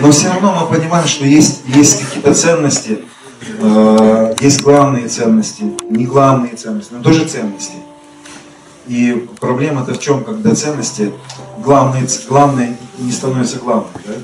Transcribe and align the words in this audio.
Но 0.00 0.10
все 0.10 0.28
равно 0.28 0.54
мы 0.60 0.76
понимаем, 0.76 1.06
что 1.06 1.24
есть, 1.24 1.62
есть 1.66 2.04
какие-то 2.04 2.34
ценности, 2.34 3.00
э, 3.60 4.34
есть 4.40 4.62
главные 4.62 5.08
ценности, 5.08 5.64
не 5.90 6.06
главные 6.06 6.54
ценности, 6.54 6.92
но 6.94 7.02
тоже 7.02 7.26
ценности. 7.26 7.76
И 8.86 9.28
проблема-то 9.40 9.94
в 9.94 10.00
чем, 10.00 10.24
когда 10.24 10.54
ценности 10.54 11.12
главные, 11.62 12.06
главные 12.28 12.76
не 12.98 13.12
становятся 13.12 13.58
главным. 13.58 13.90
Да? 14.06 14.14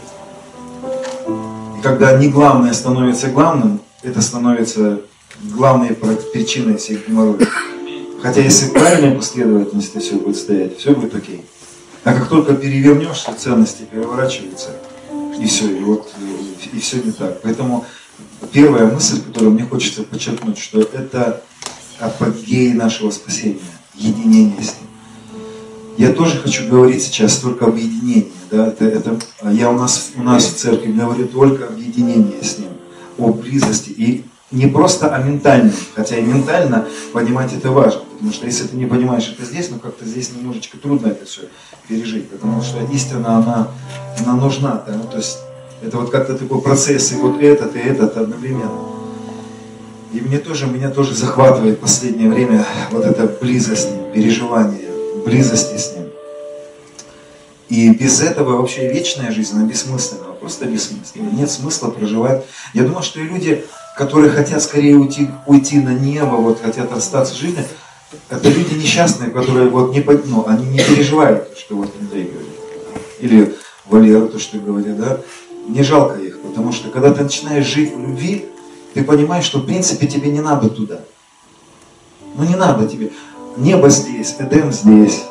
И 1.79 1.83
когда 1.83 2.17
не 2.17 2.29
главное 2.29 2.73
становится 2.73 3.29
главным, 3.29 3.81
это 4.03 4.23
становится 4.23 5.01
главной 5.43 5.95
причиной 6.33 6.77
всех 6.77 7.09
геморроев. 7.09 7.49
Хотя 8.23 8.41
если 8.41 8.67
в 8.67 8.73
правильной 8.73 9.17
последовательности 9.17 9.99
все 9.99 10.15
будет 10.15 10.37
стоять, 10.37 10.79
все 10.79 10.95
будет 10.95 11.15
окей. 11.15 11.45
А 12.05 12.15
как 12.15 12.29
только 12.29 12.55
перевернешь, 12.55 13.25
ценности 13.39 13.83
переворачиваются, 13.91 14.71
и 15.39 15.47
все, 15.47 15.71
и 15.71 15.81
вот 15.81 16.11
и 16.73 16.79
все 16.79 17.03
не 17.03 17.13
так. 17.13 17.41
Поэтому 17.43 17.85
первая 18.53 18.87
мысль, 18.87 19.21
которую 19.23 19.53
мне 19.53 19.65
хочется 19.65 20.03
подчеркнуть, 20.03 20.59
что 20.59 20.81
это 20.81 21.43
апогей 21.99 22.73
нашего 22.73 23.11
спасения, 23.11 23.59
единение 23.95 24.63
с 24.63 24.77
Ним. 24.81 24.89
Я 25.97 26.13
тоже 26.13 26.39
хочу 26.41 26.69
говорить 26.69 27.03
сейчас 27.03 27.39
только 27.39 27.67
об 27.67 27.77
единении. 27.77 28.33
Да? 28.51 28.69
Это, 28.69 28.85
это, 28.85 29.19
я 29.51 29.71
у 29.71 29.75
нас, 29.75 30.11
у 30.17 30.23
нас 30.23 30.45
в 30.45 30.57
церкви 30.57 30.93
говорю 30.93 31.27
только 31.29 31.67
об 31.67 31.79
единении 31.79 32.43
с 32.43 32.59
Ним, 32.59 32.71
о 33.19 33.33
близости. 33.33 33.91
И 33.91 34.25
не 34.51 34.67
просто 34.67 35.15
о 35.15 35.23
ментальном, 35.23 35.73
хотя 35.95 36.17
и 36.17 36.23
ментально 36.23 36.87
понимать 37.13 37.53
это 37.53 37.71
важно. 37.71 38.03
Потому 38.15 38.33
что 38.33 38.47
если 38.47 38.67
ты 38.67 38.77
не 38.77 38.87
понимаешь 38.87 39.29
это 39.29 39.45
здесь, 39.45 39.71
ну 39.71 39.79
как-то 39.79 40.05
здесь 40.05 40.33
немножечко 40.33 40.79
трудно 40.79 41.09
это 41.09 41.27
все 41.27 41.43
пережить. 41.89 42.31
Потому 42.31 42.63
что 42.63 42.79
истина, 42.93 43.37
она, 43.39 43.69
она 44.21 44.35
нужна. 44.35 44.83
Да? 44.87 44.95
Ну, 44.95 45.05
то 45.05 45.19
есть 45.19 45.39
это 45.83 45.99
вот 45.99 46.11
как-то 46.11 46.37
такой 46.39 46.61
процесс, 46.61 47.13
и 47.13 47.17
вот 47.17 47.43
этот, 47.43 47.77
и 47.77 47.79
этот 47.79 48.17
одновременно. 48.17 48.95
И 50.13 50.21
мне 50.21 50.39
тоже, 50.39 50.67
меня 50.67 50.91
тоже 50.91 51.15
захватывает 51.15 51.79
в 51.79 51.81
последнее 51.81 52.31
время 52.31 52.65
вот 52.93 53.05
эта 53.05 53.27
близость, 53.27 53.89
переживание 54.15 54.89
близости 55.25 55.77
с 55.77 55.97
Ним. 55.97 56.05
И 57.69 57.91
без 57.91 58.23
этого 58.23 58.59
вообще 58.59 58.93
вечная 58.93 59.33
жизнь, 59.33 59.57
она 59.57 59.67
бессмысленна, 59.67 60.27
просто 60.39 60.67
бессмысленна. 60.67 61.31
Нет 61.31 61.51
смысла 61.51 61.91
проживать. 61.91 62.45
Я 62.75 62.85
думаю, 62.85 63.03
что 63.03 63.21
и 63.21 63.25
люди, 63.25 63.65
которые 63.97 64.31
хотят 64.31 64.63
скорее 64.63 64.97
уйти, 64.97 65.29
уйти 65.47 65.81
на 65.81 65.95
небо, 65.95 66.37
вот 66.37 66.61
хотят 66.61 66.93
остаться 66.93 67.35
в 67.35 67.39
жизни, 67.39 67.65
это 68.29 68.49
люди 68.49 68.75
несчастные, 68.75 69.31
которые 69.31 69.69
вот 69.69 69.93
не, 69.95 70.01
ну, 70.27 70.47
они 70.47 70.67
не 70.67 70.79
переживают, 70.79 71.57
что 71.57 71.77
вот 71.77 71.93
Андрей 72.01 72.25
говорит. 72.25 72.51
Или 73.21 73.55
Валера, 73.87 74.27
то, 74.27 74.39
что 74.39 74.59
говорит, 74.59 74.97
да. 74.99 75.21
Мне 75.67 75.83
жалко 75.83 76.19
их, 76.19 76.41
потому 76.43 76.73
что 76.73 76.91
когда 76.91 77.13
ты 77.13 77.23
начинаешь 77.23 77.67
жить 77.67 77.95
в 77.95 78.01
любви, 78.01 78.47
ты 78.93 79.03
понимаешь, 79.03 79.45
что 79.45 79.59
в 79.59 79.67
принципе 79.67 80.07
тебе 80.07 80.31
не 80.31 80.41
надо 80.41 80.69
туда. 80.69 81.01
Ну 82.37 82.45
не 82.45 82.57
надо 82.57 82.87
тебе. 82.87 83.13
Небо 83.57 83.89
здесь, 83.89 84.35
Эдем 84.39 84.73
здесь, 84.73 85.25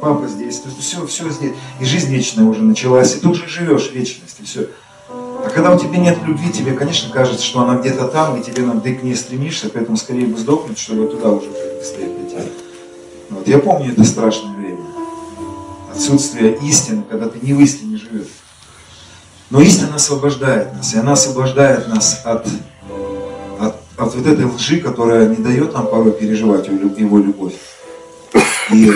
папа 0.00 0.26
здесь, 0.26 0.60
то 0.60 0.68
есть 0.68 0.80
все, 0.80 1.06
все 1.06 1.28
здесь. 1.30 1.52
И 1.80 1.84
жизнь 1.84 2.12
вечная 2.12 2.44
уже 2.44 2.62
началась, 2.62 3.14
и 3.14 3.20
ты 3.20 3.28
уже 3.28 3.46
живешь 3.48 3.90
в 3.90 3.94
вечности, 3.94 4.42
все. 4.42 4.68
А 5.44 5.50
когда 5.50 5.74
у 5.74 5.78
тебя 5.78 5.98
нет 5.98 6.18
любви, 6.24 6.50
тебе, 6.50 6.72
конечно, 6.72 7.12
кажется, 7.12 7.44
что 7.44 7.60
она 7.60 7.78
где-то 7.78 8.08
там, 8.08 8.40
и 8.40 8.42
тебе 8.42 8.62
надо, 8.62 8.80
ты 8.80 8.94
к 8.94 9.02
ней 9.02 9.14
стремишься, 9.14 9.68
поэтому 9.68 9.98
скорее 9.98 10.26
бы 10.26 10.38
сдохнуть, 10.38 10.78
чтобы 10.78 11.06
туда 11.06 11.28
уже 11.28 11.48
быстрее 11.78 12.08
прийти. 12.08 12.48
Вот. 13.28 13.46
Я 13.46 13.58
помню 13.58 13.92
это 13.92 14.04
страшное 14.04 14.56
время. 14.56 14.80
Отсутствие 15.92 16.56
истины, 16.62 17.04
когда 17.08 17.28
ты 17.28 17.38
не 17.42 17.52
в 17.52 17.60
истине 17.60 17.98
живешь. 17.98 18.28
Но 19.50 19.60
истина 19.60 19.96
освобождает 19.96 20.72
нас, 20.72 20.94
и 20.94 20.98
она 20.98 21.12
освобождает 21.12 21.88
нас 21.88 22.22
от, 22.24 22.46
от, 23.60 23.76
от 23.98 24.14
вот 24.14 24.26
этой 24.26 24.46
лжи, 24.46 24.80
которая 24.80 25.28
не 25.28 25.36
дает 25.36 25.74
нам 25.74 25.86
порой 25.88 26.12
переживать 26.12 26.66
его 26.68 27.18
любовь. 27.18 27.54
И 28.72 28.90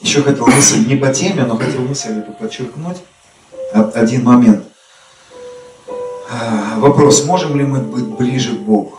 еще 0.00 0.22
хотел 0.22 0.48
мысль 0.48 0.84
не 0.84 0.96
по 0.96 1.14
теме, 1.14 1.44
но 1.44 1.56
хотел 1.56 1.82
мысль 1.82 2.18
эту 2.18 2.32
подчеркнуть. 2.32 2.98
Один 3.72 4.24
момент. 4.24 4.64
А, 6.34 6.78
вопрос, 6.78 7.26
можем 7.26 7.58
ли 7.58 7.64
мы 7.64 7.80
быть 7.80 8.06
ближе 8.06 8.56
к 8.56 8.60
Богу? 8.60 8.98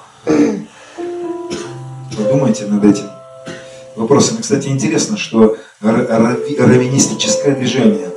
Подумайте 2.15 2.67
над 2.67 2.85
этим 2.85 3.05
вопросом. 3.95 4.37
И, 4.37 4.41
кстати, 4.43 4.67
интересно, 4.67 5.17
что 5.17 5.57
раввинистическое 5.81 7.55
движение, 7.55 8.09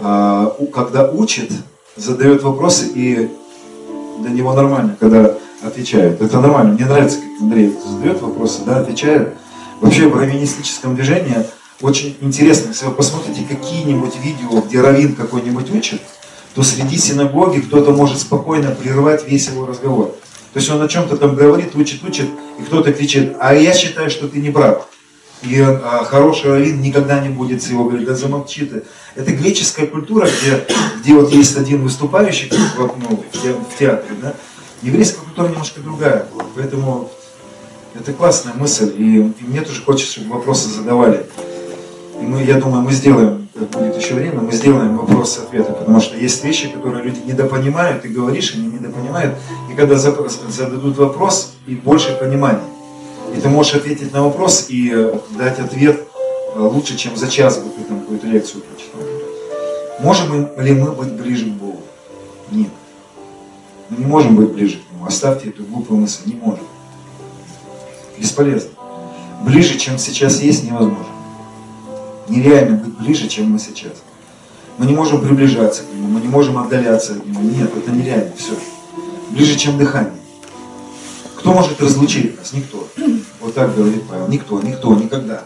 а, 0.00 0.56
когда 0.72 1.10
учит, 1.10 1.52
задает 1.96 2.42
вопросы, 2.42 2.86
и 2.94 3.30
для 4.20 4.30
него 4.30 4.54
нормально, 4.54 4.96
когда 4.98 5.34
отвечают. 5.62 6.22
Это 6.22 6.40
нормально. 6.40 6.72
Мне 6.72 6.86
нравится, 6.86 7.18
как 7.18 7.42
Андрей 7.42 7.76
задает 7.86 8.22
вопросы, 8.22 8.62
да, 8.64 8.78
отвечает. 8.78 9.34
Вообще 9.82 10.08
в 10.08 10.16
раввинистическом 10.16 10.94
движении 10.94 11.44
очень 11.82 12.16
интересно, 12.22 12.68
если 12.68 12.86
вы 12.86 12.92
посмотрите 12.92 13.42
какие-нибудь 13.46 14.16
видео, 14.16 14.62
где 14.62 14.80
раввин 14.80 15.14
какой-нибудь 15.14 15.70
учит, 15.74 16.00
то 16.56 16.62
среди 16.62 16.96
синагоги 16.96 17.60
кто-то 17.60 17.90
может 17.92 18.18
спокойно 18.18 18.70
прервать 18.70 19.28
весь 19.28 19.46
его 19.48 19.66
разговор. 19.66 20.16
То 20.54 20.58
есть 20.58 20.70
он 20.70 20.80
о 20.80 20.88
чем-то 20.88 21.18
там 21.18 21.34
говорит, 21.34 21.76
учит, 21.76 22.02
учит, 22.02 22.30
и 22.58 22.62
кто-то 22.62 22.94
кричит, 22.94 23.36
а 23.38 23.54
я 23.54 23.74
считаю, 23.74 24.08
что 24.08 24.26
ты 24.26 24.38
не 24.38 24.50
прав. 24.50 24.88
И 25.42 25.60
а, 25.60 26.02
хороший 26.04 26.50
раввин 26.50 26.80
никогда 26.80 27.20
не 27.20 27.28
будет 27.28 27.62
с 27.62 27.68
его 27.68 27.84
говорить, 27.84 28.06
да 28.06 28.14
замолчи 28.14 28.64
ты. 28.64 28.84
Это 29.14 29.32
греческая 29.32 29.86
культура, 29.86 30.26
где, 30.26 30.66
где 31.02 31.12
вот 31.12 31.30
есть 31.30 31.58
один 31.58 31.82
выступающий 31.82 32.50
вот, 32.78 32.94
ну, 32.96 33.22
в 33.34 33.78
театре, 33.78 34.16
да? 34.22 34.34
Еврейская 34.80 35.20
культура 35.20 35.48
немножко 35.48 35.80
другая 35.80 36.26
поэтому 36.54 37.10
это 37.94 38.14
классная 38.14 38.54
мысль, 38.54 38.94
и, 38.96 39.18
и 39.18 39.44
мне 39.46 39.60
тоже 39.60 39.82
хочется, 39.82 40.14
чтобы 40.14 40.36
вопросы 40.36 40.70
задавали. 40.70 41.26
И 42.18 42.24
мы, 42.24 42.42
я 42.42 42.58
думаю, 42.58 42.82
мы 42.82 42.92
сделаем, 42.92 43.45
будет 43.64 43.96
еще 43.96 44.14
время, 44.14 44.40
мы 44.40 44.52
сделаем 44.52 44.98
вопросы-ответы, 44.98 45.72
потому 45.72 46.00
что 46.00 46.16
есть 46.16 46.44
вещи, 46.44 46.68
которые 46.68 47.04
люди 47.04 47.20
недопонимают, 47.24 48.02
ты 48.02 48.08
говоришь, 48.08 48.54
они 48.54 48.66
недопонимают, 48.66 49.34
и 49.70 49.74
когда 49.74 49.96
зададут 49.96 50.96
вопрос, 50.98 51.54
и 51.66 51.74
больше 51.74 52.16
понимания. 52.18 52.64
И 53.34 53.40
ты 53.40 53.48
можешь 53.48 53.74
ответить 53.74 54.12
на 54.12 54.22
вопрос 54.22 54.66
и 54.68 54.92
э, 54.94 55.18
дать 55.36 55.58
ответ 55.58 56.06
э, 56.54 56.58
лучше, 56.58 56.96
чем 56.96 57.16
за 57.16 57.28
час 57.28 57.58
бы 57.58 57.70
ты 57.70 57.82
там 57.84 58.00
какую-то 58.00 58.26
лекцию 58.26 58.62
прочитал. 58.62 59.00
Можем 60.00 60.48
ли 60.58 60.72
мы 60.72 60.92
быть 60.92 61.12
ближе 61.12 61.46
к 61.46 61.54
Богу? 61.54 61.80
Нет. 62.50 62.70
Мы 63.88 63.98
не 63.98 64.04
можем 64.04 64.36
быть 64.36 64.50
ближе 64.50 64.78
к 64.78 64.92
Нему. 64.92 65.06
Оставьте 65.06 65.48
эту 65.48 65.64
глупую 65.64 66.00
мысль. 66.00 66.22
Не 66.26 66.34
можем. 66.34 66.64
Бесполезно. 68.18 68.70
Ближе, 69.42 69.78
чем 69.78 69.98
сейчас 69.98 70.40
есть, 70.40 70.64
невозможно. 70.64 71.15
Нереально 72.28 72.78
быть 72.78 72.98
ближе, 72.98 73.28
чем 73.28 73.50
мы 73.50 73.58
сейчас. 73.58 73.92
Мы 74.78 74.86
не 74.86 74.94
можем 74.94 75.20
приближаться 75.20 75.82
к 75.82 75.94
Нему, 75.94 76.08
мы 76.08 76.20
не 76.20 76.28
можем 76.28 76.58
отдаляться 76.58 77.14
от 77.14 77.26
Него. 77.26 77.40
Нет, 77.40 77.70
это 77.76 77.90
нереально. 77.90 78.32
Все. 78.36 78.52
Ближе, 79.30 79.56
чем 79.56 79.78
дыхание. 79.78 80.12
Кто 81.36 81.52
может 81.52 81.80
разлучить 81.80 82.36
нас? 82.38 82.52
Никто. 82.52 82.88
Вот 83.40 83.54
так 83.54 83.74
говорит 83.74 84.02
Павел. 84.08 84.28
Никто, 84.28 84.60
никто, 84.60 84.94
никогда. 84.94 85.44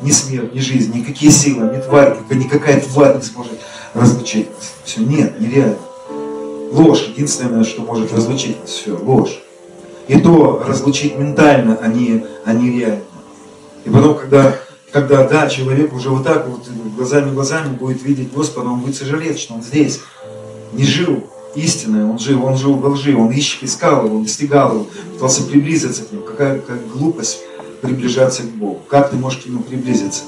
Ни 0.00 0.10
смерть, 0.10 0.54
ни 0.54 0.58
жизнь, 0.58 0.92
никакие 0.94 1.30
силы, 1.30 1.76
ни 1.76 1.80
тварь, 1.80 2.16
никакая 2.30 2.80
тварь 2.80 3.16
не 3.16 3.22
сможет 3.22 3.60
разлучить 3.94 4.48
нас. 4.50 4.72
Все, 4.84 5.00
нет, 5.02 5.38
нереально. 5.38 5.78
Ложь, 6.72 7.06
единственное, 7.08 7.64
что 7.64 7.82
может 7.82 8.12
разлучить 8.12 8.60
нас, 8.60 8.70
все, 8.70 8.96
ложь. 8.96 9.42
И 10.08 10.18
то 10.18 10.64
разлучить 10.66 11.18
ментально, 11.18 11.78
а 11.80 11.86
не, 11.86 12.24
а 12.44 12.52
не 12.52 12.70
реально. 12.70 13.04
И 13.84 13.90
потом, 13.90 14.16
когда, 14.16 14.56
когда 14.92 15.26
да, 15.26 15.48
человек 15.48 15.92
уже 15.94 16.10
вот 16.10 16.24
так 16.24 16.46
вот 16.46 16.68
глазами-глазами 16.96 17.74
будет 17.74 18.02
видеть 18.02 18.32
Господа, 18.32 18.68
он 18.68 18.80
будет 18.80 18.94
сожалеть, 18.94 19.38
что 19.38 19.54
он 19.54 19.62
здесь 19.62 20.00
не 20.72 20.84
жил 20.84 21.26
истинное, 21.54 22.04
он 22.04 22.18
жил, 22.18 22.44
он 22.44 22.56
жил 22.56 22.76
во 22.76 22.90
лжи, 22.90 23.16
он 23.16 23.30
ищ, 23.30 23.58
искал 23.62 24.04
его, 24.04 24.16
он 24.16 24.24
достигал 24.24 24.74
его, 24.74 24.86
пытался 25.14 25.44
приблизиться 25.44 26.04
к 26.04 26.12
нему. 26.12 26.22
Какая, 26.22 26.60
какая 26.60 26.78
глупость 26.92 27.38
приближаться 27.80 28.42
к 28.42 28.50
Богу. 28.50 28.80
Как 28.88 29.10
ты 29.10 29.16
можешь 29.16 29.42
к 29.42 29.46
нему 29.46 29.62
приблизиться? 29.62 30.22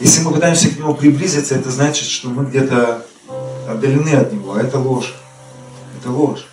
Если 0.00 0.22
мы 0.22 0.32
пытаемся 0.32 0.70
к 0.70 0.78
нему 0.78 0.94
приблизиться, 0.94 1.54
это 1.54 1.70
значит, 1.70 2.06
что 2.06 2.28
мы 2.28 2.46
где-то 2.46 3.04
отдалены 3.68 4.10
от 4.10 4.32
него, 4.32 4.54
а 4.54 4.62
это 4.62 4.78
ложь. 4.78 5.14
Это 6.00 6.10
ложь. 6.10 6.46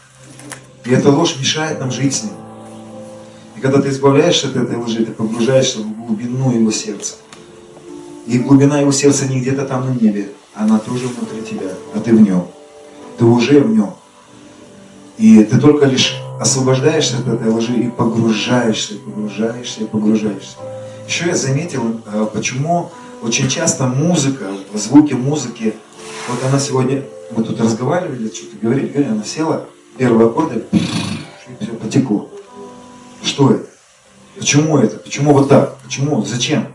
И 0.84 0.92
эта 0.92 1.10
ложь 1.10 1.38
мешает 1.40 1.80
нам 1.80 1.92
жить 1.92 2.16
с 2.16 2.24
ним. 2.24 2.34
И 3.58 3.62
когда 3.62 3.82
ты 3.82 3.90
избавляешься 3.90 4.48
от 4.48 4.56
этой 4.56 4.78
лжи, 4.78 5.06
ты 5.06 5.12
погружаешься 5.12 5.80
в 5.80 6.06
глубину 6.06 6.52
его 6.52 6.72
сердца. 6.72 7.16
И 8.28 8.38
глубина 8.40 8.80
его 8.80 8.92
сердца 8.92 9.26
не 9.26 9.40
где-то 9.40 9.66
там 9.66 9.86
на 9.86 10.00
небе, 10.00 10.30
она 10.54 10.80
тоже 10.80 11.08
внутри 11.08 11.42
тебя, 11.42 11.72
а 11.94 12.00
ты 12.00 12.14
в 12.14 12.22
нем 12.22 12.48
ты 13.18 13.26
уже 13.26 13.60
в 13.60 13.70
нем. 13.70 13.94
И 15.18 15.44
ты 15.44 15.60
только 15.60 15.86
лишь 15.86 16.16
освобождаешься 16.40 17.18
от 17.18 17.28
этой 17.28 17.50
лжи 17.50 17.74
и 17.74 17.90
погружаешься, 17.90 18.94
и 18.94 18.98
погружаешься, 18.98 19.82
и 19.82 19.86
погружаешься. 19.86 20.58
Еще 21.08 21.28
я 21.28 21.36
заметил, 21.36 22.02
э, 22.06 22.28
почему 22.32 22.92
очень 23.24 23.50
часто 23.50 23.88
музыка, 23.88 24.46
звуки 24.74 25.14
музыки 25.14 25.74
Вот 26.28 26.44
она 26.44 26.60
сегодня, 26.60 27.04
мы 27.36 27.44
тут 27.44 27.60
разговаривали, 27.60 28.28
что-то 28.28 28.58
говорили, 28.62 28.88
говорили, 28.88 29.12
она 29.12 29.24
села, 29.24 29.66
первые 29.98 30.28
аккорды, 30.28 30.66
все 31.62 31.72
потекло. 31.72 32.30
Что 33.28 33.52
это? 33.52 33.66
Почему 34.38 34.78
это? 34.78 34.98
Почему 34.98 35.34
вот 35.34 35.50
так? 35.50 35.78
Почему? 35.80 36.24
Зачем? 36.24 36.68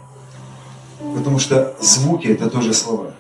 Потому 1.17 1.39
что 1.39 1.75
звуки 1.81 2.27
это 2.27 2.51
тоже 2.51 2.75
слова. 2.75 3.15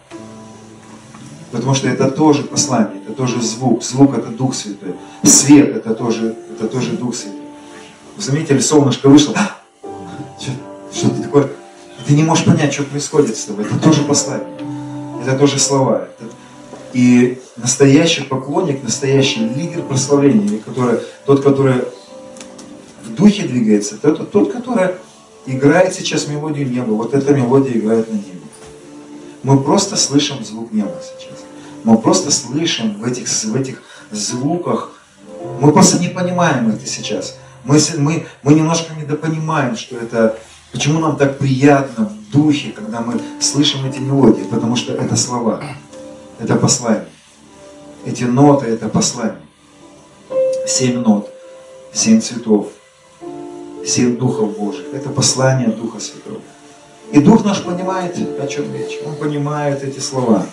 Потому 1.50 1.74
что 1.74 1.88
это 1.88 2.10
тоже 2.10 2.42
послание, 2.42 3.02
это 3.02 3.14
тоже 3.14 3.40
звук. 3.40 3.82
Звук 3.82 4.18
это 4.18 4.28
Дух 4.28 4.54
Святой. 4.54 4.94
Свет 5.22 5.74
это 5.74 5.94
тоже, 5.94 6.36
это 6.54 6.68
тоже 6.68 6.90
Дух 6.92 7.14
Святой. 7.14 7.40
Заметили, 8.18 8.58
солнышко 8.58 9.08
вышло. 9.08 9.34
Что, 10.38 10.50
что 10.92 11.08
ты 11.08 11.22
такое? 11.22 11.48
Ты 12.06 12.12
не 12.12 12.24
можешь 12.24 12.44
понять, 12.44 12.74
что 12.74 12.82
происходит 12.84 13.36
с 13.36 13.44
тобой. 13.44 13.64
Это 13.64 13.78
тоже 13.78 14.02
послание. 14.02 14.58
Это 15.24 15.38
тоже 15.38 15.58
слова. 15.58 16.08
Это... 16.18 16.30
И 16.92 17.40
настоящий 17.56 18.24
поклонник, 18.24 18.82
настоящий 18.82 19.40
лидер 19.40 19.80
прославления, 19.82 20.58
который, 20.58 21.00
тот, 21.24 21.42
который 21.42 21.84
духе 23.22 23.42
двигается, 23.44 23.96
это 23.96 24.24
тот, 24.24 24.52
который 24.52 24.90
играет 25.46 25.94
сейчас 25.94 26.28
мелодию 26.28 26.70
неба. 26.70 26.92
Вот 26.92 27.14
эта 27.14 27.34
мелодия 27.34 27.78
играет 27.78 28.08
на 28.10 28.16
небе. 28.16 28.40
Мы 29.42 29.60
просто 29.60 29.96
слышим 29.96 30.44
звук 30.44 30.72
неба 30.72 30.94
сейчас. 31.02 31.38
Мы 31.84 31.98
просто 31.98 32.30
слышим 32.30 33.00
в 33.00 33.04
этих, 33.04 33.28
в 33.28 33.56
этих 33.56 33.82
звуках. 34.10 34.92
Мы 35.60 35.72
просто 35.72 35.98
не 35.98 36.08
понимаем 36.08 36.68
это 36.70 36.86
сейчас. 36.86 37.36
Мы, 37.64 37.78
мы, 37.98 38.26
мы 38.42 38.54
немножко 38.54 38.94
недопонимаем, 38.94 39.76
что 39.76 39.96
это, 39.96 40.38
почему 40.72 41.00
нам 41.00 41.16
так 41.16 41.38
приятно 41.38 42.06
в 42.06 42.30
духе, 42.30 42.70
когда 42.70 43.00
мы 43.00 43.20
слышим 43.40 43.84
эти 43.84 43.98
мелодии, 43.98 44.42
потому 44.42 44.76
что 44.76 44.92
это 44.92 45.16
слова, 45.16 45.62
это 46.38 46.56
послание. 46.56 47.08
Эти 48.04 48.24
ноты– 48.24 48.66
это 48.68 48.88
послание. 48.88 49.38
Семь 50.66 50.98
нот, 51.00 51.32
семь 51.92 52.20
цветов, 52.20 52.72
семь 53.86 54.16
духов 54.16 54.56
Божьих. 54.58 54.86
Это 54.92 55.08
послание 55.10 55.68
Духа 55.68 56.00
Святого. 56.00 56.40
И 57.12 57.20
Дух 57.20 57.44
наш 57.44 57.62
понимает, 57.62 58.16
о 58.40 58.46
чем 58.46 58.72
речь. 58.74 58.98
Он 59.06 59.16
понимает 59.16 59.82
эти 59.82 59.98
слова. 59.98 60.46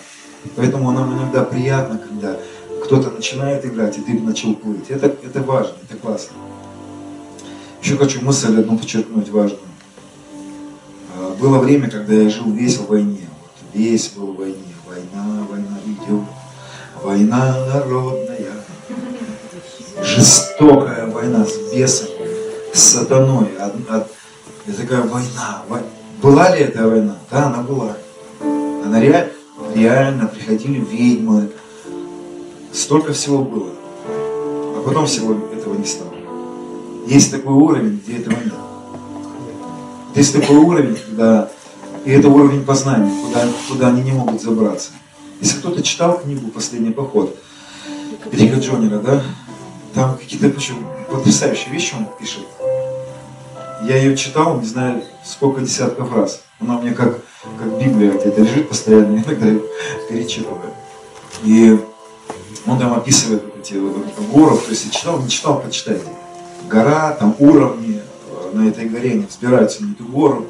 Поэтому 0.56 0.90
нам 0.90 1.16
иногда 1.16 1.42
приятно, 1.42 1.98
когда 1.98 2.36
кто-то 2.84 3.10
начинает 3.10 3.64
играть, 3.64 3.98
и 3.98 4.00
ты 4.00 4.18
начал 4.20 4.54
плыть. 4.54 4.90
Это, 4.90 5.06
это 5.06 5.40
важно, 5.42 5.74
это 5.88 5.98
классно. 5.98 6.36
Еще 7.82 7.96
хочу 7.96 8.22
мысль 8.22 8.58
одну 8.58 8.78
подчеркнуть 8.78 9.28
важную. 9.30 9.60
А, 11.16 11.34
было 11.40 11.58
время, 11.58 11.88
когда 11.90 12.14
я 12.14 12.28
жил 12.28 12.50
весь 12.52 12.76
в 12.76 12.88
войне. 12.88 13.28
Вот, 13.40 13.50
весь 13.72 14.08
был 14.08 14.32
в 14.32 14.36
войне. 14.36 14.56
Война, 14.86 15.46
война 15.48 15.78
идет. 15.86 16.24
Война 17.02 17.66
народная. 17.72 18.52
Жестокая 20.02 21.06
война 21.06 21.44
с 21.44 21.72
бесом, 21.72 22.08
сатаной. 22.72 23.48
Это 24.66 24.76
такая 24.76 25.02
война. 25.02 25.62
Была 26.22 26.54
ли 26.54 26.62
эта 26.62 26.86
война? 26.86 27.16
Да, 27.30 27.46
она 27.46 27.62
была. 27.62 27.96
Она 28.40 29.00
реально, 29.00 29.32
реально 29.74 30.26
приходили 30.26 30.80
ведьмы. 30.80 31.50
Столько 32.72 33.12
всего 33.12 33.42
было. 33.42 33.70
А 34.06 34.82
потом 34.84 35.06
всего 35.06 35.34
этого 35.52 35.74
не 35.74 35.84
стало. 35.84 36.12
Есть 37.06 37.30
такой 37.30 37.54
уровень, 37.54 38.00
где 38.04 38.18
этого 38.18 38.34
нет. 38.34 38.54
Есть 40.14 40.34
такой 40.34 40.56
уровень, 40.56 40.96
когда 40.96 41.50
и 42.04 42.10
это 42.12 42.28
уровень 42.28 42.64
познания, 42.64 43.12
куда, 43.22 43.46
куда 43.68 43.88
они 43.88 44.02
не 44.02 44.12
могут 44.12 44.40
забраться. 44.40 44.90
Если 45.40 45.58
кто-то 45.58 45.82
читал 45.82 46.18
книгу 46.18 46.48
«Последний 46.48 46.92
поход» 46.92 47.36
Рика 48.32 48.56
Джонера, 48.56 48.98
да, 48.98 49.22
там 49.94 50.16
какие-то 50.16 50.50
потрясающие 51.10 51.72
вещи 51.72 51.94
он 51.98 52.06
пишет. 52.18 52.44
Я 53.82 53.96
ее 53.96 54.16
читал, 54.16 54.60
не 54.60 54.66
знаю, 54.66 55.02
сколько 55.24 55.60
десятков 55.60 56.12
раз. 56.14 56.42
Она 56.60 56.80
меня 56.80 56.94
как, 56.94 57.18
как 57.58 57.78
Библия 57.78 58.12
где-то 58.12 58.42
лежит 58.42 58.68
постоянно, 58.68 59.16
иногда 59.26 59.60
перечитываю. 60.08 60.74
И 61.44 61.78
он 62.66 62.78
там 62.78 62.92
описывает 62.92 63.42
вот 63.44 63.56
эти 63.58 63.74
вот, 63.74 64.06
город, 64.32 64.64
то 64.64 64.70
есть 64.70 64.84
я 64.86 64.90
читал, 64.90 65.20
не 65.20 65.28
читал, 65.28 65.60
почитайте 65.60 66.04
гора, 66.68 67.12
там 67.12 67.34
уровни, 67.38 68.00
э, 68.00 68.50
на 68.52 68.68
этой 68.68 68.88
горе 68.88 69.12
они 69.12 69.26
взбираются 69.26 69.82
на 69.82 69.92
эту 69.92 70.04
гору, 70.04 70.46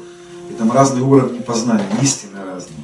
и 0.49 0.53
там 0.53 0.71
разные 0.71 1.03
уровни 1.03 1.39
познания, 1.39 1.87
истины 2.01 2.37
разные. 2.45 2.77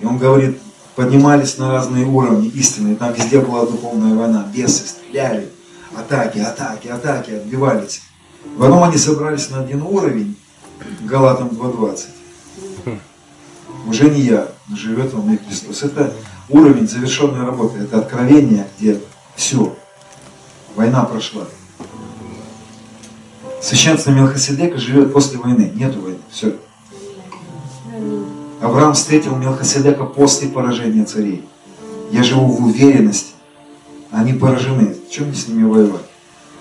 И 0.00 0.06
он 0.06 0.18
говорит, 0.18 0.58
поднимались 0.94 1.58
на 1.58 1.72
разные 1.72 2.06
уровни 2.06 2.48
истины, 2.48 2.92
и 2.92 2.94
там 2.96 3.12
везде 3.12 3.40
была 3.40 3.66
духовная 3.66 4.14
война, 4.14 4.46
бесы 4.54 4.86
стреляли, 4.86 5.48
атаки, 5.96 6.38
атаки, 6.38 6.88
атаки, 6.88 7.32
отбивались. 7.32 8.02
Потом 8.58 8.82
они 8.84 8.96
собрались 8.96 9.50
на 9.50 9.60
один 9.60 9.82
уровень, 9.82 10.36
Галатам 11.00 11.48
2.20. 11.48 12.98
Уже 13.86 14.10
не 14.10 14.20
я, 14.20 14.48
но 14.68 14.76
живет 14.76 15.12
во 15.12 15.22
мне 15.22 15.38
Христос. 15.38 15.82
Это 15.82 16.12
уровень 16.48 16.88
завершенной 16.88 17.44
работы, 17.44 17.78
это 17.78 17.98
откровение, 17.98 18.66
где 18.78 19.00
все, 19.34 19.74
война 20.76 21.04
прошла. 21.04 21.44
Священство 23.60 24.10
Мелхиседека 24.10 24.78
живет 24.78 25.12
после 25.12 25.38
войны. 25.38 25.70
Нету 25.74 26.00
войны. 26.00 26.18
Все. 26.30 26.56
Авраам 28.60 28.94
встретил 28.94 29.36
Мелхиседека 29.36 30.04
после 30.04 30.48
поражения 30.48 31.04
царей. 31.04 31.44
Я 32.10 32.22
живу 32.22 32.46
в 32.46 32.66
уверенности. 32.66 33.32
Они 34.10 34.32
поражены. 34.32 34.96
Чем 35.10 35.34
с 35.34 35.46
ними 35.48 35.64
воевать? 35.64 36.09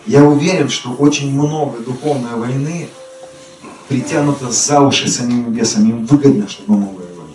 Я 0.05 0.23
уверен, 0.23 0.69
что 0.69 0.91
очень 0.91 1.33
много 1.33 1.79
духовной 1.79 2.35
войны 2.35 2.89
притянуто 3.87 4.51
за 4.51 4.81
уши 4.81 5.09
самим 5.09 5.51
бесами. 5.51 5.89
Им 5.89 6.05
выгодно, 6.05 6.47
чтобы 6.47 6.77
мы 6.77 6.87
воевали. 6.87 7.33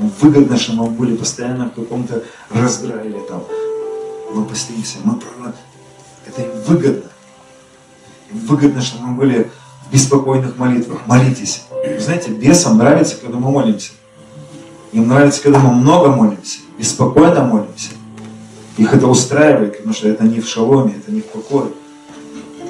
Им 0.00 0.12
выгодно, 0.20 0.56
чтобы 0.58 0.84
мы 0.84 0.90
были 0.90 1.16
постоянно 1.16 1.66
в 1.66 1.74
каком-то 1.74 2.22
раздрае. 2.50 3.20
Там. 3.28 3.44
Мы 4.34 4.44
постримся, 4.44 4.98
мы 5.04 5.18
Это 6.26 6.42
им 6.42 6.62
выгодно 6.66 7.12
выгодно, 8.32 8.80
чтобы 8.80 9.06
мы 9.08 9.16
были 9.16 9.50
в 9.88 9.92
беспокойных 9.92 10.56
молитвах. 10.58 11.06
Молитесь. 11.06 11.62
знаете, 11.98 12.30
бесам 12.30 12.78
нравится, 12.78 13.16
когда 13.16 13.38
мы 13.38 13.50
молимся. 13.50 13.92
Им 14.92 15.08
нравится, 15.08 15.42
когда 15.42 15.58
мы 15.58 15.74
много 15.74 16.10
молимся, 16.10 16.60
беспокойно 16.78 17.44
молимся. 17.44 17.90
Их 18.76 18.92
это 18.92 19.06
устраивает, 19.06 19.76
потому 19.76 19.94
что 19.94 20.08
это 20.08 20.24
не 20.24 20.40
в 20.40 20.48
шаломе, 20.48 20.94
это 20.96 21.12
не 21.12 21.20
в 21.20 21.26
покое. 21.26 21.68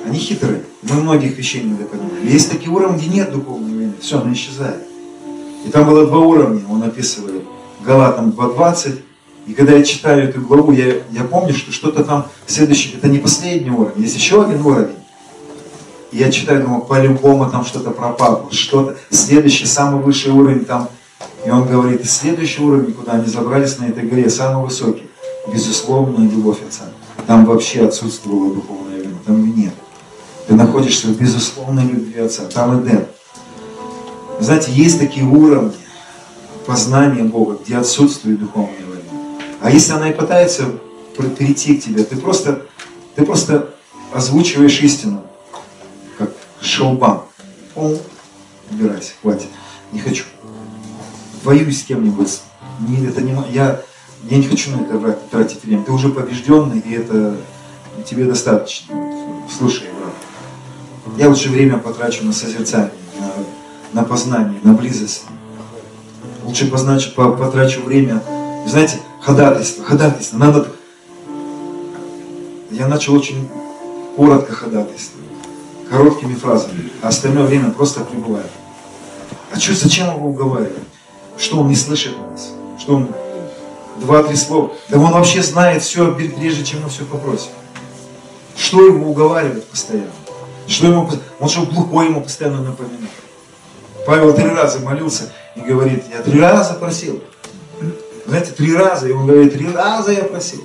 Они 0.04 0.18
хитрые. 0.18 0.62
Мы 0.82 0.96
многих 0.96 1.36
вещей 1.36 1.62
не 1.62 1.74
понимаем. 1.76 2.26
Есть 2.26 2.50
такие 2.50 2.70
уровни, 2.70 2.98
где 2.98 3.08
нет 3.08 3.32
духовной 3.32 3.76
войны. 3.76 3.92
Все, 4.00 4.20
она 4.20 4.32
исчезает. 4.32 4.82
И 5.66 5.70
там 5.70 5.86
было 5.86 6.06
два 6.06 6.18
уровня, 6.18 6.62
он 6.68 6.82
описывает. 6.82 7.42
Галатам 7.84 8.30
2.20. 8.30 9.00
И 9.46 9.54
когда 9.54 9.72
я 9.72 9.84
читаю 9.84 10.28
эту 10.28 10.40
главу, 10.40 10.72
я, 10.72 10.94
я 11.10 11.24
помню, 11.24 11.54
что 11.54 11.72
что-то 11.72 12.04
там 12.04 12.26
следующее, 12.46 12.94
это 12.96 13.08
не 13.08 13.18
последний 13.18 13.70
уровень, 13.70 14.02
есть 14.02 14.14
еще 14.14 14.44
один 14.44 14.64
уровень 14.64 14.94
я 16.12 16.30
читаю, 16.30 16.62
думаю, 16.62 16.82
по-любому 16.82 17.50
там 17.50 17.64
что-то 17.64 17.90
пропало, 17.90 18.46
что-то. 18.50 18.96
Следующий, 19.10 19.66
самый 19.66 20.02
высший 20.02 20.30
уровень 20.30 20.64
там. 20.64 20.88
И 21.44 21.50
он 21.50 21.66
говорит, 21.66 22.08
следующий 22.08 22.62
уровень, 22.62 22.92
куда 22.92 23.12
они 23.12 23.26
забрались 23.26 23.78
на 23.78 23.86
этой 23.86 24.04
горе, 24.04 24.30
самый 24.30 24.64
высокий. 24.64 25.08
Безусловная 25.52 26.28
любовь 26.28 26.58
Отца. 26.66 26.84
Там 27.26 27.46
вообще 27.46 27.86
отсутствовала 27.86 28.54
духовная 28.54 28.98
вина, 28.98 29.18
там 29.26 29.44
ее 29.44 29.52
нет. 29.52 29.74
Ты 30.52 30.56
находишься 30.56 31.06
в 31.06 31.18
безусловной 31.18 31.84
любви 31.84 32.20
Отца, 32.20 32.44
там 32.44 32.84
Эдем. 32.84 33.06
Знаете, 34.38 34.70
есть 34.70 34.98
такие 34.98 35.24
уровни 35.24 35.72
познания 36.66 37.22
Бога, 37.22 37.58
где 37.64 37.78
отсутствует 37.78 38.38
духовная 38.38 38.84
война. 38.86 39.38
А 39.62 39.70
если 39.70 39.94
она 39.94 40.10
и 40.10 40.12
пытается 40.12 40.66
перейти 41.16 41.76
к 41.76 41.82
тебе, 41.82 42.04
ты 42.04 42.18
просто, 42.18 42.66
ты 43.14 43.24
просто 43.24 43.70
озвучиваешь 44.12 44.78
истину 44.82 45.22
шелбан. 46.60 47.22
О, 47.74 47.96
убирайся, 48.70 49.12
хватит. 49.22 49.48
Не 49.90 50.00
хочу. 50.00 50.24
Воюй 51.44 51.72
с 51.72 51.82
кем-нибудь. 51.82 52.42
Не, 52.86 53.06
это 53.06 53.22
не, 53.22 53.34
я, 53.52 53.80
я 54.28 54.36
не 54.36 54.46
хочу 54.46 54.70
на 54.72 54.82
это 54.82 55.18
тратить 55.30 55.64
время. 55.64 55.82
Ты 55.84 55.92
уже 55.92 56.10
побежденный, 56.10 56.80
и 56.80 56.92
это 56.92 57.38
тебе 58.04 58.26
достаточно. 58.26 58.94
Слушай, 59.50 59.88
брат. 59.98 60.12
Я 61.16 61.28
лучше 61.28 61.48
время 61.50 61.78
потрачу 61.78 62.24
на 62.24 62.32
созерцание, 62.32 62.92
на, 63.92 64.00
на 64.00 64.06
познание, 64.06 64.60
на 64.62 64.72
близость. 64.72 65.24
Лучше 66.44 66.70
позначу, 66.70 67.12
потрачу 67.14 67.82
время. 67.82 68.22
Знаете, 68.66 69.00
ходатайство, 69.20 69.84
ходатайство. 69.84 70.38
Надо... 70.38 70.68
Я 72.70 72.86
начал 72.88 73.14
очень 73.14 73.48
коротко 74.16 74.54
ходатайствовать 74.54 75.26
короткими 75.90 76.34
фразами, 76.34 76.90
а 77.02 77.08
остальное 77.08 77.44
время 77.44 77.70
просто 77.70 78.00
пребывает. 78.00 78.50
А 79.52 79.60
что, 79.60 79.74
зачем 79.74 80.14
его 80.14 80.30
уговаривать? 80.30 80.72
Что 81.36 81.60
он 81.60 81.68
не 81.68 81.76
слышит 81.76 82.16
нас? 82.30 82.52
Что 82.78 82.96
он 82.96 83.08
два-три 84.00 84.36
слова. 84.36 84.72
Да 84.88 84.98
он 84.98 85.12
вообще 85.12 85.42
знает 85.42 85.82
все, 85.82 86.14
прежде 86.14 86.64
чем 86.64 86.82
мы 86.82 86.88
все 86.88 87.04
попросим. 87.04 87.50
Что 88.56 88.86
ему 88.86 89.10
уговаривать 89.10 89.66
постоянно? 89.66 90.10
Что 90.72 90.86
ему, 90.86 91.10
он 91.38 91.48
что 91.50 91.66
глухой 91.66 92.06
ему 92.06 92.22
постоянно 92.22 92.62
напоминает. 92.62 93.10
Павел 94.06 94.32
три 94.32 94.48
раза 94.48 94.78
молился 94.80 95.30
и 95.54 95.60
говорит, 95.60 96.04
я 96.10 96.22
три 96.22 96.40
раза 96.40 96.74
просил. 96.74 97.22
Знаете, 98.26 98.52
три 98.52 98.74
раза, 98.74 99.06
и 99.06 99.12
он 99.12 99.26
говорит, 99.26 99.52
три 99.52 99.70
раза 99.70 100.12
я 100.12 100.24
просил. 100.24 100.64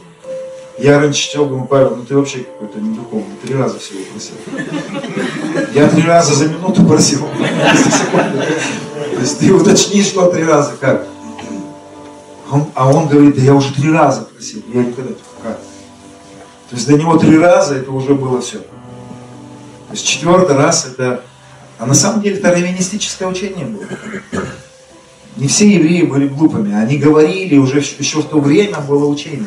Я 0.78 1.00
раньше 1.00 1.24
читал, 1.24 1.48
думаю, 1.48 1.68
Павел, 1.68 1.98
ну 1.98 2.06
ты 2.06 2.16
вообще 2.16 2.40
какой-то 2.40 2.80
недуховный, 2.80 3.36
три 3.44 3.56
раза 3.56 3.80
всего 3.80 4.00
просил. 4.14 4.36
Я 5.74 5.90
три 5.90 6.04
раза 6.04 6.36
за 6.36 6.48
минуту 6.48 6.86
просил. 6.86 7.28
То 9.12 9.20
есть 9.20 9.40
ты 9.40 9.52
уточни, 9.52 10.02
что 10.02 10.32
три 10.32 10.46
раза, 10.46 10.74
как? 10.80 11.06
А 12.76 12.90
он 12.90 13.08
говорит, 13.10 13.36
да 13.36 13.42
я 13.42 13.54
уже 13.54 13.74
три 13.74 13.92
раза 13.92 14.22
просил, 14.22 14.62
я 14.74 14.84
никогда 14.86 15.12
как? 15.44 15.58
То 16.70 16.76
есть 16.76 16.88
для 16.88 16.98
него 16.98 17.18
три 17.18 17.38
раза 17.38 17.76
это 17.76 17.92
уже 17.92 18.14
было 18.14 18.40
все. 18.40 18.60
То 19.88 19.94
есть 19.94 20.06
четвертый 20.06 20.56
раз 20.56 20.86
это... 20.86 21.24
А 21.80 21.86
на 21.86 21.94
самом 21.94 22.22
деле 22.22 22.38
это 22.38 22.50
раввинистическое 22.52 23.28
учение 23.28 23.66
было. 23.66 23.86
Не 25.38 25.48
все 25.48 25.70
евреи 25.70 26.02
были 26.02 26.28
глупыми, 26.28 26.74
они 26.74 26.98
говорили, 26.98 27.58
уже 27.58 27.78
еще 27.78 28.22
в 28.22 28.26
то 28.26 28.40
время 28.40 28.80
было 28.80 29.06
учение. 29.06 29.46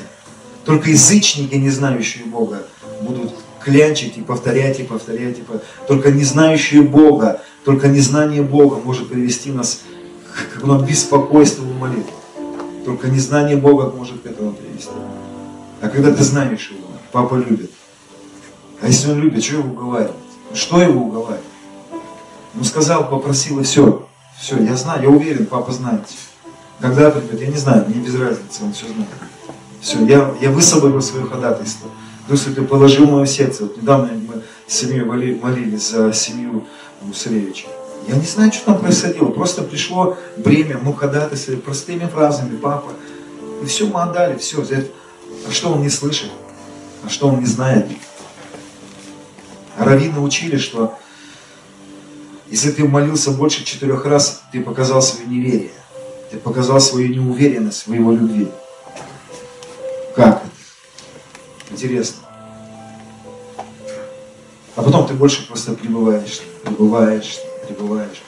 Только 0.64 0.90
язычники, 0.90 1.56
не 1.56 1.70
знающие 1.70 2.24
Бога, 2.24 2.62
будут 3.00 3.34
клянчить 3.60 4.16
и 4.16 4.22
повторять, 4.22 4.78
и 4.78 4.84
повторять, 4.84 5.38
и 5.38 5.42
повторять. 5.42 5.66
Только 5.88 6.12
не 6.12 6.22
знающие 6.22 6.82
Бога, 6.82 7.42
только 7.64 7.88
незнание 7.88 8.42
Бога 8.42 8.76
может 8.76 9.08
привести 9.08 9.50
нас 9.50 9.80
к, 10.32 10.60
к 10.60 10.86
беспокойству 10.86 11.64
в 11.64 11.78
молитве. 11.78 12.12
Только 12.84 13.08
незнание 13.08 13.56
Бога 13.56 13.92
может 13.94 14.22
к 14.22 14.26
этому 14.26 14.52
привести. 14.52 14.90
А 15.80 15.88
когда 15.88 16.12
ты 16.12 16.22
знаешь 16.22 16.70
Его, 16.70 16.88
папа 17.10 17.34
любит. 17.34 17.70
А 18.80 18.86
если 18.86 19.10
он 19.10 19.20
любит, 19.20 19.44
что 19.44 19.56
его 19.56 19.70
уговаривать? 19.70 20.14
Что 20.54 20.80
его 20.82 21.02
уговаривать? 21.02 21.44
Ну 22.54 22.64
сказал, 22.64 23.08
попросил 23.08 23.60
и 23.60 23.62
все. 23.62 24.06
Все, 24.40 24.58
я 24.62 24.74
знаю, 24.76 25.02
я 25.02 25.08
уверен, 25.08 25.46
папа 25.46 25.70
знает. 25.72 26.02
Когда 26.80 27.10
придет, 27.10 27.40
я 27.40 27.46
не 27.46 27.56
знаю, 27.56 27.84
мне 27.86 28.00
без 28.02 28.14
разницы, 28.14 28.64
он 28.64 28.72
все 28.72 28.86
знает. 28.86 29.08
Все, 29.80 30.04
я, 30.06 30.34
я 30.40 30.50
высвободил 30.50 31.00
свое 31.02 31.26
ходатайство. 31.26 31.88
Дух 32.28 32.38
Святой 32.38 32.64
положил 32.64 33.06
мое 33.06 33.26
сердце. 33.26 33.64
Вот 33.64 33.76
недавно 33.76 34.12
мы 34.12 34.42
с 34.66 34.74
семьей 34.74 35.04
молились 35.04 35.90
за 35.90 36.12
семью 36.12 36.66
Мусаревича. 37.02 37.66
Я 38.08 38.14
не 38.14 38.26
знаю, 38.26 38.52
что 38.52 38.66
там 38.66 38.78
происходило. 38.78 39.30
Просто 39.30 39.62
пришло 39.62 40.16
бремя, 40.36 40.78
мы 40.78 40.94
ходатайствовали 40.94 41.60
простыми 41.60 42.06
фразами, 42.06 42.56
папа. 42.56 42.90
И 43.62 43.66
все 43.66 43.86
мы 43.86 44.02
отдали, 44.02 44.38
все. 44.38 44.64
А 45.46 45.50
что 45.50 45.72
он 45.72 45.82
не 45.82 45.90
слышит? 45.90 46.30
А 47.04 47.08
что 47.08 47.28
он 47.28 47.40
не 47.40 47.46
знает? 47.46 47.86
Раввины 49.80 50.20
учили, 50.20 50.58
что 50.58 50.98
если 52.50 52.70
ты 52.70 52.86
молился 52.86 53.30
больше 53.30 53.64
четырех 53.64 54.04
раз, 54.04 54.42
ты 54.52 54.60
показал 54.60 55.00
свое 55.00 55.26
неверие. 55.26 55.70
Ты 56.30 56.36
показал 56.36 56.80
свою 56.80 57.08
неуверенность 57.08 57.86
в 57.86 57.92
его 57.92 58.12
любви. 58.12 58.48
Как 60.14 60.42
это? 60.42 60.50
Интересно. 61.70 62.18
А 64.76 64.82
потом 64.82 65.08
ты 65.08 65.14
больше 65.14 65.46
просто 65.48 65.72
пребываешь, 65.72 66.42
пребываешь, 66.62 67.38
пребываешь. 67.66 68.22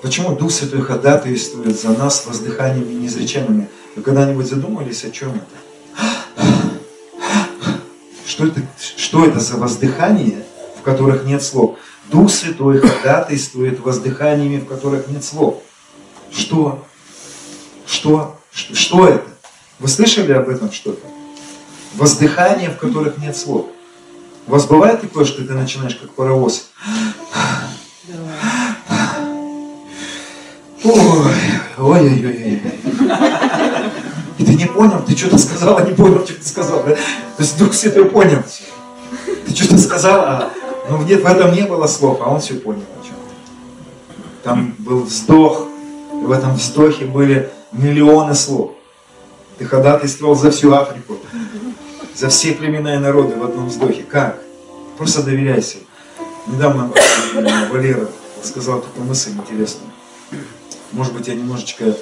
Почему 0.00 0.34
Дух 0.34 0.50
Святой 0.50 0.80
ходатайствует 0.80 1.78
за 1.78 1.90
нас 1.90 2.24
воздыханиями 2.26 2.94
неизреченными? 2.94 3.68
Вы 3.94 4.02
когда-нибудь 4.02 4.48
задумались, 4.48 5.04
о 5.04 5.10
чем 5.10 5.34
это? 5.34 6.46
Что 8.26 8.46
это, 8.46 8.62
что 8.96 9.26
это 9.26 9.38
за 9.38 9.58
воздыхание, 9.58 10.44
в 10.82 10.84
которых 10.84 11.24
нет 11.24 11.44
слов? 11.44 11.78
Дух 12.10 12.28
Святой 12.28 12.80
ходатайствует 12.80 13.78
воздыханиями, 13.78 14.58
в 14.58 14.66
которых 14.66 15.06
нет 15.06 15.24
слов. 15.24 15.62
Что? 16.32 16.84
Что? 17.86 18.36
Что, 18.52 18.74
что 18.74 19.06
это? 19.06 19.28
Вы 19.78 19.86
слышали 19.86 20.32
об 20.32 20.48
этом 20.48 20.72
что-то? 20.72 21.06
Воздыхание, 21.94 22.68
в 22.68 22.78
которых 22.78 23.18
нет 23.18 23.36
слов. 23.36 23.66
У 24.48 24.50
вас 24.50 24.66
бывает 24.66 25.00
такое, 25.00 25.24
что 25.24 25.44
ты 25.44 25.52
начинаешь 25.52 25.94
как 25.94 26.10
паровоз? 26.14 26.70
Ой, 30.82 31.32
ой-ой-ой. 31.78 32.62
И 34.38 34.44
ты 34.44 34.54
не 34.54 34.66
понял, 34.66 35.00
ты 35.06 35.16
что-то 35.16 35.38
сказал, 35.38 35.78
а 35.78 35.82
не 35.82 35.94
понял, 35.94 36.24
что 36.24 36.34
ты 36.34 36.44
сказал. 36.44 36.82
Да? 36.82 36.96
То 36.96 37.42
есть 37.42 37.56
Дух 37.56 37.72
Святой 37.72 38.06
понял. 38.06 38.42
Ты 39.46 39.54
что-то 39.54 39.78
сказал, 39.78 40.20
а 40.22 40.52
ну, 40.98 41.06
нет, 41.06 41.22
в 41.22 41.26
этом 41.26 41.52
не 41.52 41.62
было 41.62 41.86
слов, 41.86 42.20
а 42.20 42.28
он 42.28 42.40
все 42.40 42.54
понял 42.54 42.82
о 43.00 43.04
чем. 43.04 43.14
Там 44.42 44.74
был 44.78 45.02
вздох, 45.02 45.66
и 46.12 46.24
в 46.24 46.30
этом 46.30 46.54
вздохе 46.54 47.06
были 47.06 47.50
миллионы 47.72 48.34
слов. 48.34 48.72
Ты 49.58 49.64
ходатайствовал 49.64 50.34
за 50.34 50.50
всю 50.50 50.72
Африку, 50.72 51.16
за 52.14 52.28
все 52.28 52.52
племена 52.52 52.96
и 52.96 52.98
народы 52.98 53.36
в 53.36 53.44
одном 53.44 53.68
вздохе. 53.68 54.02
Как? 54.02 54.40
Просто 54.98 55.22
доверяйся. 55.22 55.78
Недавно 56.46 56.92
Валера 57.70 58.08
сказал 58.42 58.80
такую 58.80 59.06
мысль 59.06 59.30
интересную. 59.30 59.90
Может 60.92 61.14
быть, 61.14 61.28
я 61.28 61.34
немножечко 61.34 61.96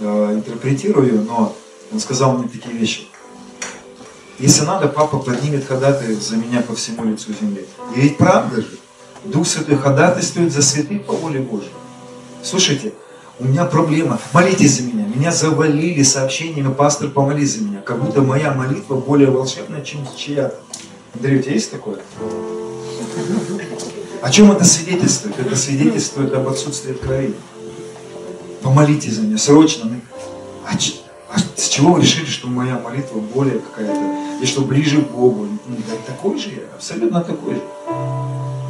э, 0.00 0.32
интерпретирую, 0.34 1.22
но 1.22 1.56
он 1.92 2.00
сказал 2.00 2.38
мне 2.38 2.48
такие 2.48 2.76
вещи. 2.76 3.08
Если 4.38 4.64
надо, 4.64 4.88
папа 4.88 5.18
поднимет 5.18 5.66
ходатай 5.66 6.14
за 6.14 6.36
меня 6.36 6.60
по 6.60 6.74
всему 6.74 7.04
лицу 7.04 7.32
земли. 7.40 7.66
И 7.94 8.00
ведь 8.00 8.18
правда 8.18 8.60
же, 8.60 8.78
Дух 9.24 9.46
Святой 9.46 9.76
ходатайствует 9.76 10.52
за 10.52 10.62
святых 10.62 11.04
по 11.04 11.14
воле 11.14 11.40
Божьей. 11.40 11.72
Слушайте, 12.42 12.92
у 13.38 13.44
меня 13.44 13.64
проблема, 13.64 14.20
молитесь 14.32 14.76
за 14.76 14.82
меня. 14.82 15.06
Меня 15.06 15.32
завалили 15.32 16.02
сообщениями, 16.02 16.72
пастор, 16.72 17.10
помолись 17.10 17.56
за 17.56 17.64
меня. 17.64 17.80
Как 17.80 18.02
будто 18.02 18.22
моя 18.22 18.52
молитва 18.52 18.96
более 18.96 19.30
волшебная, 19.30 19.82
чем 19.82 20.00
чья-то. 20.16 20.56
Андрей, 21.14 21.38
у 21.38 21.42
тебя 21.42 21.54
есть 21.54 21.70
такое? 21.70 21.98
О 24.22 24.30
чем 24.30 24.52
это 24.52 24.64
свидетельствует? 24.64 25.38
Это 25.38 25.56
свидетельствует 25.56 26.32
об 26.34 26.48
отсутствии 26.48 26.92
откровения. 26.92 27.36
Помолитесь 28.62 29.14
за 29.14 29.22
меня, 29.22 29.38
срочно. 29.38 29.90
А, 30.66 30.72
а 31.30 31.38
с 31.56 31.68
чего 31.68 31.92
вы 31.92 32.00
решили, 32.00 32.26
что 32.26 32.48
моя 32.48 32.78
молитва 32.78 33.18
более 33.18 33.60
какая-то, 33.60 34.25
и 34.40 34.46
что 34.46 34.62
ближе 34.62 35.02
к 35.02 35.10
Богу? 35.10 35.46
Ну, 35.66 35.76
такой 36.06 36.38
же 36.38 36.50
я, 36.50 36.62
абсолютно 36.74 37.20
такой 37.22 37.54
же. 37.54 37.62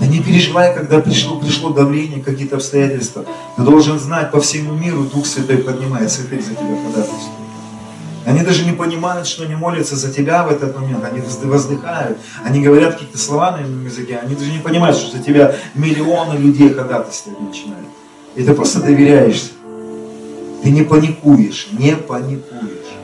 Да 0.01 0.07
не 0.07 0.21
переживай, 0.21 0.75
когда 0.75 1.01
пришло, 1.01 1.39
пришло 1.39 1.71
давление, 1.71 2.23
какие-то 2.23 2.57
обстоятельства. 2.57 3.25
Ты 3.57 3.63
должен 3.63 3.99
знать, 3.99 4.31
по 4.31 4.41
всему 4.41 4.73
миру 4.73 5.05
Дух 5.05 5.27
Святой 5.27 5.59
поднимает 5.59 6.11
святых 6.11 6.43
за 6.43 6.55
тебя 6.55 6.77
ходатайство. 6.85 7.33
Они 8.27 8.43
даже 8.43 8.65
не 8.65 8.73
понимают, 8.73 9.27
что 9.27 9.45
они 9.45 9.55
молятся 9.55 9.95
за 9.95 10.13
тебя 10.13 10.43
в 10.43 10.51
этот 10.51 10.77
момент. 10.77 11.05
Они 11.05 11.23
воздыхают. 11.45 12.19
Они 12.45 12.61
говорят 12.61 12.95
какие-то 12.95 13.19
слова 13.19 13.57
на 13.57 13.63
ином 13.63 13.85
языке. 13.85 14.19
Они 14.21 14.35
даже 14.35 14.51
не 14.51 14.59
понимают, 14.59 14.97
что 14.97 15.17
за 15.17 15.23
тебя 15.23 15.55
миллионы 15.75 16.37
людей 16.37 16.71
ходатайствовать 16.71 17.41
начинают. 17.41 17.87
И 18.35 18.43
ты 18.43 18.53
просто 18.53 18.81
доверяешься. 18.81 19.51
Ты 20.63 20.71
не 20.71 20.83
паникуешь, 20.83 21.69
не 21.73 21.95
паникуешь. 21.95 22.97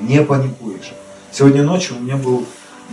Не 0.00 0.22
паникуешь. 0.22 0.92
Сегодня 1.38 1.62
ночью 1.62 1.96
у 1.96 2.00
меня 2.00 2.16
был 2.16 2.44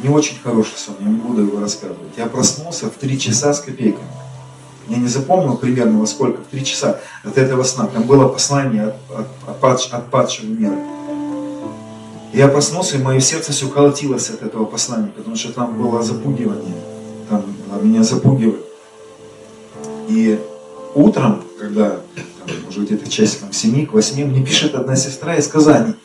не 0.04 0.10
очень 0.10 0.38
хороший 0.38 0.78
сон, 0.78 0.94
я 1.00 1.08
не 1.08 1.16
буду 1.16 1.42
его 1.42 1.60
рассказывать. 1.60 2.14
Я 2.16 2.28
проснулся 2.28 2.92
в 2.92 2.92
3 2.92 3.20
часа 3.20 3.56
с 3.56 3.60
копейками. 3.60 4.08
Я 4.88 4.98
не 4.98 5.08
запомнил 5.08 5.58
примерно 5.58 6.00
во 6.00 6.06
сколько, 6.06 6.44
в 6.44 6.46
3 6.52 6.64
часа 6.64 7.00
от 7.24 7.40
этого 7.40 7.64
сна. 7.64 7.88
Там 7.88 8.04
было 8.04 8.28
послание 8.28 8.84
от, 8.84 8.96
от, 9.10 9.28
от, 9.48 9.60
падш, 9.60 9.90
от 9.92 10.12
падшего 10.12 10.46
мира. 10.46 10.78
я 12.34 12.48
проснулся, 12.48 12.98
и 12.98 13.02
мое 13.02 13.20
сердце 13.20 13.52
все 13.52 13.68
колотилось 13.68 14.30
от 14.30 14.44
этого 14.44 14.66
послания, 14.66 15.08
потому 15.08 15.36
что 15.36 15.52
там 15.52 15.76
было 15.76 16.04
запугивание. 16.04 16.76
Там 17.28 17.46
меня 17.82 18.04
запугивали. 18.04 18.62
И 20.08 20.40
утром, 20.94 21.42
когда 21.60 21.96
может 22.64 22.84
где-то 22.84 23.10
часиком 23.10 23.50
к 23.50 23.56
7, 23.56 23.88
к 23.88 23.94
8, 23.94 24.24
мне 24.24 24.46
пишет 24.46 24.76
одна 24.76 24.96
сестра 24.96 25.36
из 25.36 25.48
Казани. 25.48 25.96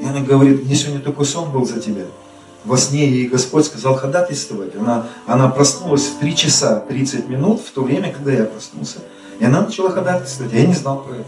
И 0.00 0.04
она 0.04 0.20
говорит, 0.20 0.64
мне 0.64 0.74
сегодня 0.74 1.00
такой 1.00 1.26
сон 1.26 1.50
был 1.50 1.66
за 1.66 1.80
тебя. 1.80 2.04
Во 2.64 2.76
сне 2.76 3.08
ей 3.08 3.28
Господь 3.28 3.66
сказал 3.66 3.96
ходатайствовать. 3.96 4.74
Она, 4.76 5.06
она 5.26 5.48
проснулась 5.48 6.06
в 6.06 6.18
3 6.18 6.36
часа 6.36 6.80
30 6.80 7.28
минут, 7.28 7.60
в 7.60 7.70
то 7.70 7.82
время, 7.82 8.12
когда 8.12 8.32
я 8.32 8.44
проснулся. 8.44 8.98
И 9.38 9.44
она 9.44 9.62
начала 9.62 9.90
ходатайствовать, 9.90 10.52
я 10.52 10.66
не 10.66 10.74
знал 10.74 11.02
про 11.02 11.14
это. 11.14 11.24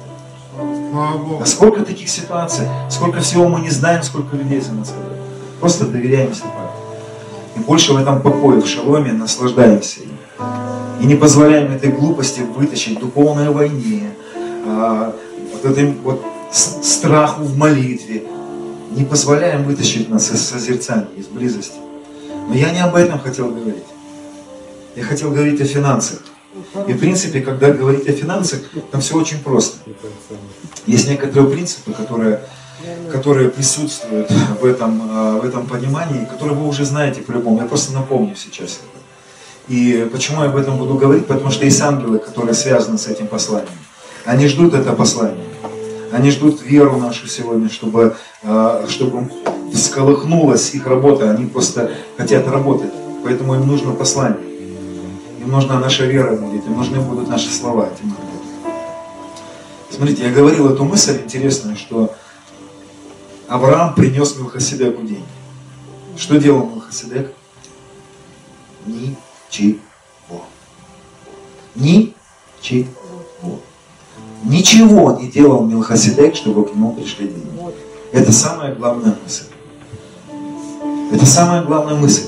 А 1.40 1.46
сколько 1.46 1.84
таких 1.84 2.08
ситуаций, 2.08 2.66
сколько 2.90 3.20
всего 3.20 3.48
мы 3.48 3.60
не 3.60 3.70
знаем, 3.70 4.02
сколько 4.02 4.36
людей 4.36 4.60
за 4.60 4.72
нас 4.72 4.88
ходатайствуют. 4.88 5.20
Просто 5.60 5.86
доверяемся 5.86 6.42
Папе. 6.42 6.70
И 7.56 7.60
больше 7.60 7.92
в 7.92 7.96
этом 7.96 8.22
покое, 8.22 8.60
в 8.60 8.66
шаломе 8.66 9.12
наслаждаемся 9.12 10.00
им. 10.00 10.18
И 11.00 11.06
не 11.06 11.14
позволяем 11.14 11.72
этой 11.72 11.90
глупости 11.90 12.40
вытащить 12.40 12.98
духовной 12.98 13.50
войне, 13.50 14.10
а, 14.66 15.14
вот 15.52 15.70
этим 15.70 15.98
вот 16.02 16.22
страху 16.50 17.42
в 17.42 17.56
молитве. 17.56 18.24
Не 18.90 19.04
позволяем 19.04 19.64
вытащить 19.64 20.08
нас 20.08 20.30
из 20.30 20.42
созерцания, 20.42 21.08
из 21.16 21.26
близости. 21.26 21.76
Но 22.48 22.54
я 22.54 22.70
не 22.72 22.80
об 22.80 22.94
этом 22.94 23.18
хотел 23.20 23.50
говорить. 23.50 23.84
Я 24.96 25.04
хотел 25.04 25.30
говорить 25.30 25.60
о 25.60 25.64
финансах. 25.64 26.20
И 26.88 26.92
в 26.92 26.98
принципе, 26.98 27.40
когда 27.40 27.70
говорить 27.70 28.08
о 28.08 28.12
финансах, 28.12 28.60
там 28.90 29.00
все 29.00 29.16
очень 29.16 29.38
просто. 29.38 29.78
Есть 30.86 31.08
некоторые 31.08 31.48
принципы, 31.48 31.92
которые, 31.92 32.40
которые 33.12 33.50
присутствуют 33.50 34.30
в 34.60 34.64
этом, 34.64 35.00
а, 35.10 35.38
в 35.38 35.44
этом 35.44 35.66
понимании, 35.66 36.24
которые 36.24 36.56
вы 36.56 36.66
уже 36.66 36.84
знаете 36.84 37.20
по-любому. 37.20 37.60
Я 37.60 37.66
просто 37.66 37.92
напомню 37.92 38.34
сейчас 38.34 38.80
это. 38.80 39.00
И 39.68 40.08
почему 40.12 40.42
я 40.42 40.48
об 40.48 40.56
этом 40.56 40.76
буду 40.78 40.94
говорить? 40.94 41.26
Потому 41.26 41.50
что 41.50 41.64
есть 41.64 41.80
ангелы, 41.80 42.18
которые 42.18 42.54
связаны 42.54 42.98
с 42.98 43.06
этим 43.06 43.28
посланием. 43.28 43.68
Они 44.24 44.48
ждут 44.48 44.74
это 44.74 44.92
послание. 44.92 45.44
Они 46.12 46.30
ждут 46.30 46.62
веру 46.62 46.98
нашу 46.98 47.26
сегодня, 47.28 47.68
чтобы, 47.68 48.16
а, 48.42 48.86
чтобы 48.88 49.30
всколыхнулась 49.72 50.74
их 50.74 50.86
работа. 50.86 51.30
Они 51.30 51.46
просто 51.46 51.92
хотят 52.16 52.48
работать. 52.48 52.90
Поэтому 53.22 53.54
им 53.54 53.66
нужно 53.66 53.92
послание. 53.92 54.50
Им 55.40 55.50
нужна 55.50 55.78
наша 55.78 56.04
вера 56.04 56.36
будет, 56.36 56.66
им 56.66 56.76
нужны 56.76 57.00
будут 57.00 57.28
наши 57.28 57.50
слова 57.50 57.88
Смотрите, 59.90 60.24
я 60.24 60.32
говорил 60.32 60.68
эту 60.70 60.84
мысль 60.84 61.20
интересную, 61.22 61.76
что 61.76 62.14
Авраам 63.48 63.94
принес 63.94 64.36
Милхасидеку 64.36 65.02
деньги. 65.02 65.24
Что 66.16 66.38
делал 66.38 66.66
Милхасидек? 66.66 67.34
Ничего. 68.86 69.76
Ничего. 71.74 72.99
Ничего 74.44 75.18
не 75.20 75.28
делал 75.28 75.64
Милхасидек, 75.64 76.34
чтобы 76.34 76.64
к 76.64 76.74
нему 76.74 76.92
пришли 76.92 77.28
деньги. 77.28 77.48
Это 78.12 78.32
самая 78.32 78.74
главная 78.74 79.14
мысль. 79.22 79.44
Это 81.12 81.26
самая 81.26 81.62
главная 81.62 81.94
мысль. 81.94 82.26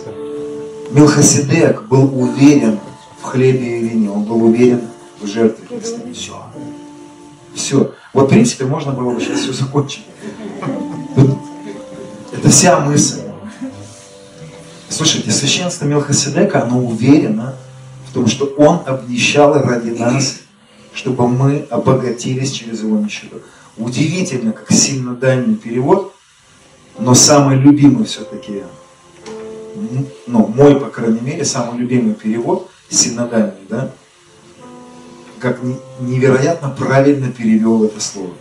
Милхасидек 0.90 1.82
был 1.84 2.10
уверен 2.20 2.78
в 3.20 3.24
хлебе 3.24 3.80
и 3.80 3.88
вине, 3.88 4.10
он 4.10 4.24
был 4.24 4.44
уверен 4.44 4.82
в 5.20 5.26
жертве 5.26 5.66
Христа. 5.66 6.00
Все. 6.12 6.42
Все. 7.54 7.94
Вот, 8.12 8.26
в 8.26 8.28
принципе, 8.28 8.66
можно 8.66 8.92
было 8.92 9.12
бы 9.12 9.20
сейчас 9.20 9.40
все 9.40 9.52
закончить. 9.52 10.04
Это 12.32 12.48
вся 12.50 12.80
мысль. 12.80 13.20
Слушайте, 14.88 15.30
священство 15.30 15.86
Мелхиседека, 15.86 16.62
оно 16.62 16.78
уверено 16.84 17.54
в 18.10 18.12
том, 18.12 18.26
что 18.26 18.44
он 18.58 18.80
обнищал 18.84 19.54
ради 19.54 19.90
нас, 19.90 20.40
чтобы 20.94 21.28
мы 21.28 21.66
обогатились 21.70 22.52
через 22.52 22.82
его 22.82 22.98
нищету. 22.98 23.40
Удивительно, 23.76 24.52
как 24.52 24.70
сильно 24.70 25.14
дальний 25.14 25.56
перевод, 25.56 26.14
но 26.98 27.14
самый 27.14 27.56
любимый 27.56 28.04
все-таки, 28.04 28.62
ну, 30.26 30.46
мой, 30.46 30.78
по 30.78 30.88
крайней 30.88 31.20
мере, 31.20 31.44
самый 31.44 31.78
любимый 31.78 32.14
перевод, 32.14 32.70
синодальный, 32.90 33.64
да, 33.68 33.90
как 35.38 35.60
невероятно 36.00 36.68
правильно 36.68 37.32
перевел 37.32 37.84
это 37.84 38.00
слово. 38.00 38.34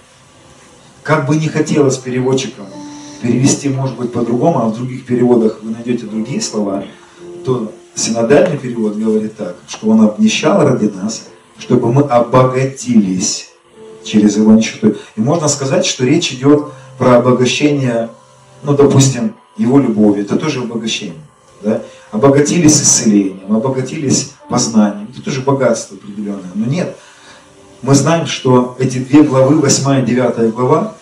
Как 1.02 1.28
бы 1.28 1.36
не 1.38 1.48
хотелось 1.48 1.98
переводчикам 1.98 2.68
перевести, 3.22 3.70
может 3.70 3.98
быть, 3.98 4.12
по-другому, 4.12 4.60
а 4.60 4.68
в 4.68 4.76
других 4.76 5.06
переводах 5.06 5.62
вы 5.64 5.72
найдете 5.72 6.06
другие 6.06 6.42
слова, 6.42 6.84
то 7.46 7.72
синодальный 7.96 8.58
перевод 8.58 8.96
говорит 8.96 9.38
так, 9.38 9.56
что 9.68 9.88
он 9.88 10.02
обнищал 10.02 10.68
ради 10.68 10.86
нас, 10.86 11.28
чтобы 11.62 11.94
мы 11.94 12.02
обогатились 12.02 13.52
через 14.04 14.36
его 14.36 14.52
нищету. 14.52 14.96
И 15.16 15.22
можно 15.22 15.48
сказать, 15.48 15.86
что 15.86 16.04
речь 16.04 16.32
идет 16.34 16.66
про 16.98 17.18
обогащение, 17.18 18.10
ну, 18.64 18.76
допустим, 18.76 19.36
его 19.58 19.80
любовью. 19.80 20.24
Это 20.24 20.38
тоже 20.38 20.62
обогащение. 20.62 21.22
Да? 21.62 21.84
Обогатились 22.12 22.82
исцелением, 22.82 23.56
обогатились 23.56 24.32
познанием. 24.50 25.08
Это 25.14 25.24
тоже 25.24 25.42
богатство 25.42 25.98
определенное. 25.98 26.52
Но 26.56 26.66
нет, 26.66 26.98
мы 27.82 27.94
знаем, 27.96 28.26
что 28.26 28.76
эти 28.80 28.98
две 28.98 29.24
главы, 29.24 29.56
8 29.56 30.04
и 30.04 30.06
9 30.06 30.54
глава, 30.54 30.96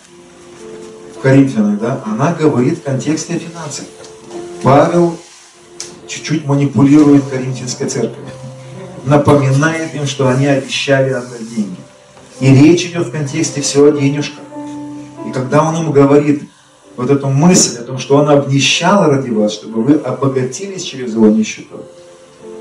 в 1.16 1.22
Коринфянах, 1.22 1.80
да, 1.80 2.02
она 2.06 2.32
говорит 2.32 2.78
в 2.78 2.82
контексте 2.82 3.38
финансов. 3.38 3.84
Павел 4.62 5.16
чуть-чуть 6.06 6.46
манипулирует 6.46 7.24
Коринфянской 7.24 7.88
церковью. 7.88 8.29
Напоминает 9.10 9.92
им, 9.96 10.06
что 10.06 10.28
они 10.28 10.46
обещали 10.46 11.10
отдать 11.10 11.52
деньги. 11.52 11.80
И 12.38 12.54
речь 12.54 12.84
идет 12.84 13.08
в 13.08 13.10
контексте 13.10 13.60
все 13.60 13.84
о 13.84 13.90
денежках. 13.90 14.44
И 15.26 15.32
когда 15.32 15.64
он 15.64 15.74
ему 15.74 15.92
говорит 15.92 16.44
вот 16.96 17.10
эту 17.10 17.26
мысль 17.26 17.80
о 17.80 17.82
том, 17.82 17.98
что 17.98 18.18
он 18.18 18.28
обнищал 18.28 19.10
ради 19.10 19.30
вас, 19.30 19.54
чтобы 19.54 19.82
вы 19.82 19.94
обогатились 19.94 20.84
через 20.84 21.14
его 21.14 21.26
нищету, 21.26 21.84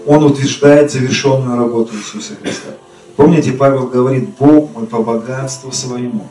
он 0.08 0.24
утверждает 0.24 0.92
завершенную 0.92 1.56
работу 1.56 1.96
Иисуса 1.96 2.34
Христа. 2.42 2.70
Помните, 3.16 3.52
Павел 3.52 3.86
говорит, 3.86 4.30
Бог 4.40 4.74
мой 4.74 4.88
по 4.88 5.04
богатству 5.04 5.72
своему. 5.72 6.28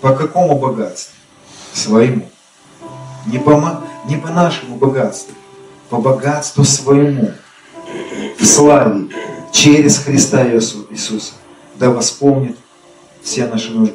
По 0.00 0.12
какому 0.12 0.58
богатству? 0.58 1.14
Своему. 1.72 2.28
Не 3.26 3.38
по, 3.38 3.80
не 4.08 4.16
по 4.16 4.30
нашему 4.30 4.74
богатству, 4.74 5.34
по 5.88 5.98
богатству 5.98 6.64
своему. 6.64 7.32
Славе 8.46 9.08
через 9.52 9.98
Христа 9.98 10.46
Иисуса. 10.48 11.32
Да 11.78 11.90
восполнит 11.90 12.56
все 13.22 13.46
наши 13.46 13.72
нужды. 13.72 13.94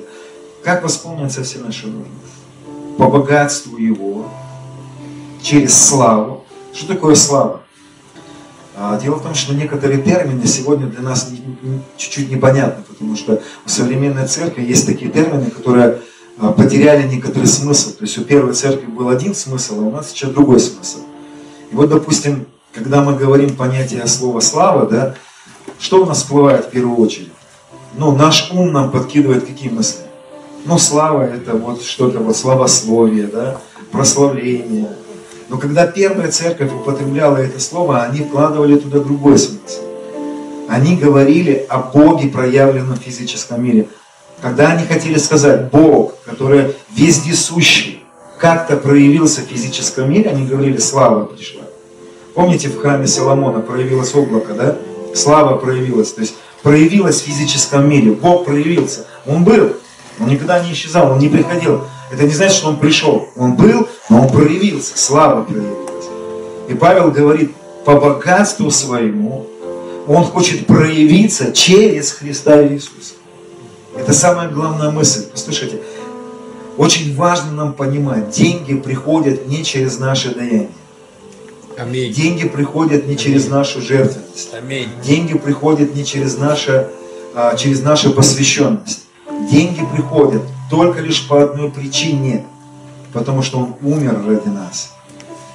Как 0.64 0.84
восполнятся 0.84 1.44
все 1.44 1.60
наши 1.60 1.88
нужды? 1.88 2.10
По 2.98 3.08
богатству 3.08 3.78
Его, 3.78 4.30
через 5.42 5.78
славу. 5.78 6.46
Что 6.74 6.88
такое 6.94 7.16
слава? 7.16 7.62
А, 8.76 9.00
дело 9.00 9.16
в 9.16 9.24
том, 9.24 9.34
что 9.34 9.56
некоторые 9.56 10.02
термины 10.02 10.46
сегодня 10.46 10.88
для 10.88 11.02
нас 11.02 11.30
чуть-чуть 11.98 12.30
непонятны, 12.30 12.84
потому 12.84 13.16
что 13.16 13.42
у 13.66 13.70
современной 13.70 14.28
церкви 14.28 14.64
есть 14.64 14.86
такие 14.86 15.10
термины, 15.10 15.50
которые 15.50 16.00
а, 16.38 16.52
потеряли 16.52 17.08
некоторый 17.08 17.48
смысл. 17.48 17.92
То 17.92 18.04
есть 18.04 18.18
у 18.18 18.24
первой 18.24 18.54
церкви 18.54 18.86
был 18.86 19.10
один 19.10 19.34
смысл, 19.34 19.80
а 19.80 19.84
у 19.84 19.92
нас 19.92 20.12
сейчас 20.12 20.32
другой 20.32 20.60
смысл. 20.60 21.00
И 21.72 21.76
вот, 21.76 21.90
допустим, 21.90 22.46
когда 22.78 23.02
мы 23.02 23.16
говорим 23.16 23.56
понятие 23.56 24.06
слова 24.06 24.40
«слава», 24.40 24.86
да, 24.86 25.16
что 25.80 26.04
у 26.04 26.06
нас 26.06 26.20
всплывает 26.20 26.66
в 26.66 26.70
первую 26.70 26.98
очередь? 26.98 27.32
Ну, 27.96 28.16
наш 28.16 28.52
ум 28.52 28.72
нам 28.72 28.92
подкидывает 28.92 29.48
какие 29.48 29.70
мысли? 29.70 30.02
Ну, 30.66 30.78
слава– 30.78 31.24
это 31.24 31.56
вот 31.56 31.82
что-то, 31.82 32.20
вот 32.20 32.38
славословие, 32.38 33.28
да, 33.28 33.58
прославление– 33.92 34.90
но 35.50 35.58
когда 35.58 35.88
первая 35.88 36.30
церковь 36.30 36.74
употребляла 36.74 37.38
это 37.38 37.60
слово, 37.60 38.04
они 38.04 38.20
вкладывали 38.20 38.78
туда 38.78 39.00
другой 39.00 39.38
смысл. 39.40 39.82
Они 40.68 40.98
говорили 40.98 41.66
о 41.70 41.80
Боге, 41.80 42.28
проявленном 42.28 42.98
в 42.98 43.02
физическом 43.02 43.64
мире. 43.64 43.88
Когда 44.42 44.72
они 44.72 44.86
хотели 44.86 45.18
сказать 45.18 45.72
Бог, 45.72 46.16
который 46.26 46.76
вездесущий, 46.94 48.04
как-то 48.38 48.76
проявился 48.76 49.42
в 49.42 49.46
физическом 49.46 50.12
мире, 50.12 50.30
они 50.30 50.46
говорили, 50.46 50.78
слава 50.78 51.24
пришла. 51.24 51.62
Помните, 52.38 52.70
в 52.70 52.80
храме 52.80 53.08
Соломона 53.08 53.62
проявилось 53.62 54.14
облако, 54.14 54.54
да? 54.54 54.78
Слава 55.16 55.58
проявилась. 55.58 56.12
То 56.12 56.22
есть 56.22 56.36
проявилась 56.62 57.20
в 57.20 57.24
физическом 57.24 57.90
мире. 57.90 58.12
Бог 58.12 58.46
проявился. 58.46 59.08
Он 59.26 59.44
был. 59.44 59.74
Он 60.20 60.28
никогда 60.28 60.64
не 60.64 60.72
исчезал, 60.74 61.14
он 61.14 61.18
не 61.18 61.30
приходил. 61.30 61.82
Это 62.12 62.26
не 62.26 62.30
значит, 62.30 62.58
что 62.58 62.68
он 62.68 62.78
пришел. 62.78 63.28
Он 63.36 63.56
был, 63.56 63.88
но 64.10 64.22
он 64.22 64.30
проявился, 64.30 64.96
слава 65.00 65.46
проявилась. 65.46 66.06
И 66.70 66.76
Павел 66.76 67.10
говорит, 67.10 67.56
по 67.86 67.96
богатству 68.00 68.70
своему 68.70 69.48
он 70.06 70.24
хочет 70.24 70.68
проявиться 70.68 71.52
через 71.52 72.12
Христа 72.12 72.64
Иисуса. 72.68 73.16
Это 73.98 74.14
самая 74.14 74.48
главная 74.50 74.92
мысль. 74.92 75.26
Послушайте, 75.32 75.82
очень 76.78 77.16
важно 77.16 77.54
нам 77.54 77.74
понимать, 77.74 78.30
деньги 78.30 78.76
приходят 78.76 79.48
не 79.48 79.64
через 79.64 79.98
наше 79.98 80.36
даяние. 80.36 80.70
Аминь. 81.78 82.12
Деньги 82.12 82.48
приходят 82.48 83.04
не 83.04 83.10
Аминь. 83.10 83.18
через 83.18 83.48
нашу 83.48 83.82
жертвенность. 83.82 84.54
Аминь. 84.54 84.90
Деньги 85.04 85.38
приходят 85.38 85.96
не 85.96 86.04
через, 86.04 86.36
наше, 86.38 86.90
а, 87.36 87.56
через 87.56 87.84
нашу 87.84 88.14
посвященность. 88.14 89.02
Деньги 89.52 89.86
приходят 89.94 90.42
только 90.72 91.02
лишь 91.02 91.28
по 91.28 91.44
одной 91.44 91.70
причине, 91.70 92.46
потому 93.14 93.44
что 93.44 93.60
Он 93.60 93.76
умер 93.84 94.20
ради 94.26 94.48
нас. 94.48 94.94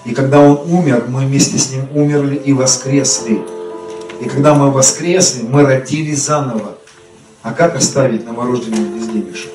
И 0.05 0.15
когда 0.15 0.41
Он 0.41 0.61
умер, 0.71 1.07
мы 1.09 1.27
вместе 1.27 1.59
с 1.59 1.73
Ним 1.73 1.89
умерли 1.93 2.37
и 2.37 2.53
воскресли. 2.53 3.43
И 4.21 4.29
когда 4.29 4.55
мы 4.55 4.71
воскресли, 4.71 5.43
мы 5.43 5.67
родились 5.67 6.25
заново. 6.25 6.77
А 7.43 7.53
как 7.53 7.75
оставить 7.75 8.25
новорожденных 8.25 8.95
без 8.95 9.09
денежек? 9.09 9.51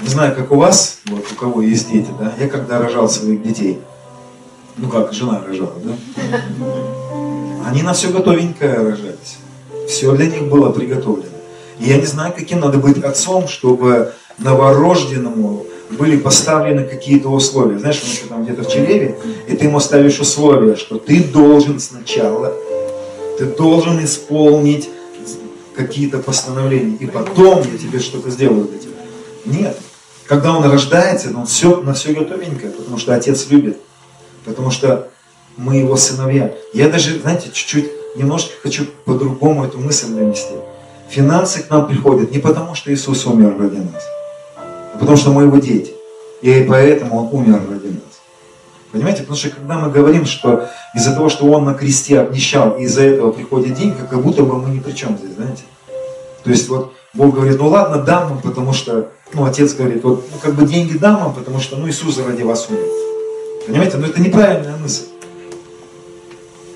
Не 0.00 0.08
знаю, 0.08 0.34
как 0.34 0.50
у 0.50 0.56
вас, 0.56 1.00
вот 1.06 1.24
у 1.30 1.34
кого 1.34 1.60
есть 1.60 1.92
дети, 1.92 2.08
да? 2.18 2.32
Я 2.40 2.48
когда 2.48 2.78
рожал 2.78 3.10
своих 3.10 3.42
детей, 3.42 3.78
ну 4.76 4.88
как, 4.88 5.12
жена 5.12 5.42
рожала, 5.46 5.74
да? 5.84 5.92
Они 7.66 7.82
на 7.82 7.92
все 7.92 8.08
готовенькое 8.08 8.74
рожались. 8.74 9.38
Все 9.88 10.12
для 10.12 10.26
них 10.26 10.48
было 10.48 10.70
приготовлено. 10.70 11.28
И 11.78 11.88
я 11.88 11.98
не 11.98 12.06
знаю, 12.06 12.32
каким 12.32 12.60
надо 12.60 12.78
быть 12.78 13.02
отцом, 13.02 13.48
чтобы 13.48 14.12
новорожденному 14.38 15.66
были 15.90 16.16
поставлены 16.16 16.84
какие-то 16.84 17.28
условия. 17.28 17.78
Знаешь, 17.78 18.00
он 18.02 18.10
еще 18.10 18.26
там 18.26 18.44
где-то 18.44 18.62
в 18.62 18.68
чреве, 18.68 19.18
и 19.48 19.56
ты 19.56 19.66
ему 19.66 19.80
ставишь 19.80 20.20
условия, 20.20 20.76
что 20.76 20.98
ты 20.98 21.22
должен 21.22 21.80
сначала, 21.80 22.54
ты 23.38 23.46
должен 23.46 24.02
исполнить 24.04 24.88
какие-то 25.74 26.18
постановления, 26.18 26.96
и 26.96 27.06
потом 27.06 27.62
я 27.70 27.78
тебе 27.78 27.98
что-то 27.98 28.30
сделаю 28.30 28.64
для 28.64 28.78
тебя. 28.78 28.92
Нет. 29.44 29.78
Когда 30.26 30.56
он 30.56 30.64
рождается, 30.64 31.30
он 31.36 31.46
все, 31.46 31.80
на 31.80 31.94
все 31.94 32.12
готовенькое, 32.12 32.72
потому 32.72 32.98
что 32.98 33.14
отец 33.14 33.48
любит, 33.50 33.78
потому 34.44 34.70
что 34.70 35.08
мы 35.56 35.76
его 35.76 35.96
сыновья. 35.96 36.52
Я 36.72 36.88
даже, 36.88 37.20
знаете, 37.20 37.50
чуть-чуть, 37.52 37.90
немножко 38.16 38.52
хочу 38.62 38.86
по-другому 39.04 39.64
эту 39.64 39.78
мысль 39.78 40.08
донести. 40.08 40.54
Финансы 41.08 41.62
к 41.62 41.70
нам 41.70 41.86
приходят 41.86 42.30
не 42.30 42.38
потому, 42.38 42.74
что 42.74 42.92
Иисус 42.92 43.26
умер 43.26 43.56
ради 43.58 43.76
нас, 43.76 44.02
а 44.56 44.98
потому 44.98 45.16
что 45.16 45.30
мы 45.30 45.42
его 45.42 45.58
дети. 45.58 45.92
И 46.40 46.64
поэтому 46.68 47.18
он 47.18 47.40
умер 47.40 47.62
ради 47.68 47.88
нас. 47.88 48.20
Понимаете? 48.92 49.20
Потому 49.20 49.36
что 49.36 49.50
когда 49.50 49.78
мы 49.78 49.90
говорим, 49.90 50.26
что 50.26 50.68
из-за 50.94 51.14
того, 51.14 51.28
что 51.28 51.46
он 51.46 51.64
на 51.64 51.74
кресте 51.74 52.20
обнищал, 52.20 52.76
и 52.76 52.82
из-за 52.84 53.02
этого 53.02 53.30
приходит 53.30 53.74
деньги, 53.74 53.96
как 54.08 54.22
будто 54.22 54.42
бы 54.42 54.56
мы 54.56 54.70
ни 54.74 54.80
при 54.80 54.92
чем 54.92 55.16
здесь, 55.18 55.34
знаете? 55.34 55.62
То 56.44 56.50
есть 56.50 56.68
вот 56.68 56.92
Бог 57.14 57.34
говорит, 57.34 57.58
ну 57.58 57.68
ладно, 57.68 58.02
дам 58.02 58.28
вам, 58.28 58.40
потому 58.40 58.72
что, 58.72 59.10
ну 59.34 59.44
отец 59.44 59.74
говорит, 59.74 60.02
вот 60.02 60.24
ну, 60.32 60.38
как 60.42 60.54
бы 60.54 60.66
деньги 60.66 60.96
дам 60.96 61.16
вам, 61.22 61.34
потому 61.34 61.60
что, 61.60 61.76
ну 61.76 61.88
Иисус 61.88 62.18
ради 62.18 62.42
вас 62.42 62.68
умер. 62.68 63.11
Понимаете? 63.66 63.96
Но 63.96 64.06
это 64.06 64.20
неправильная 64.20 64.76
мысль. 64.76 65.04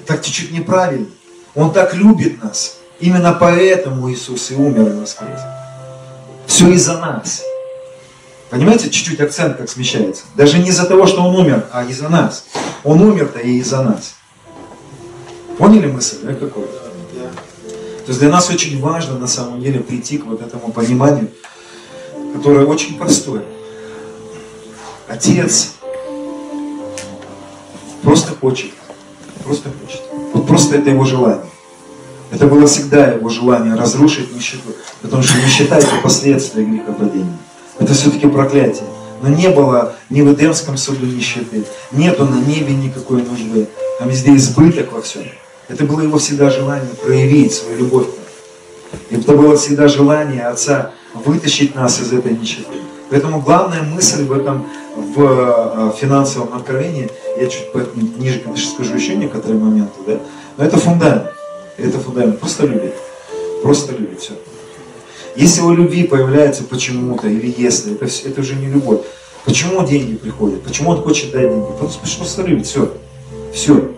Так 0.06 0.22
чуть-чуть 0.22 0.52
неправильно. 0.52 1.06
Он 1.54 1.72
так 1.72 1.94
любит 1.94 2.42
нас. 2.42 2.78
Именно 3.00 3.36
поэтому 3.38 4.10
Иисус 4.10 4.50
и 4.50 4.54
умер 4.54 4.88
и 4.88 5.00
воскрес. 5.00 5.40
Все 6.46 6.72
из-за 6.72 6.98
нас. 6.98 7.42
Понимаете, 8.50 8.90
чуть-чуть 8.90 9.20
акцент 9.20 9.56
как 9.56 9.68
смещается. 9.68 10.24
Даже 10.36 10.58
не 10.58 10.68
из-за 10.68 10.86
того, 10.86 11.06
что 11.06 11.22
Он 11.22 11.34
умер, 11.34 11.66
а 11.72 11.84
из-за 11.84 12.08
нас. 12.08 12.46
Он 12.84 13.00
умер-то 13.00 13.40
и 13.40 13.58
из-за 13.58 13.82
нас. 13.82 14.14
Поняли 15.58 15.86
мысль, 15.86 16.18
да, 16.22 16.34
какой? 16.34 16.66
То 18.06 18.10
есть 18.10 18.20
для 18.20 18.28
нас 18.28 18.48
очень 18.50 18.80
важно 18.80 19.18
на 19.18 19.26
самом 19.26 19.60
деле 19.60 19.80
прийти 19.80 20.18
к 20.18 20.26
вот 20.26 20.40
этому 20.40 20.70
пониманию, 20.70 21.28
которое 22.34 22.64
очень 22.64 22.96
простое. 22.96 23.42
Отец 25.08 25.72
просто 28.06 28.34
хочет, 28.40 28.70
просто 29.44 29.68
хочет. 29.82 30.00
Вот 30.32 30.46
просто 30.46 30.76
это 30.76 30.90
его 30.90 31.04
желание. 31.04 31.44
Это 32.30 32.46
было 32.46 32.66
всегда 32.68 33.08
его 33.08 33.28
желание 33.28 33.74
разрушить 33.74 34.32
нищету, 34.32 34.74
потому 35.02 35.22
что 35.24 35.38
нищета 35.38 35.78
это 35.78 35.90
последствия 36.02 36.64
грехопадения. 36.64 37.36
Это 37.80 37.94
все-таки 37.94 38.28
проклятие. 38.28 38.86
Но 39.22 39.28
не 39.28 39.48
было 39.48 39.96
ни 40.08 40.22
в 40.22 40.32
Эдемском 40.32 40.76
саду 40.76 41.04
нищеты, 41.04 41.64
нету 41.90 42.24
на 42.24 42.36
небе 42.36 42.74
никакой 42.74 43.22
нужды. 43.22 43.66
Там 43.98 44.08
везде 44.08 44.36
избыток 44.36 44.92
во 44.92 45.02
всем. 45.02 45.24
Это 45.68 45.84
было 45.84 46.02
его 46.02 46.18
всегда 46.18 46.48
желание 46.48 46.94
проявить 47.02 47.54
свою 47.54 47.78
любовь 47.78 48.06
это 49.10 49.32
было 49.32 49.56
всегда 49.56 49.88
желание 49.88 50.46
Отца 50.46 50.92
вытащить 51.14 51.74
нас 51.74 52.00
из 52.00 52.12
этой 52.12 52.32
нищеты. 52.32 52.78
Поэтому 53.10 53.40
главная 53.40 53.82
мысль 53.82 54.24
в 54.24 54.32
этом, 54.32 54.66
в 54.96 55.20
э, 55.20 55.92
финансовом 55.98 56.54
откровении, 56.54 57.08
я 57.38 57.46
чуть 57.46 57.66
ниже, 58.18 58.40
конечно, 58.40 58.70
скажу 58.72 58.94
еще 58.94 59.14
некоторые 59.14 59.60
моменты, 59.60 59.92
да, 60.06 60.18
но 60.56 60.64
это 60.64 60.78
фундамент. 60.78 61.32
Это 61.76 61.98
фундамент. 61.98 62.40
Просто 62.40 62.66
любит. 62.66 62.94
Просто 63.62 63.92
любит 63.92 64.20
все. 64.20 64.32
Если 65.36 65.60
у 65.60 65.72
любви 65.72 66.04
появляется 66.04 66.64
почему-то, 66.64 67.28
или 67.28 67.54
если, 67.58 67.94
это, 67.94 68.06
это 68.06 68.40
уже 68.40 68.54
не 68.54 68.66
любовь. 68.68 69.00
Почему 69.44 69.86
деньги 69.86 70.16
приходят? 70.16 70.62
Почему 70.62 70.90
он 70.90 71.02
хочет 71.02 71.30
дать 71.32 71.50
деньги? 71.50 71.66
Что 72.04 72.18
просто 72.18 72.42
любит. 72.42 72.66
Все. 72.66 72.90
Все. 73.52 73.90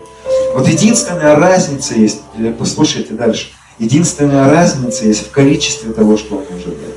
Вот 0.53 0.67
единственная 0.67 1.35
разница 1.35 1.93
есть, 1.95 2.21
э, 2.37 2.53
послушайте 2.57 3.13
дальше, 3.13 3.47
единственная 3.77 4.49
разница 4.51 5.05
есть 5.05 5.27
в 5.27 5.31
количестве 5.31 5.93
того, 5.93 6.17
что 6.17 6.37
он 6.37 6.43
может 6.51 6.67
дать. 6.67 6.88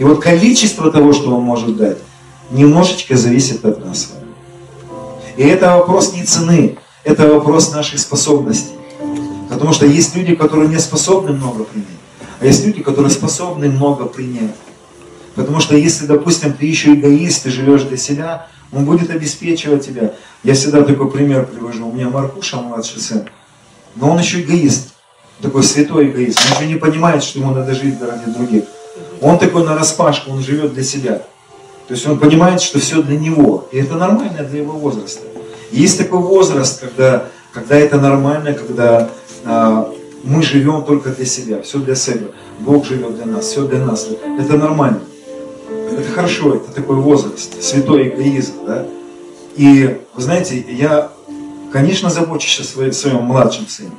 И 0.00 0.02
вот 0.02 0.22
количество 0.22 0.90
того, 0.90 1.12
что 1.12 1.36
он 1.36 1.42
может 1.42 1.76
дать, 1.76 1.98
немножечко 2.50 3.18
зависит 3.18 3.62
от 3.66 3.84
нас. 3.84 4.14
И 5.36 5.42
это 5.42 5.76
вопрос 5.76 6.14
не 6.14 6.24
цены, 6.24 6.78
это 7.04 7.28
вопрос 7.28 7.70
наших 7.70 8.00
способностей. 8.00 8.72
Потому 9.50 9.74
что 9.74 9.84
есть 9.84 10.16
люди, 10.16 10.34
которые 10.34 10.70
не 10.70 10.78
способны 10.78 11.32
много 11.32 11.64
принять, 11.64 12.00
а 12.40 12.46
есть 12.46 12.64
люди, 12.64 12.82
которые 12.82 13.10
способны 13.10 13.68
много 13.68 14.06
принять. 14.06 14.54
Потому 15.34 15.60
что 15.60 15.76
если, 15.76 16.06
допустим, 16.06 16.54
ты 16.54 16.64
еще 16.64 16.94
эгоист, 16.94 17.42
ты 17.42 17.50
живешь 17.50 17.82
для 17.82 17.98
себя, 17.98 18.46
он 18.72 18.86
будет 18.86 19.10
обеспечивать 19.10 19.84
тебя. 19.84 20.14
Я 20.42 20.54
всегда 20.54 20.80
такой 20.82 21.10
пример 21.10 21.44
привожу. 21.44 21.86
У 21.86 21.92
меня 21.92 22.08
Маркуша, 22.08 22.56
младший 22.56 23.02
сын, 23.02 23.28
но 23.96 24.12
он 24.12 24.18
еще 24.18 24.40
эгоист. 24.40 24.94
Такой 25.42 25.62
святой 25.62 26.08
эгоист. 26.08 26.40
Он 26.46 26.56
еще 26.56 26.72
не 26.72 26.78
понимает, 26.78 27.22
что 27.22 27.38
ему 27.38 27.50
надо 27.50 27.74
жить 27.74 28.00
ради 28.00 28.30
других. 28.30 28.64
Он 29.20 29.38
такой 29.38 29.64
на 29.64 29.76
распашку, 29.76 30.30
он 30.30 30.42
живет 30.42 30.72
для 30.74 30.82
себя. 30.82 31.22
То 31.88 31.94
есть 31.94 32.06
он 32.06 32.18
понимает, 32.18 32.60
что 32.60 32.78
все 32.78 33.02
для 33.02 33.18
него. 33.18 33.68
И 33.72 33.78
это 33.78 33.96
нормально 33.96 34.44
для 34.44 34.60
его 34.60 34.72
возраста. 34.72 35.22
Есть 35.72 35.98
такой 35.98 36.20
возраст, 36.20 36.80
когда, 36.80 37.24
когда 37.52 37.76
это 37.76 38.00
нормально, 38.00 38.54
когда 38.54 39.10
а, 39.44 39.92
мы 40.22 40.42
живем 40.42 40.84
только 40.84 41.10
для 41.10 41.26
себя, 41.26 41.62
все 41.62 41.78
для 41.78 41.94
себя. 41.94 42.28
Бог 42.60 42.86
живет 42.86 43.16
для 43.16 43.26
нас, 43.26 43.46
все 43.46 43.66
для 43.66 43.84
нас. 43.84 44.08
Это 44.38 44.56
нормально. 44.56 45.00
Это 45.92 46.10
хорошо, 46.12 46.54
это 46.54 46.72
такой 46.72 46.96
возраст, 46.96 47.62
святой 47.62 48.08
эгоизм, 48.08 48.52
да. 48.66 48.86
И, 49.56 49.98
вы 50.14 50.22
знаете, 50.22 50.64
я, 50.68 51.10
конечно, 51.72 52.08
забочусь 52.08 52.60
о 52.60 52.92
своем 52.92 53.24
младшем 53.24 53.66
сыне. 53.66 53.90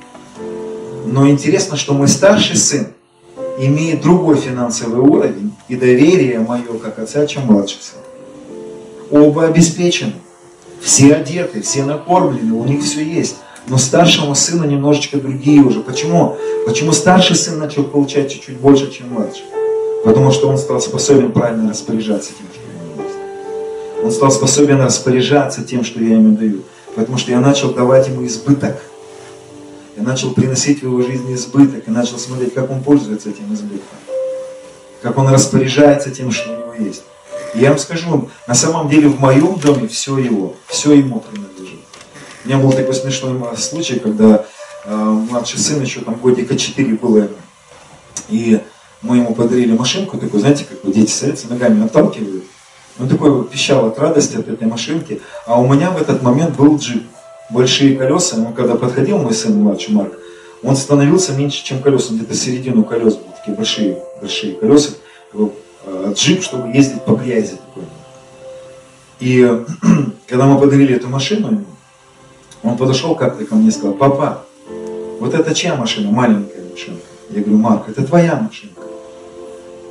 Но 1.06 1.28
интересно, 1.30 1.76
что 1.76 1.94
мой 1.94 2.08
старший 2.08 2.56
сын 2.56 2.88
имеет 3.68 4.02
другой 4.02 4.38
финансовый 4.38 5.00
уровень 5.00 5.54
и 5.68 5.76
доверие 5.76 6.40
мое, 6.40 6.78
как 6.82 7.00
отца, 7.00 7.26
чем 7.28 7.46
младший 7.46 7.80
сын. 7.82 8.00
Оба 9.12 9.46
обеспечены. 9.46 10.14
Все 10.82 11.14
одеты, 11.14 11.62
все 11.62 11.84
накормлены, 11.84 12.54
у 12.54 12.64
них 12.64 12.84
все 12.84 13.04
есть. 13.04 13.36
Но 13.68 13.78
старшему 13.78 14.34
сыну 14.34 14.66
немножечко 14.66 15.18
другие 15.18 15.62
уже. 15.62 15.82
Почему? 15.82 16.38
Почему 16.66 16.92
старший 16.92 17.36
сын 17.36 17.60
начал 17.60 17.84
получать 17.84 18.32
чуть-чуть 18.32 18.58
больше, 18.58 18.92
чем 18.92 19.10
младший? 19.14 19.44
Потому 20.04 20.32
что 20.32 20.48
он 20.50 20.58
стал 20.58 20.82
способен 20.82 21.32
правильно 21.32 21.70
распоряжаться 21.70 22.32
тем, 22.32 22.48
что 22.52 22.62
у 22.64 22.96
него 22.96 23.08
есть. 23.08 23.18
Он 24.04 24.12
стал 24.12 24.32
способен 24.32 24.82
распоряжаться 24.82 25.64
тем, 25.64 25.84
что 25.84 26.02
я 26.02 26.16
ему 26.16 26.36
даю. 26.36 26.64
Потому 26.96 27.20
что 27.20 27.32
я 27.32 27.40
начал 27.40 27.72
давать 27.74 28.08
ему 28.08 28.26
избыток. 28.26 28.82
Я 30.02 30.08
начал 30.08 30.34
приносить 30.34 30.80
в 30.80 30.84
его 30.84 31.00
жизни 31.04 31.36
избыток. 31.36 31.88
И 31.88 31.92
начал 31.92 32.18
смотреть, 32.18 32.56
как 32.56 32.72
он 32.72 32.82
пользуется 32.82 33.30
этим 33.30 33.54
избытком. 33.54 34.00
Как 35.04 35.16
он 35.18 35.28
распоряжается 35.28 36.10
тем, 36.10 36.32
что 36.32 36.52
у 36.52 36.58
него 36.58 36.74
есть. 36.74 37.04
И 37.54 37.60
я 37.60 37.70
вам 37.70 37.78
скажу, 37.78 38.30
на 38.48 38.56
самом 38.56 38.90
деле 38.90 39.10
в 39.10 39.20
моем 39.20 39.60
доме 39.60 39.88
все 39.88 40.18
его, 40.18 40.56
все 40.66 40.94
ему 40.94 41.20
принадлежит. 41.20 41.82
У 42.44 42.48
меня 42.48 42.58
был 42.58 42.72
такой 42.72 42.96
смешной 42.96 43.40
случай, 43.58 44.00
когда 44.00 44.46
э, 44.86 44.96
младший 44.96 45.60
сын 45.60 45.80
еще 45.82 46.00
там 46.00 46.16
годика 46.16 46.58
4 46.58 46.96
было 46.96 47.18
ему. 47.18 47.36
И 48.30 48.60
мы 49.04 49.18
ему 49.18 49.36
подарили 49.36 49.74
машинку, 49.78 50.18
такой, 50.18 50.40
знаете, 50.40 50.66
как 50.66 50.84
вот 50.84 50.96
дети 50.96 51.12
садятся, 51.12 51.48
ногами 51.48 51.86
отталкивают. 51.86 52.46
Он 53.00 53.08
такой 53.08 53.30
вот 53.30 53.52
пищал 53.52 53.86
от 53.86 54.00
радости 54.00 54.36
от 54.36 54.48
этой 54.48 54.68
машинки. 54.68 55.22
А 55.46 55.60
у 55.60 55.72
меня 55.72 55.92
в 55.92 56.02
этот 56.02 56.24
момент 56.24 56.56
был 56.56 56.78
джип. 56.78 57.04
Большие 57.52 57.98
колеса. 57.98 58.38
Он 58.38 58.54
когда 58.54 58.76
подходил, 58.76 59.18
мой 59.18 59.34
сын 59.34 59.56
младший 59.56 59.94
Марк, 59.94 60.14
он 60.64 60.76
становился 60.76 61.34
меньше, 61.34 61.64
чем 61.64 61.82
колеса. 61.82 62.14
Где-то 62.14 62.34
середину 62.34 62.84
колес 62.84 63.16
был, 63.16 63.34
такие 63.38 63.56
большие, 63.56 63.98
большие 64.22 64.56
колеса. 64.56 64.92
Э, 65.84 66.14
джип, 66.14 66.44
чтобы 66.44 66.70
ездить 66.70 67.02
по 67.04 67.12
грязи 67.12 67.56
такой. 67.56 67.84
И 69.20 69.64
когда 70.28 70.46
мы 70.46 70.60
подарили 70.60 70.96
эту 70.96 71.08
машину 71.08 71.48
ему, 71.48 71.66
он 72.64 72.78
подошел 72.78 73.16
как-то 73.16 73.46
ко 73.46 73.56
мне 73.56 73.70
и 73.70 73.72
сказал, 73.72 73.94
папа, 73.94 74.46
вот 75.20 75.34
это 75.34 75.54
чья 75.56 75.76
машина, 75.76 76.12
маленькая 76.12 76.64
машинка? 76.70 77.02
Я 77.30 77.42
говорю, 77.42 77.58
Марк, 77.58 77.90
это 77.90 78.06
твоя 78.06 78.36
машинка. 78.36 78.82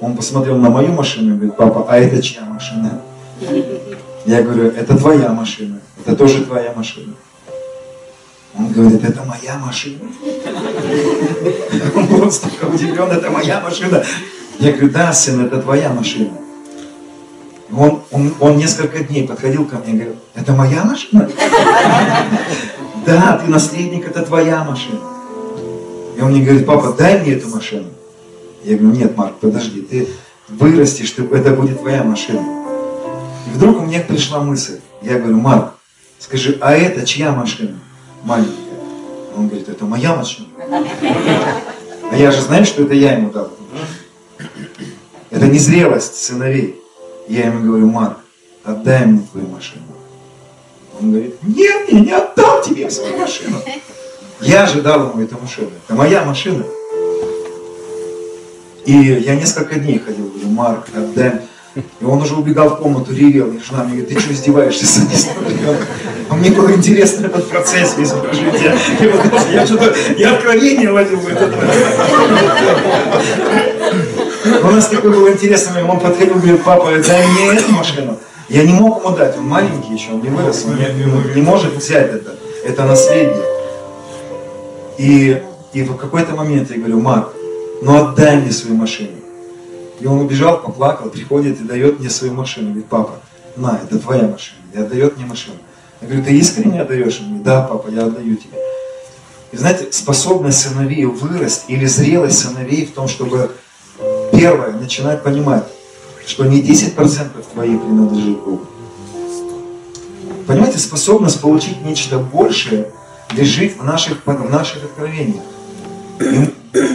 Он 0.01 0.16
посмотрел 0.16 0.57
на 0.57 0.70
мою 0.70 0.92
машину 0.92 1.35
и 1.35 1.37
говорит, 1.37 1.57
папа, 1.57 1.87
а 1.88 1.99
это 1.99 2.23
чья 2.23 2.42
машина? 2.44 3.03
Я 4.27 4.42
говорю, 4.42 4.68
это 4.68 4.96
твоя 4.96 5.31
машина, 5.33 5.81
это 6.05 6.16
тоже 6.16 6.44
твоя 6.44 6.73
машина. 6.73 7.14
Он 8.57 8.73
говорит, 8.73 9.05
это 9.05 9.23
моя 9.25 9.59
машина. 9.59 10.01
Он 11.95 12.07
просто 12.09 12.49
удивлен, 12.67 13.11
это 13.11 13.31
моя 13.31 13.61
машина. 13.61 14.03
Я 14.59 14.73
говорю, 14.73 14.91
да, 14.91 15.13
сын, 15.13 15.47
это 15.47 15.63
твоя 15.63 15.91
машина. 15.91 16.31
Он, 17.73 18.03
он, 18.11 18.35
он 18.41 18.57
несколько 18.57 19.05
дней 19.05 19.27
подходил 19.27 19.65
ко 19.65 19.77
мне 19.77 19.93
и 19.93 19.97
говорил, 19.97 20.17
это 20.35 20.53
моя 20.53 20.85
машина? 20.85 21.31
Да, 23.07 23.39
ты 23.39 23.51
наследник, 23.51 24.07
это 24.07 24.23
твоя 24.23 24.63
машина. 24.65 25.01
И 26.17 26.21
он 26.21 26.33
мне 26.33 26.43
говорит, 26.43 26.67
папа, 26.67 26.95
дай 26.97 27.21
мне 27.21 27.33
эту 27.33 27.49
машину. 27.49 27.87
Я 28.65 28.77
говорю, 28.77 28.95
нет, 28.95 29.17
Марк, 29.17 29.37
подожди, 29.41 29.81
ты, 29.81 30.09
вырасти, 30.49 31.05
что 31.05 31.25
это 31.35 31.53
будет 31.53 31.81
твоя 31.81 32.03
машина. 32.03 32.45
И 33.47 33.51
вдруг 33.55 33.79
у 33.79 33.87
меня 33.87 34.01
пришла 34.01 34.41
мысль. 34.41 34.81
Я 35.01 35.19
говорю, 35.19 35.39
Марк, 35.39 35.73
скажи, 36.19 36.59
а 36.61 36.73
это 36.73 37.07
чья 37.07 37.33
машина? 37.33 37.79
Маленькая. 38.23 38.55
Он 39.37 39.49
говорит, 39.49 39.69
это 39.69 39.85
моя 39.85 40.15
машина. 40.15 40.49
А 42.11 42.17
я 42.17 42.31
же 42.31 42.41
знаю, 42.41 42.65
что 42.65 42.83
это 42.83 42.95
я 42.95 43.13
ему 43.13 43.31
дал. 43.31 43.51
Это 45.31 45.47
незрелость 45.47 46.17
сыновей. 46.17 46.81
Я 47.29 47.47
ему 47.47 47.65
говорю, 47.65 47.87
Марк, 47.89 48.19
отдай 48.65 49.07
мне 49.07 49.27
твою 49.31 49.47
машину. 49.49 49.85
Он 51.01 51.13
говорит, 51.13 51.37
нет, 51.43 51.89
я 51.89 52.01
не 52.01 52.13
отдам 52.13 52.63
тебе 52.63 52.91
свою 52.91 53.17
машину. 53.17 53.59
Я 54.41 54.67
же 54.67 54.83
дал 54.83 55.11
ему 55.11 55.23
эту 55.23 55.39
машину. 55.39 55.71
Это 55.87 55.95
моя 55.95 56.25
машина. 56.25 56.65
И 58.85 58.93
я 58.93 59.37
несколько 59.37 59.77
дней 59.77 59.99
ходил, 59.99 60.29
говорю, 60.29 60.49
Марк, 60.49 60.89
отдай. 60.95 61.43
И 61.77 62.05
он 62.05 62.21
уже 62.21 62.35
убегал 62.35 62.71
в 62.71 62.79
комнату, 62.79 63.15
ревел, 63.15 63.47
и 63.53 63.61
жена 63.61 63.85
мне 63.85 63.99
говорит, 63.99 64.09
ты 64.09 64.19
что 64.19 64.33
издеваешься 64.33 64.87
с 64.87 65.29
А 66.29 66.35
мне 66.35 66.51
было 66.51 66.73
интересно 66.73 67.27
этот 67.27 67.49
процесс 67.49 67.97
весь 67.97 68.11
прожить. 68.11 68.61
Я, 68.61 68.75
я 69.53 69.67
что-то, 69.67 69.95
я 70.17 70.33
откровение 70.33 70.91
ловил 70.91 71.21
в 71.21 71.29
этот 71.29 71.55
У 74.65 74.67
нас 74.67 74.89
такой 74.89 75.11
был 75.13 75.29
интересный, 75.29 75.85
он 75.85 76.01
подходил, 76.01 76.35
говорит, 76.35 76.65
папа, 76.65 76.91
дай 77.07 77.27
мне 77.29 77.53
эту 77.55 77.71
машину. 77.71 78.19
Я 78.49 78.65
не 78.65 78.73
мог 78.73 79.05
ему 79.05 79.17
дать, 79.17 79.37
он 79.39 79.47
маленький 79.47 79.95
еще, 79.95 80.11
он 80.13 80.23
не 80.23 80.29
вырос, 80.29 80.65
он 80.67 80.75
не, 80.77 81.35
не 81.37 81.43
может 81.43 81.77
взять 81.77 82.13
это, 82.15 82.35
это 82.65 82.85
наследие. 82.85 83.45
И, 84.99 85.41
и 85.73 85.83
в 85.85 85.97
какой-то 85.97 86.35
момент 86.35 86.69
я 86.73 86.79
говорю, 86.79 87.01
Марк, 87.01 87.29
ну 87.81 87.97
отдай 87.97 88.39
мне 88.39 88.51
свою 88.51 88.77
машину. 88.77 89.20
И 90.01 90.07
он 90.07 90.21
убежал, 90.21 90.63
поплакал, 90.63 91.11
приходит 91.11 91.61
и 91.61 91.65
дает 91.65 92.01
мне 92.01 92.09
свою 92.09 92.35
машину. 92.35 92.69
Говорит, 92.69 92.87
папа, 92.87 93.21
на, 93.57 93.79
это 93.83 93.99
твоя 93.99 94.27
машина. 94.27 94.59
И 94.73 94.79
отдает 94.79 95.17
мне 95.17 95.27
машину. 95.27 95.57
Я 96.01 96.09
говорю, 96.09 96.25
ты 96.25 96.37
искренне 96.39 96.81
отдаешь 96.81 97.21
мне? 97.21 97.41
Да, 97.41 97.63
папа, 97.63 97.89
я 97.89 98.07
отдаю 98.07 98.37
тебе. 98.37 98.59
И 99.53 99.57
знаете, 99.57 99.93
способность 99.93 100.61
сыновей 100.61 101.05
вырасти 101.05 101.73
или 101.73 101.85
зрелость 101.85 102.39
сыновей 102.39 102.87
в 102.87 102.93
том, 102.93 103.09
чтобы 103.09 103.51
первое, 104.33 104.73
начинать 104.73 105.23
понимать, 105.23 105.65
что 106.25 106.45
не 106.45 106.63
10% 106.63 107.29
твои 107.53 107.77
принадлежит 107.77 108.39
Богу. 108.39 108.67
Понимаете, 110.47 110.79
способность 110.79 111.41
получить 111.41 111.85
нечто 111.85 112.19
большее 112.19 112.91
лежит 113.33 113.77
в 113.77 113.85
наших, 113.85 114.25
в 114.25 114.51
наших 114.51 114.85
откровениях. 114.85 115.43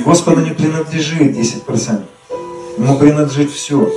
Господу 0.05 0.41
не 0.41 0.51
принадлежит 0.51 1.35
10%. 1.35 2.05
Ему 2.77 2.97
принадлежит 2.97 3.51
все. 3.51 3.89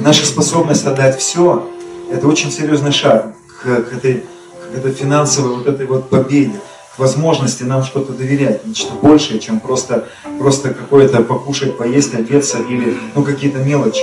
наша 0.00 0.26
способность 0.26 0.84
отдать 0.84 1.18
все, 1.18 1.68
это 2.10 2.26
очень 2.26 2.50
серьезный 2.50 2.90
шаг 2.90 3.34
к, 3.62 3.62
к, 3.62 3.92
этой, 3.92 4.24
к 4.72 4.76
этой 4.76 4.92
финансовой 4.92 5.56
вот 5.56 5.66
этой 5.68 5.86
вот 5.86 6.10
победе, 6.10 6.60
к 6.96 6.98
возможности 6.98 7.62
нам 7.62 7.84
что-то 7.84 8.12
доверять, 8.12 8.66
нечто 8.66 8.92
большее, 8.94 9.38
чем 9.38 9.60
просто, 9.60 10.08
просто 10.38 10.74
какое-то 10.74 11.22
покушать, 11.22 11.78
поесть, 11.78 12.14
одеться 12.14 12.58
или 12.58 12.98
ну, 13.14 13.22
какие-то 13.22 13.58
мелочи. 13.58 14.02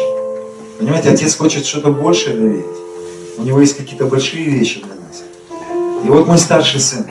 Понимаете, 0.80 1.10
отец 1.10 1.36
хочет 1.36 1.66
что-то 1.66 1.92
большее 1.92 2.38
доверить. 2.38 2.66
У 3.38 3.44
него 3.44 3.60
есть 3.60 3.76
какие-то 3.76 4.06
большие 4.06 4.46
вещи 4.46 4.82
для 4.82 4.96
нас. 4.96 5.24
И 6.06 6.08
вот 6.08 6.26
мой 6.26 6.38
старший 6.38 6.80
сын. 6.80 7.06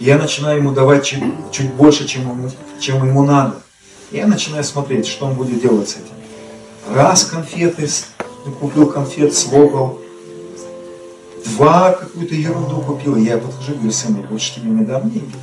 Я 0.00 0.18
начинаю 0.18 0.58
ему 0.58 0.72
давать 0.72 1.04
чуть, 1.04 1.22
чуть 1.52 1.72
больше, 1.74 2.06
чем 2.06 2.22
ему, 2.22 2.50
чем 2.80 3.06
ему 3.06 3.22
надо. 3.22 3.62
Я 4.10 4.26
начинаю 4.26 4.64
смотреть, 4.64 5.06
что 5.06 5.26
он 5.26 5.34
будет 5.34 5.62
делать 5.62 5.88
с 5.88 5.92
этим. 5.92 6.94
Раз 6.94 7.24
конфеты, 7.24 7.88
купил 8.58 8.86
конфет, 8.86 9.34
слопал. 9.34 10.00
Два 11.44 11.92
какую-то 11.92 12.34
ерунду 12.34 12.80
купил. 12.80 13.16
Я 13.16 13.38
подхожу 13.38 13.72
и 13.72 13.74
говорю, 13.74 13.92
сын, 13.92 14.14
больше 14.14 14.56
тебе 14.56 14.70
не 14.70 14.84
дам 14.84 15.08
деньги. 15.10 15.34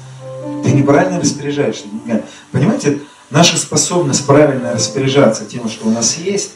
Ты 0.63 0.71
неправильно 0.71 1.19
распоряжаешься 1.19 1.86
деньгами. 1.88 2.23
Понимаете, 2.51 2.99
наша 3.30 3.58
способность 3.58 4.25
правильно 4.25 4.73
распоряжаться 4.73 5.45
тем, 5.45 5.69
что 5.69 5.88
у 5.88 5.91
нас 5.91 6.17
есть, 6.17 6.51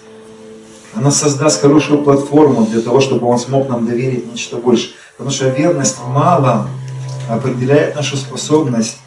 она 0.93 1.11
создаст 1.11 1.61
хорошую 1.61 2.03
платформу 2.03 2.65
для 2.65 2.81
того, 2.81 2.99
чтобы 2.99 3.27
он 3.27 3.39
смог 3.39 3.69
нам 3.69 3.85
доверить 3.85 4.29
нечто 4.29 4.57
больше. 4.57 4.91
Потому 5.17 5.33
что 5.33 5.47
верность 5.47 5.97
в 5.97 6.09
малом 6.09 6.67
определяет 7.29 7.95
нашу 7.95 8.17
способность 8.17 8.97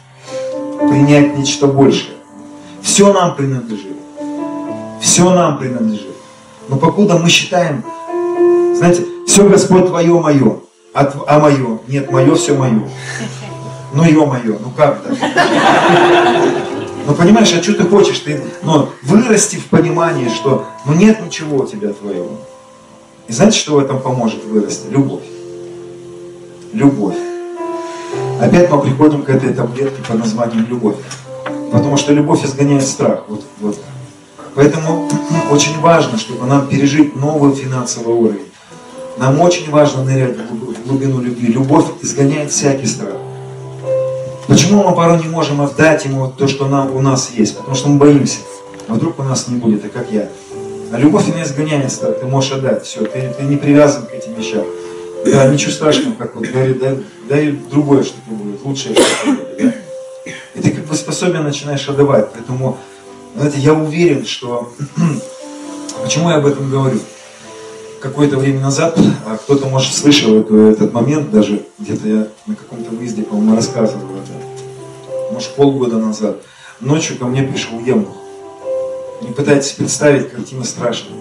принять 0.79 1.37
нечто 1.37 1.67
большее. 1.67 2.14
Все 2.85 3.11
нам 3.11 3.35
принадлежит. 3.35 3.97
Все 5.01 5.33
нам 5.33 5.57
принадлежит. 5.57 6.15
Но 6.69 6.77
покуда 6.77 7.17
мы 7.17 7.29
считаем, 7.29 7.83
знаете, 8.75 9.03
все 9.25 9.49
Господь 9.49 9.87
твое 9.87 10.13
мое, 10.19 10.59
а, 10.93 11.11
а 11.27 11.39
мое, 11.39 11.79
нет, 11.87 12.11
мое 12.11 12.35
все 12.35 12.53
мое. 12.55 12.87
Ну, 13.91 14.03
ё 14.03 14.27
мое, 14.27 14.59
ну 14.59 14.71
как 14.77 15.01
так? 15.01 15.13
Ну 17.07 17.13
понимаешь, 17.13 17.53
а 17.53 17.61
что 17.61 17.73
ты 17.73 17.83
хочешь? 17.83 18.19
Ты, 18.19 18.41
ну, 18.61 18.89
вырасти 19.01 19.55
в 19.57 19.65
понимании, 19.65 20.29
что 20.29 20.65
ну 20.85 20.93
нет 20.93 21.23
ничего 21.25 21.63
у 21.63 21.67
тебя 21.67 21.91
твоего. 21.91 22.39
И 23.27 23.33
знаете, 23.33 23.57
что 23.57 23.75
в 23.75 23.79
этом 23.79 23.99
поможет 23.99 24.43
вырасти? 24.45 24.87
Любовь. 24.89 25.23
Любовь. 26.71 27.17
Опять 28.39 28.69
мы 28.69 28.79
приходим 28.81 29.23
к 29.23 29.29
этой 29.29 29.53
таблетке 29.53 30.01
под 30.07 30.19
названием 30.19 30.67
любовь. 30.67 30.95
Потому 31.71 31.97
что 31.97 32.13
любовь 32.13 32.45
изгоняет 32.45 32.83
страх. 32.83 33.23
Вот, 33.27 33.43
вот. 33.59 33.79
Поэтому 34.55 35.09
очень 35.51 35.79
важно, 35.79 36.17
чтобы 36.17 36.45
нам 36.45 36.67
пережить 36.67 37.15
новый 37.15 37.53
финансовый 37.53 38.13
уровень. 38.13 38.47
Нам 39.17 39.39
очень 39.41 39.69
важно 39.69 40.03
нырять 40.03 40.37
в 40.37 40.87
глубину 40.87 41.21
любви. 41.21 41.47
Любовь 41.47 41.85
изгоняет 42.01 42.51
всякий 42.51 42.85
страх. 42.85 43.15
Почему 44.47 44.83
мы 44.83 44.95
порой 44.95 45.19
не 45.19 45.27
можем 45.27 45.61
отдать 45.61 46.05
ему 46.05 46.27
то, 46.27 46.47
что 46.47 46.67
нам, 46.67 46.95
у 46.95 47.01
нас 47.01 47.31
есть? 47.35 47.57
Потому 47.57 47.75
что 47.75 47.89
мы 47.89 47.97
боимся. 47.97 48.39
А 48.87 48.93
вдруг 48.93 49.19
у 49.19 49.23
нас 49.23 49.47
не 49.47 49.57
будет, 49.57 49.83
а 49.85 49.89
как 49.89 50.11
я? 50.11 50.29
А 50.91 50.99
любовь 50.99 51.27
она 51.33 51.43
изгоняет 51.43 51.91
страх. 51.91 52.19
Ты 52.19 52.25
можешь 52.25 52.51
отдать 52.51 52.83
все. 52.85 53.05
Ты, 53.05 53.33
ты 53.37 53.43
не 53.43 53.57
привязан 53.57 54.05
к 54.05 54.11
этим 54.11 54.33
вещам. 54.35 54.63
Да, 55.25 55.47
ничего 55.47 55.71
страшного, 55.71 56.13
как 56.13 56.35
вот 56.35 56.45
говорит, 56.45 56.79
дай, 56.79 56.99
дай 57.27 57.51
другое 57.51 58.03
что-то 58.03 58.29
будет, 58.29 58.63
лучшее 58.63 58.93
что-то 58.93 59.31
будет. 59.31 59.57
Да? 59.57 59.73
И 60.55 60.61
ты 60.61 60.71
как 60.71 60.85
бы 60.85 60.95
способен 60.95 61.43
начинаешь 61.43 61.87
отдавать. 61.87 62.31
Поэтому, 62.33 62.77
знаете, 63.35 63.59
я 63.59 63.73
уверен, 63.73 64.25
что... 64.25 64.73
Почему 66.03 66.29
я 66.29 66.37
об 66.37 66.45
этом 66.45 66.69
говорю? 66.69 66.99
Какое-то 68.01 68.37
время 68.37 68.61
назад, 68.61 68.97
а 69.25 69.37
кто-то, 69.37 69.65
может, 69.67 69.93
слышал 69.93 70.39
эту, 70.39 70.67
этот 70.67 70.93
момент, 70.93 71.31
даже 71.31 71.65
где-то 71.79 72.07
я 72.07 72.27
на 72.45 72.55
каком-то 72.55 72.91
выезде, 72.91 73.23
по-моему, 73.23 73.55
рассказывал 73.55 74.15
это. 74.15 75.33
Может, 75.33 75.55
полгода 75.55 75.97
назад. 75.97 76.37
Ночью 76.79 77.17
ко 77.17 77.25
мне 77.25 77.41
пришел 77.41 77.79
Емух. 77.79 78.15
Не 79.21 79.31
пытайтесь 79.31 79.71
представить, 79.71 80.29
картина 80.29 80.63
страшная. 80.63 81.17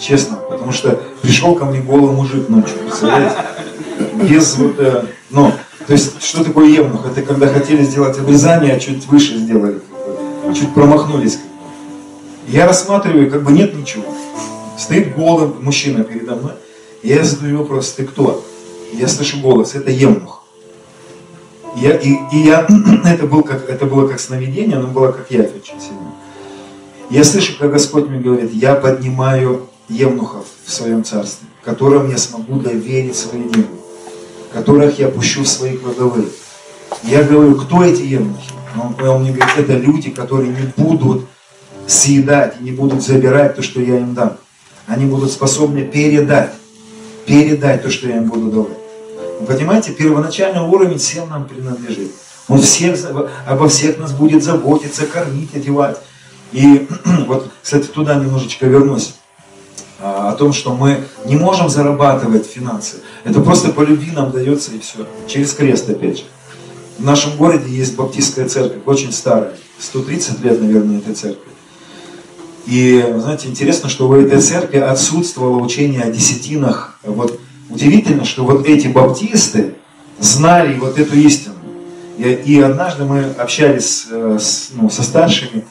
Честно. 0.00 0.36
Потому 0.36 0.72
что 0.72 1.00
пришел 1.22 1.54
ко 1.54 1.64
мне 1.66 1.80
голый 1.80 2.12
мужик 2.12 2.48
ночью, 2.48 2.78
представляете? 2.78 3.36
Без 4.28 4.56
вот, 4.56 4.74
э, 4.78 5.04
ну, 5.30 5.52
то 5.86 5.92
есть, 5.92 6.22
что 6.22 6.42
такое 6.42 6.68
евнух? 6.68 7.06
Это 7.06 7.22
когда 7.22 7.46
хотели 7.46 7.84
сделать 7.84 8.18
обрезание, 8.18 8.74
а 8.74 8.80
чуть 8.80 9.06
выше 9.06 9.36
сделали, 9.38 9.80
чуть 10.54 10.74
промахнулись. 10.74 11.38
Я 12.48 12.66
рассматриваю, 12.66 13.30
как 13.30 13.44
бы 13.44 13.52
нет 13.52 13.74
ничего. 13.74 14.04
Стоит 14.76 15.14
голый 15.14 15.48
мужчина 15.60 16.02
передо 16.02 16.34
мной. 16.36 16.52
Я 17.02 17.22
задаю 17.22 17.58
вопрос, 17.58 17.92
ты 17.92 18.04
кто? 18.04 18.44
Я 18.92 19.06
слышу 19.06 19.40
голос, 19.40 19.74
это 19.74 19.90
Емнух. 19.90 20.42
Я, 21.76 21.96
и, 21.96 22.16
и 22.32 22.38
я, 22.38 22.66
это, 23.04 23.26
был 23.26 23.42
как, 23.42 23.68
это 23.68 23.86
было 23.86 24.08
как 24.08 24.18
сновидение, 24.18 24.78
но 24.78 24.88
было 24.88 25.12
как 25.12 25.30
явь 25.30 25.54
очень 25.54 25.80
сильно. 25.80 26.12
Я 27.10 27.22
слышу, 27.22 27.56
как 27.58 27.70
Господь 27.70 28.08
мне 28.08 28.18
говорит, 28.18 28.52
я 28.52 28.74
поднимаю 28.74 29.68
евнухов 29.88 30.46
в 30.64 30.72
своем 30.72 31.04
царстве, 31.04 31.46
которым 31.62 32.10
я 32.10 32.18
смогу 32.18 32.58
доверить 32.58 33.14
свои 33.14 33.42
деньги, 33.42 33.68
которых 34.56 34.98
я 34.98 35.08
пущу 35.08 35.42
в 35.42 35.48
свои 35.48 35.76
кладовые. 35.76 36.28
Я 37.02 37.22
говорю, 37.24 37.56
кто 37.56 37.84
эти 37.84 38.00
евнухи? 38.00 38.52
Он, 38.74 39.06
он 39.06 39.20
мне 39.20 39.32
говорит, 39.32 39.58
это 39.58 39.74
люди, 39.74 40.10
которые 40.10 40.48
не 40.48 40.72
будут 40.82 41.26
съедать 41.86 42.54
и 42.58 42.64
не 42.64 42.70
будут 42.70 43.04
забирать 43.04 43.54
то, 43.54 43.62
что 43.62 43.80
я 43.82 43.98
им 43.98 44.14
дам. 44.14 44.38
Они 44.86 45.04
будут 45.04 45.30
способны 45.30 45.84
передать, 45.84 46.52
передать 47.26 47.82
то, 47.82 47.90
что 47.90 48.08
я 48.08 48.16
им 48.16 48.30
буду 48.30 48.50
давать. 48.50 48.78
Вы 49.40 49.46
понимаете, 49.46 49.92
первоначальный 49.92 50.62
уровень 50.62 50.98
всем 50.98 51.28
нам 51.28 51.46
принадлежит. 51.46 52.12
Он 52.48 52.58
всех, 52.62 52.98
обо 53.46 53.68
всех 53.68 53.98
нас 53.98 54.12
будет 54.12 54.42
заботиться, 54.42 55.06
кормить, 55.06 55.54
одевать. 55.54 55.98
И 56.52 56.88
вот, 57.26 57.50
кстати, 57.62 57.88
туда 57.88 58.14
немножечко 58.14 58.64
вернусь. 58.64 59.16
А, 59.98 60.30
о 60.30 60.32
том, 60.34 60.52
что 60.52 60.74
мы 60.74 61.04
не 61.24 61.36
можем 61.36 61.70
зарабатывать 61.70 62.46
финансы. 62.46 62.98
Это 63.26 63.40
просто 63.40 63.72
по 63.72 63.80
любви 63.80 64.12
нам 64.12 64.30
дается 64.30 64.70
и 64.70 64.78
все. 64.78 65.04
Через 65.26 65.52
крест 65.52 65.90
опять 65.90 66.18
же. 66.18 66.24
В 66.96 67.04
нашем 67.04 67.36
городе 67.36 67.68
есть 67.68 67.96
баптистская 67.96 68.48
церковь, 68.48 68.82
очень 68.86 69.12
старая. 69.12 69.52
130 69.80 70.44
лет, 70.44 70.62
наверное, 70.62 70.98
этой 70.98 71.14
церкви. 71.14 71.50
И, 72.66 73.04
знаете, 73.18 73.48
интересно, 73.48 73.88
что 73.88 74.06
в 74.06 74.12
этой 74.12 74.40
церкви 74.40 74.78
отсутствовало 74.78 75.60
учение 75.60 76.02
о 76.02 76.10
десятинах. 76.10 77.00
Вот 77.02 77.40
удивительно, 77.68 78.24
что 78.24 78.44
вот 78.44 78.64
эти 78.64 78.86
баптисты 78.86 79.74
знали 80.20 80.78
вот 80.78 80.96
эту 80.96 81.16
истину. 81.16 81.56
И, 82.18 82.22
и 82.22 82.60
однажды 82.60 83.04
мы 83.04 83.24
общались 83.24 84.06
э, 84.08 84.38
с, 84.40 84.70
ну, 84.72 84.88
со 84.88 85.02
старшими, 85.02 85.66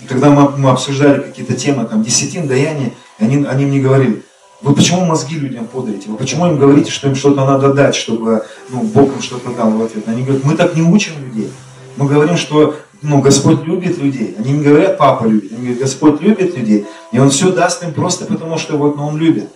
и 0.00 0.06
когда 0.06 0.30
мы, 0.30 0.56
мы 0.56 0.70
обсуждали 0.70 1.20
какие-то 1.22 1.54
темы, 1.54 1.84
там, 1.86 2.04
десятин, 2.04 2.46
даяние, 2.46 2.94
они, 3.18 3.44
они 3.44 3.66
мне 3.66 3.80
говорили, 3.80 4.22
вы 4.62 4.74
почему 4.74 5.04
мозги 5.06 5.38
людям 5.38 5.66
подаете? 5.66 6.10
Вы 6.10 6.16
почему 6.16 6.46
им 6.46 6.58
говорите, 6.58 6.90
что 6.90 7.08
им 7.08 7.14
что-то 7.14 7.44
надо 7.46 7.72
дать, 7.72 7.94
чтобы 7.94 8.44
ну, 8.68 8.82
Бог 8.82 9.14
им 9.14 9.22
что-то 9.22 9.50
дал 9.50 9.70
в 9.70 9.82
ответ? 9.82 10.06
Они 10.06 10.22
говорят, 10.22 10.44
мы 10.44 10.54
так 10.54 10.76
не 10.76 10.82
учим 10.82 11.12
людей. 11.24 11.50
Мы 11.96 12.06
говорим, 12.06 12.36
что 12.36 12.76
ну, 13.02 13.22
Господь 13.22 13.64
любит 13.64 13.96
людей. 13.98 14.34
Они 14.38 14.52
не 14.52 14.62
говорят, 14.62 14.98
папа 14.98 15.24
любит. 15.24 15.52
Они 15.52 15.62
говорят, 15.62 15.78
Господь 15.78 16.20
любит 16.20 16.56
людей. 16.56 16.86
И 17.12 17.18
Он 17.18 17.30
все 17.30 17.50
даст 17.52 17.82
им 17.82 17.94
просто 17.94 18.26
потому, 18.26 18.58
что 18.58 18.76
вот, 18.76 18.96
ну, 18.96 19.06
Он 19.06 19.16
любит. 19.16 19.48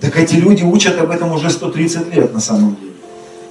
Так 0.00 0.16
эти 0.16 0.36
люди 0.36 0.62
учат 0.62 1.00
об 1.00 1.10
этом 1.10 1.32
уже 1.32 1.50
130 1.50 2.14
лет 2.14 2.32
на 2.32 2.40
самом 2.40 2.76
деле. 2.76 2.92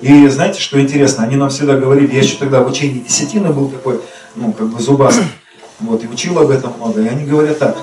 И 0.02 0.28
знаете, 0.30 0.62
что 0.62 0.80
интересно? 0.80 1.23
Они 1.23 1.36
нам 1.36 1.49
всегда 1.49 1.78
говорили, 1.78 2.13
я 2.13 2.21
еще 2.21 2.38
тогда 2.38 2.62
в 2.62 2.69
учении 2.69 2.99
десятины 2.99 3.52
был 3.52 3.69
такой, 3.69 3.99
ну, 4.36 4.54
как 4.54 4.67
бы 4.67 4.82
зубастый. 4.82 5.26
Вот, 5.80 6.04
и 6.04 6.08
учил 6.08 6.39
об 6.39 6.49
этом 6.49 6.73
много. 6.78 7.02
И 7.02 7.08
они 7.08 7.26
говорят 7.26 7.60
так, 7.60 7.78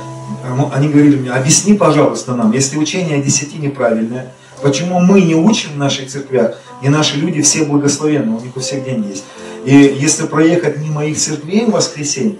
они 0.72 0.88
говорили 0.88 1.16
мне, 1.16 1.30
объясни, 1.30 1.74
пожалуйста, 1.74 2.34
нам, 2.34 2.52
если 2.52 2.76
учение 2.78 3.18
о 3.18 3.22
десятине 3.22 3.70
правильное, 3.70 4.32
почему 4.62 5.00
мы 5.00 5.20
не 5.20 5.34
учим 5.34 5.70
в 5.74 5.76
наших 5.76 6.08
церквях, 6.08 6.56
и 6.82 6.88
наши 6.88 7.16
люди 7.16 7.42
все 7.42 7.64
благословенны, 7.64 8.36
у 8.36 8.40
них 8.40 8.56
у 8.56 8.60
всех 8.60 8.84
деньги 8.84 9.08
есть. 9.08 9.24
И 9.64 9.74
если 9.74 10.26
проехать 10.26 10.78
мимо 10.78 11.04
их 11.04 11.18
церквей 11.18 11.66
в 11.66 11.72
воскресенье, 11.72 12.38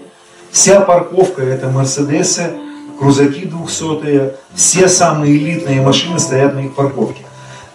вся 0.51 0.81
парковка 0.81 1.43
это 1.43 1.69
Мерседесы, 1.69 2.51
крузаки 2.99 3.45
двухсотые, 3.45 4.35
все 4.53 4.87
самые 4.87 5.35
элитные 5.35 5.81
машины 5.81 6.19
стоят 6.19 6.55
на 6.55 6.59
их 6.59 6.75
парковке. 6.75 7.23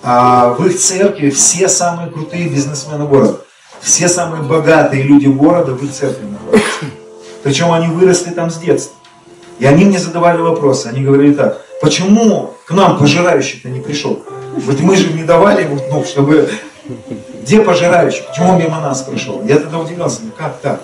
А 0.02 0.54
в 0.54 0.64
их 0.66 0.78
церкви 0.78 1.30
все 1.30 1.68
самые 1.68 2.10
крутые 2.10 2.48
бизнесмены 2.48 3.06
города, 3.06 3.40
все 3.80 4.08
самые 4.08 4.42
богатые 4.42 5.02
люди 5.02 5.26
города 5.26 5.72
в 5.72 5.84
их 5.84 5.92
церкви 5.92 6.26
находятся. 6.26 6.70
Причем 7.42 7.72
они 7.72 7.88
выросли 7.88 8.30
там 8.30 8.50
с 8.50 8.56
детства. 8.56 8.96
И 9.58 9.64
они 9.66 9.84
мне 9.84 9.98
задавали 9.98 10.40
вопросы, 10.40 10.88
они 10.88 11.02
говорили 11.02 11.34
так, 11.34 11.62
почему 11.80 12.54
к 12.66 12.72
нам 12.72 12.98
пожирающий-то 12.98 13.68
не 13.68 13.80
пришел? 13.80 14.22
Ведь 14.56 14.80
мы 14.80 14.96
же 14.96 15.12
не 15.12 15.24
давали 15.24 15.64
ему, 15.64 15.78
ну, 15.90 16.04
чтобы 16.04 16.48
где 17.42 17.60
пожирающий? 17.60 18.24
Почему 18.28 18.50
он 18.50 18.58
мимо 18.58 18.80
нас 18.80 19.02
пришел? 19.02 19.42
Я 19.44 19.58
тогда 19.58 19.78
удивился, 19.78 20.20
ну 20.22 20.30
как 20.36 20.58
так? 20.60 20.80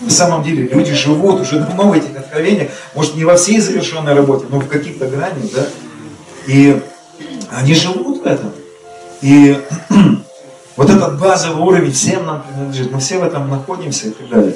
На 0.00 0.10
самом 0.10 0.42
деле 0.42 0.66
люди 0.66 0.94
живут 0.94 1.40
уже 1.40 1.58
давно 1.58 1.90
в 1.90 1.92
этих 1.92 2.16
откровениях, 2.16 2.70
может 2.94 3.16
не 3.16 3.24
во 3.24 3.36
всей 3.36 3.60
завершенной 3.60 4.14
работе, 4.14 4.46
но 4.48 4.60
в 4.60 4.68
каких-то 4.68 5.06
гранях, 5.06 5.52
да? 5.54 5.66
И 6.46 6.80
они 7.50 7.74
живут 7.74 8.22
в 8.22 8.26
этом. 8.26 8.52
И 9.20 9.58
вот 10.76 10.88
этот 10.88 11.20
базовый 11.20 11.62
уровень 11.62 11.92
всем 11.92 12.26
нам 12.26 12.42
принадлежит, 12.42 12.90
мы 12.90 13.00
все 13.00 13.18
в 13.18 13.24
этом 13.24 13.48
находимся 13.50 14.08
и 14.08 14.10
так 14.10 14.28
далее. 14.28 14.54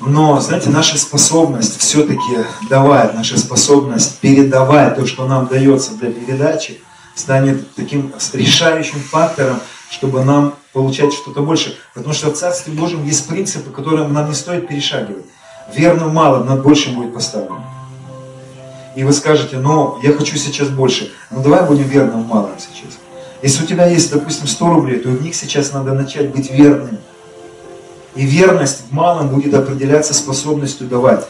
Но, 0.00 0.40
знаете, 0.40 0.70
наша 0.70 0.98
способность 0.98 1.78
все-таки 1.78 2.44
давать, 2.68 3.14
наша 3.14 3.38
способность 3.38 4.18
передавать 4.18 4.96
то, 4.96 5.06
что 5.06 5.26
нам 5.26 5.46
дается 5.46 5.94
для 5.94 6.10
передачи, 6.10 6.80
станет 7.14 7.74
таким 7.74 8.12
решающим 8.32 8.98
фактором, 8.98 9.60
чтобы 9.90 10.24
нам 10.24 10.54
получать 10.72 11.12
что-то 11.12 11.42
больше. 11.42 11.78
Потому 11.94 12.12
что 12.14 12.30
в 12.30 12.34
Царстве 12.34 12.74
Божьем 12.74 13.04
есть 13.04 13.28
принципы, 13.28 13.70
которые 13.70 14.08
нам 14.08 14.28
не 14.28 14.34
стоит 14.34 14.68
перешагивать. 14.68 15.24
Верно 15.74 16.08
малым 16.08 16.46
над 16.46 16.62
большим 16.62 16.96
будет 16.96 17.14
поставлено. 17.14 17.64
И 18.96 19.02
вы 19.02 19.12
скажете, 19.12 19.58
ну, 19.58 19.98
я 20.02 20.12
хочу 20.12 20.36
сейчас 20.36 20.68
больше. 20.68 21.12
Ну, 21.30 21.42
давай 21.42 21.64
будем 21.64 21.84
верным 21.84 22.24
малым 22.24 22.52
сейчас. 22.58 22.98
Если 23.42 23.64
у 23.64 23.66
тебя 23.66 23.86
есть, 23.86 24.12
допустим, 24.12 24.46
100 24.46 24.68
рублей, 24.68 24.98
то 25.00 25.08
в 25.08 25.22
них 25.22 25.34
сейчас 25.34 25.72
надо 25.72 25.92
начать 25.92 26.30
быть 26.30 26.50
верным. 26.50 26.98
И 28.14 28.24
верность 28.24 28.82
в 28.88 28.92
малом 28.92 29.28
будет 29.28 29.54
определяться 29.54 30.14
способностью 30.14 30.86
давать, 30.86 31.26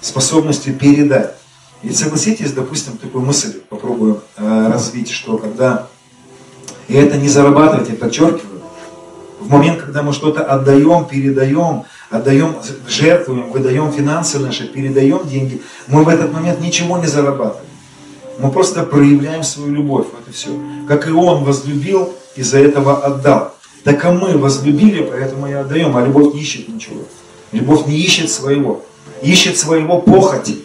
способностью 0.00 0.74
передать. 0.74 1.34
И 1.82 1.92
согласитесь, 1.92 2.52
допустим, 2.52 2.96
такую 2.96 3.24
мысль 3.24 3.60
попробую 3.68 4.22
э, 4.36 4.68
развить, 4.72 5.10
что 5.10 5.38
когда, 5.38 5.86
и 6.88 6.94
это 6.94 7.16
не 7.18 7.28
зарабатывать, 7.28 7.88
я 7.90 7.94
подчеркиваю, 7.94 8.58
в 9.38 9.50
момент, 9.50 9.80
когда 9.80 10.02
мы 10.02 10.12
что-то 10.12 10.44
отдаем, 10.44 11.04
передаем, 11.04 11.84
отдаем, 12.10 12.56
жертвуем, 12.88 13.50
выдаем 13.50 13.92
финансы 13.92 14.38
наши, 14.38 14.66
передаем 14.66 15.26
деньги, 15.28 15.62
мы 15.86 16.02
в 16.02 16.08
этот 16.08 16.32
момент 16.32 16.60
ничего 16.60 16.98
не 16.98 17.06
зарабатываем. 17.06 17.68
Мы 18.40 18.50
просто 18.50 18.82
проявляем 18.84 19.42
свою 19.42 19.72
любовь, 19.72 20.06
вот 20.12 20.28
и 20.28 20.32
все. 20.32 20.50
Как 20.86 21.08
и 21.08 21.12
Он 21.12 21.44
возлюбил, 21.44 22.12
и 22.36 22.42
за 22.42 22.58
этого 22.58 23.04
отдал. 23.04 23.54
Так 23.84 24.04
а 24.04 24.10
мы 24.10 24.36
возлюбили, 24.36 25.02
поэтому 25.02 25.48
и 25.48 25.52
отдаем, 25.52 25.96
а 25.96 26.02
любовь 26.02 26.34
не 26.34 26.40
ищет 26.40 26.68
ничего. 26.68 27.02
Любовь 27.52 27.86
не 27.86 27.96
ищет 27.96 28.30
своего. 28.30 28.82
Ищет 29.22 29.58
своего 29.58 30.00
похоти. 30.00 30.58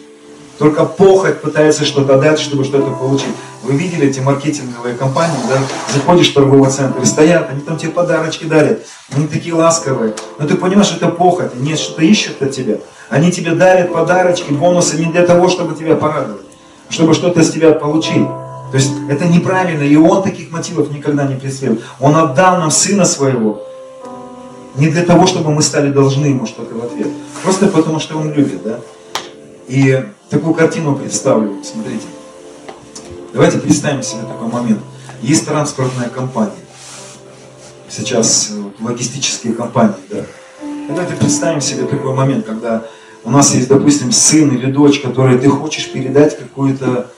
Только 0.58 0.84
похоть 0.84 1.40
пытается 1.40 1.84
что-то 1.84 2.18
дать, 2.20 2.38
чтобы 2.38 2.64
что-то 2.64 2.90
получить. 2.90 3.34
Вы 3.64 3.76
видели 3.76 4.08
эти 4.08 4.20
маркетинговые 4.20 4.94
компании, 4.94 5.38
да? 5.48 5.58
Заходишь 5.92 6.30
в 6.30 6.34
торговый 6.34 6.70
центр 6.70 7.04
стоят, 7.06 7.50
они 7.50 7.60
там 7.60 7.76
тебе 7.76 7.90
подарочки 7.90 8.44
дарят. 8.44 8.86
Они 9.10 9.26
такие 9.26 9.54
ласковые. 9.54 10.14
Но 10.38 10.46
ты 10.46 10.54
понимаешь, 10.54 10.92
это 10.94 11.08
похоть. 11.08 11.52
Они 11.58 11.74
что-то 11.74 12.02
ищут 12.02 12.42
от 12.42 12.52
тебя. 12.52 12.76
Они 13.08 13.32
тебе 13.32 13.52
дарят 13.52 13.92
подарочки, 13.92 14.52
бонусы 14.52 14.96
не 14.98 15.10
для 15.10 15.26
того, 15.26 15.48
чтобы 15.48 15.74
тебя 15.74 15.96
порадовать, 15.96 16.46
чтобы 16.88 17.14
что-то 17.14 17.42
с 17.42 17.50
тебя 17.50 17.72
получить. 17.72 18.26
То 18.70 18.78
есть 18.78 18.90
это 19.08 19.26
неправильно, 19.26 19.82
и 19.82 19.96
он 19.96 20.22
таких 20.22 20.50
мотивов 20.50 20.90
никогда 20.90 21.24
не 21.24 21.36
преследует. 21.36 21.82
Он 22.00 22.16
отдал 22.16 22.58
нам 22.58 22.70
сына 22.70 23.04
своего, 23.04 23.62
не 24.76 24.88
для 24.88 25.04
того, 25.04 25.26
чтобы 25.26 25.52
мы 25.52 25.62
стали 25.62 25.92
должны 25.92 26.26
ему 26.26 26.46
что-то 26.46 26.74
в 26.74 26.84
ответ. 26.84 27.08
Просто 27.42 27.68
потому, 27.68 28.00
что 28.00 28.16
он 28.16 28.32
любит, 28.32 28.62
да? 28.64 28.80
И 29.68 30.04
такую 30.30 30.54
картину 30.54 30.96
представлю, 30.96 31.56
смотрите. 31.62 32.06
Давайте 33.32 33.58
представим 33.58 34.02
себе 34.02 34.22
такой 34.22 34.48
момент. 34.48 34.80
Есть 35.22 35.46
транспортная 35.46 36.08
компания. 36.08 36.52
Сейчас 37.88 38.50
э, 38.50 38.82
логистические 38.82 39.54
компании, 39.54 39.94
да. 40.10 40.24
Давайте 40.88 41.14
представим 41.14 41.60
себе 41.60 41.84
такой 41.84 42.12
момент, 42.12 42.44
когда 42.44 42.84
у 43.24 43.30
нас 43.30 43.54
есть, 43.54 43.68
допустим, 43.68 44.12
сын 44.12 44.54
или 44.54 44.70
дочь, 44.70 45.00
которые 45.00 45.38
ты 45.38 45.48
хочешь 45.48 45.90
передать 45.90 46.38
какую-то 46.38 47.10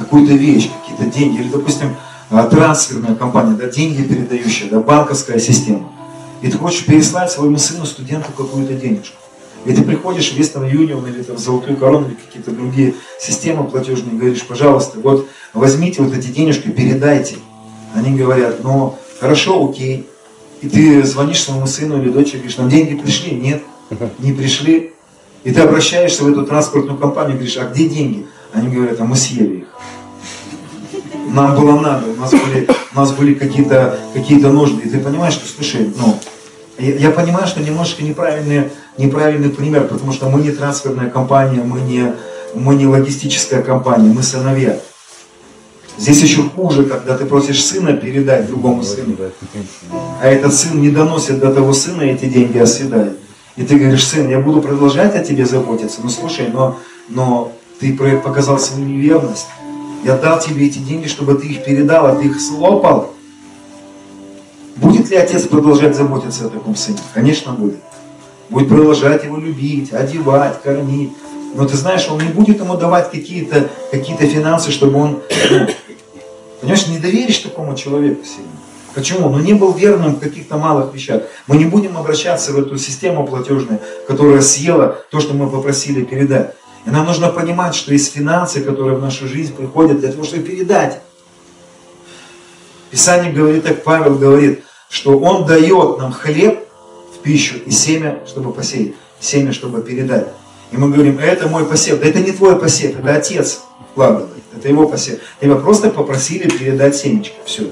какую-то 0.00 0.32
вещь, 0.34 0.70
какие-то 0.80 1.16
деньги, 1.16 1.40
или, 1.40 1.48
допустим, 1.48 1.94
э, 2.30 2.48
трансферная 2.50 3.14
компания, 3.14 3.56
да, 3.56 3.68
деньги 3.68 4.02
передающая, 4.02 4.68
да, 4.70 4.80
банковская 4.80 5.38
система. 5.38 5.88
И 6.42 6.50
ты 6.50 6.56
хочешь 6.56 6.86
переслать 6.86 7.30
своему 7.30 7.58
сыну, 7.58 7.84
студенту 7.84 8.32
какую-то 8.36 8.74
денежку. 8.74 9.16
И 9.66 9.74
ты 9.74 9.82
приходишь 9.82 10.32
в 10.32 10.38
Western 10.38 10.70
Union 10.72 11.06
или 11.08 11.22
там, 11.22 11.36
в 11.36 11.38
Золотую 11.38 11.76
Корону 11.76 12.06
или 12.06 12.14
какие-то 12.14 12.50
другие 12.50 12.94
системы 13.20 13.64
платежные 13.64 14.16
говоришь, 14.16 14.46
пожалуйста, 14.46 14.98
вот 15.00 15.28
возьмите 15.52 16.02
вот 16.02 16.14
эти 16.14 16.28
денежки, 16.28 16.68
передайте. 16.68 17.36
Они 17.94 18.16
говорят, 18.16 18.64
ну 18.64 18.96
хорошо, 19.20 19.68
окей. 19.68 20.08
И 20.62 20.68
ты 20.68 21.02
звонишь 21.04 21.42
своему 21.42 21.66
сыну 21.66 22.00
или 22.00 22.10
дочери, 22.10 22.38
говоришь, 22.38 22.56
нам 22.56 22.70
деньги 22.70 22.94
пришли? 22.94 23.32
Нет, 23.32 23.62
не 24.18 24.32
пришли. 24.32 24.94
И 25.44 25.52
ты 25.52 25.60
обращаешься 25.60 26.24
в 26.24 26.28
эту 26.30 26.46
транспортную 26.46 26.98
компанию 26.98 27.34
говоришь, 27.34 27.56
а 27.58 27.64
где 27.64 27.88
деньги? 27.88 28.26
Они 28.52 28.74
говорят, 28.74 29.00
а 29.00 29.04
мы 29.04 29.16
съели 29.16 29.58
их. 29.58 29.66
Нам 31.32 31.54
было 31.54 31.78
надо, 31.78 32.06
у 32.08 32.16
нас 32.16 32.30
были, 32.30 32.68
у 32.92 32.96
нас 32.96 33.12
были 33.12 33.34
какие-то 33.34 33.98
какие 34.14 34.38
нужды. 34.38 34.82
И 34.82 34.88
ты 34.88 34.98
понимаешь, 34.98 35.34
что, 35.34 35.46
слушай, 35.46 35.92
ну, 35.96 36.18
я 36.78 37.10
понимаю, 37.10 37.46
что 37.46 37.60
немножко 37.60 38.02
неправильный, 38.02 38.70
неправильный 38.98 39.50
пример, 39.50 39.86
потому 39.86 40.12
что 40.12 40.28
мы 40.28 40.40
не 40.40 40.50
трансферная 40.50 41.08
компания, 41.08 41.62
мы 41.62 41.80
не, 41.80 42.14
мы 42.54 42.74
не 42.74 42.86
логистическая 42.86 43.62
компания, 43.62 44.12
мы 44.12 44.22
сыновья. 44.22 44.78
Здесь 45.98 46.22
еще 46.22 46.42
хуже, 46.42 46.84
когда 46.84 47.16
ты 47.16 47.26
просишь 47.26 47.62
сына 47.62 47.92
передать 47.92 48.46
другому 48.46 48.82
сыну, 48.82 49.16
а 50.22 50.26
этот 50.26 50.54
сын 50.54 50.80
не 50.80 50.90
доносит 50.90 51.38
до 51.38 51.52
того 51.52 51.74
сына 51.74 52.02
эти 52.02 52.24
деньги, 52.24 52.58
а 52.58 52.66
съедает. 52.66 53.18
И 53.56 53.62
ты 53.62 53.76
говоришь, 53.76 54.06
сын, 54.06 54.28
я 54.28 54.40
буду 54.40 54.62
продолжать 54.62 55.14
о 55.14 55.22
тебе 55.22 55.44
заботиться, 55.44 56.00
ну 56.02 56.08
слушай, 56.08 56.48
но, 56.48 56.78
но 57.08 57.52
ты 57.78 57.94
показал 57.94 58.58
свою 58.58 58.86
неверность. 58.86 59.46
Я 60.02 60.16
дал 60.16 60.40
тебе 60.40 60.66
эти 60.66 60.78
деньги, 60.78 61.08
чтобы 61.08 61.34
ты 61.34 61.46
их 61.46 61.64
передал, 61.64 62.06
а 62.06 62.16
ты 62.16 62.26
их 62.26 62.40
слопал. 62.40 63.12
Будет 64.76 65.10
ли 65.10 65.16
отец 65.16 65.46
продолжать 65.46 65.94
заботиться 65.94 66.46
о 66.46 66.48
таком 66.48 66.74
сыне? 66.74 66.98
Конечно, 67.12 67.52
будет. 67.52 67.80
Будет 68.48 68.68
продолжать 68.68 69.24
его 69.24 69.36
любить, 69.36 69.92
одевать, 69.92 70.62
кормить. 70.62 71.12
Но 71.54 71.66
ты 71.66 71.76
знаешь, 71.76 72.08
он 72.08 72.18
не 72.18 72.32
будет 72.32 72.60
ему 72.60 72.76
давать 72.76 73.10
какие-то 73.10 73.68
какие 73.90 74.16
финансы, 74.16 74.70
чтобы 74.70 74.98
он... 74.98 75.22
Ну, 75.50 75.66
понимаешь, 76.60 76.86
не 76.86 76.98
доверишь 76.98 77.38
такому 77.38 77.76
человеку 77.76 78.24
сильно. 78.24 78.50
Почему? 78.94 79.28
Ну 79.28 79.38
не 79.38 79.54
был 79.54 79.72
верным 79.72 80.16
в 80.16 80.20
каких-то 80.20 80.56
малых 80.56 80.92
вещах. 80.94 81.22
Мы 81.46 81.56
не 81.56 81.64
будем 81.64 81.96
обращаться 81.96 82.52
в 82.52 82.58
эту 82.58 82.76
систему 82.76 83.26
платежную, 83.26 83.80
которая 84.08 84.40
съела 84.40 84.98
то, 85.10 85.20
что 85.20 85.34
мы 85.34 85.48
попросили 85.48 86.02
передать. 86.02 86.54
И 86.86 86.90
нам 86.90 87.06
нужно 87.06 87.28
понимать, 87.28 87.74
что 87.74 87.92
есть 87.92 88.12
финансы, 88.12 88.62
которые 88.62 88.96
в 88.96 89.02
нашу 89.02 89.28
жизнь 89.28 89.54
приходят 89.54 90.00
для 90.00 90.10
того, 90.10 90.24
чтобы 90.24 90.42
передать. 90.42 91.00
Писание 92.90 93.32
говорит, 93.32 93.64
так 93.64 93.84
Павел 93.84 94.16
говорит, 94.16 94.64
что 94.88 95.18
Он 95.18 95.46
дает 95.46 95.98
нам 95.98 96.12
хлеб 96.12 96.66
в 97.14 97.18
пищу 97.22 97.56
и 97.64 97.70
семя, 97.70 98.20
чтобы 98.26 98.52
посеять, 98.52 98.94
семя, 99.20 99.52
чтобы 99.52 99.82
передать. 99.82 100.28
И 100.72 100.76
мы 100.76 100.90
говорим, 100.90 101.18
это 101.18 101.48
мой 101.48 101.64
посев. 101.66 102.00
Да 102.00 102.06
это 102.06 102.20
не 102.20 102.32
твой 102.32 102.58
посев, 102.58 102.98
это 102.98 103.14
отец 103.14 103.60
вкладывает, 103.92 104.42
это 104.56 104.68
его 104.68 104.88
посев. 104.88 105.20
Тебя 105.40 105.56
просто 105.56 105.90
попросили 105.90 106.48
передать 106.48 106.96
семечко, 106.96 107.34
все. 107.44 107.70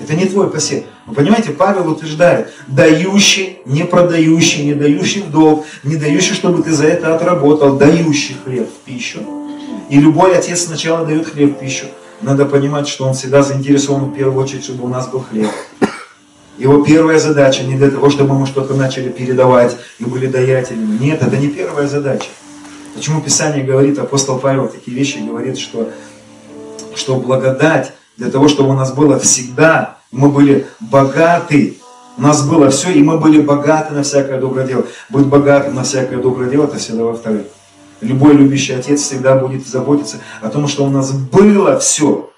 Это 0.00 0.14
не 0.14 0.26
твой 0.26 0.48
посев. 0.50 0.84
Вы 1.06 1.14
понимаете, 1.14 1.50
Павел 1.50 1.90
утверждает, 1.90 2.52
дающий, 2.68 3.58
не 3.64 3.84
продающий, 3.84 4.64
не 4.64 4.74
дающий 4.74 5.22
долг, 5.22 5.66
не 5.82 5.96
дающий, 5.96 6.34
чтобы 6.34 6.62
ты 6.62 6.72
за 6.72 6.86
это 6.86 7.14
отработал, 7.14 7.76
дающий 7.76 8.36
хлеб 8.44 8.68
в 8.68 8.84
пищу. 8.84 9.20
И 9.90 9.98
любой 9.98 10.36
отец 10.36 10.66
сначала 10.66 11.06
дает 11.06 11.26
хлеб 11.26 11.56
в 11.56 11.60
пищу. 11.60 11.86
Надо 12.20 12.46
понимать, 12.46 12.88
что 12.88 13.06
он 13.06 13.14
всегда 13.14 13.42
заинтересован 13.42 14.06
в 14.06 14.14
первую 14.14 14.42
очередь, 14.42 14.64
чтобы 14.64 14.84
у 14.84 14.88
нас 14.88 15.08
был 15.08 15.20
хлеб. 15.20 15.48
Его 16.58 16.84
первая 16.84 17.20
задача 17.20 17.62
не 17.62 17.76
для 17.76 17.90
того, 17.90 18.10
чтобы 18.10 18.34
мы 18.34 18.46
что-то 18.46 18.74
начали 18.74 19.08
передавать 19.08 19.76
и 20.00 20.04
были 20.04 20.26
даятелями. 20.26 20.98
Нет, 20.98 21.22
это 21.22 21.36
не 21.36 21.48
первая 21.48 21.86
задача. 21.86 22.26
Почему 22.94 23.20
Писание 23.20 23.64
говорит, 23.64 23.98
апостол 23.98 24.38
Павел 24.40 24.68
такие 24.68 24.96
вещи 24.96 25.18
говорит, 25.18 25.56
что, 25.56 25.88
что 26.96 27.14
благодать 27.14 27.92
для 28.18 28.30
того, 28.30 28.48
чтобы 28.48 28.70
у 28.70 28.74
нас 28.74 28.92
было 28.92 29.18
всегда, 29.18 29.96
мы 30.10 30.28
были 30.28 30.66
богаты, 30.80 31.78
у 32.16 32.22
нас 32.22 32.46
было 32.46 32.68
все, 32.68 32.90
и 32.90 33.00
мы 33.00 33.16
были 33.18 33.40
богаты 33.40 33.94
на 33.94 34.02
всякое 34.02 34.40
доброе 34.40 34.66
дело. 34.66 34.84
Быть 35.08 35.26
богатым 35.26 35.76
на 35.76 35.84
всякое 35.84 36.18
доброе 36.18 36.50
дело, 36.50 36.64
это 36.64 36.78
всегда 36.78 37.04
во-вторых. 37.04 37.46
Любой 38.00 38.34
любящий 38.34 38.72
отец 38.72 39.02
всегда 39.02 39.36
будет 39.36 39.66
заботиться 39.66 40.16
о 40.42 40.50
том, 40.50 40.66
что 40.66 40.84
у 40.84 40.90
нас 40.90 41.12
было 41.12 41.78
все, 41.78 42.30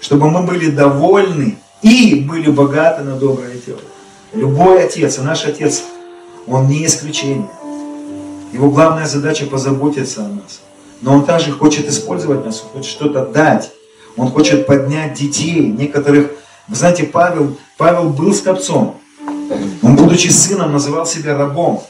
чтобы 0.00 0.28
мы 0.30 0.42
были 0.42 0.68
довольны 0.68 1.58
и 1.80 2.26
были 2.28 2.50
богаты 2.50 3.04
на 3.04 3.14
доброе 3.14 3.54
дело. 3.64 3.80
Любой 4.32 4.84
отец, 4.84 5.18
и 5.18 5.22
наш 5.22 5.44
отец, 5.44 5.84
он 6.48 6.66
не 6.66 6.84
исключение. 6.86 7.48
Его 8.52 8.68
главная 8.68 9.06
задача 9.06 9.46
позаботиться 9.46 10.24
о 10.24 10.28
нас. 10.28 10.60
Но 11.02 11.14
он 11.14 11.24
также 11.24 11.52
хочет 11.52 11.88
использовать 11.88 12.44
нас, 12.44 12.58
хочет 12.60 12.90
что-то 12.90 13.26
дать. 13.26 13.70
Он 14.16 14.30
хочет 14.30 14.66
поднять 14.66 15.14
детей, 15.14 15.66
некоторых. 15.66 16.30
Вы 16.68 16.76
знаете, 16.76 17.04
Павел, 17.04 17.56
Павел 17.76 18.10
был 18.10 18.34
скопцом. 18.34 19.00
Он, 19.82 19.96
будучи 19.96 20.28
сыном, 20.28 20.72
называл 20.72 21.06
себя 21.06 21.36
рабом. 21.36 21.82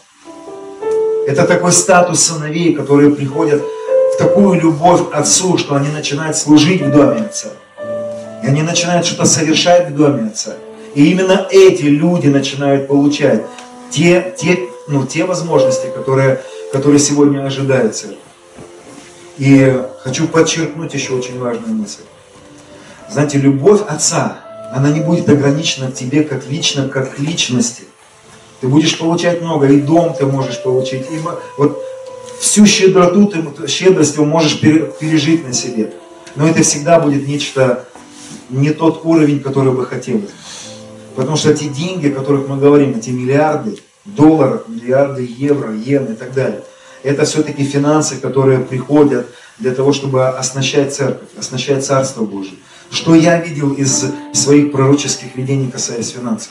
Это 1.27 1.45
такой 1.47 1.73
статус 1.73 2.21
сыновей, 2.21 2.75
которые 2.75 3.11
приходят 3.11 3.63
в 3.63 4.19
такую 4.19 4.61
любовь 4.61 5.11
к 5.11 5.15
отцу, 5.15 5.59
что 5.59 5.75
они 5.77 5.89
начинают 5.89 6.37
служить 6.37 6.83
в 6.83 6.91
доме 6.91 7.23
отца. 7.23 7.51
И 8.43 8.47
они 8.47 8.63
начинают 8.63 9.07
что-то 9.07 9.27
совершать 9.27 9.91
в 9.91 9.95
доме 9.95 10.29
отца. 10.29 10.55
И 10.95 11.11
именно 11.11 11.47
эти 11.51 11.85
люди 11.85 12.29
начинают 12.29 12.89
получать 12.89 13.45
те, 13.91 14.35
те, 14.37 14.59
ну, 14.89 15.07
те 15.07 15.25
возможности, 15.25 15.87
которые, 15.95 16.41
которые 16.73 16.99
сегодня 16.99 17.45
ожидаются. 17.45 18.09
И 19.39 19.81
хочу 20.03 20.27
подчеркнуть 20.27 20.95
еще 20.95 21.15
очень 21.15 21.39
важную 21.39 21.75
мысль. 21.75 22.03
Знаете, 23.11 23.39
любовь 23.39 23.81
Отца, 23.89 24.39
она 24.73 24.91
не 24.91 25.01
будет 25.01 25.29
ограничена 25.29 25.91
к 25.91 25.95
тебе 25.95 26.23
как 26.23 26.49
лично, 26.49 26.89
как 26.89 27.19
личности. 27.19 27.83
Ты 28.61 28.69
будешь 28.69 28.99
получать 28.99 29.43
много, 29.43 29.67
и 29.67 29.81
дом 29.81 30.15
ты 30.15 30.27
можешь 30.27 30.63
получить, 30.63 31.03
и 31.11 31.19
вот 31.59 31.83
всю 32.41 32.67
щедроту, 32.67 33.27
ты, 33.27 33.67
щедрость 33.67 34.15
ты 34.15 34.23
можешь 34.23 34.61
пережить 34.61 35.47
на 35.47 35.53
себе. 35.53 35.93
Но 36.37 36.47
это 36.47 36.63
всегда 36.63 37.01
будет 37.01 37.27
нечто, 37.27 37.85
не 38.49 38.71
тот 38.71 39.05
уровень, 39.05 39.41
который 39.41 39.73
бы 39.73 39.87
хотелось. 39.87 40.31
Потому 41.17 41.37
что 41.37 41.53
те 41.53 41.67
деньги, 41.67 42.09
о 42.09 42.15
которых 42.15 42.49
мы 42.49 42.59
говорим, 42.59 42.97
эти 42.97 43.11
миллиарды 43.11 43.79
долларов, 44.05 44.63
миллиарды 44.69 45.29
евро, 45.37 45.75
йен 45.75 46.13
и 46.13 46.15
так 46.15 46.33
далее, 46.33 46.63
это 47.03 47.25
все-таки 47.25 47.65
финансы, 47.65 48.17
которые 48.17 48.61
приходят 48.61 49.27
для 49.59 49.75
того, 49.75 49.93
чтобы 49.93 50.29
оснащать 50.29 50.95
церковь, 50.95 51.29
оснащать 51.37 51.85
Царство 51.85 52.25
Божие. 52.25 52.57
Что 52.91 53.15
я 53.15 53.41
видел 53.41 53.73
из 53.73 54.05
своих 54.33 54.73
пророческих 54.73 55.37
видений, 55.37 55.71
касаясь 55.71 56.11
финансов? 56.11 56.51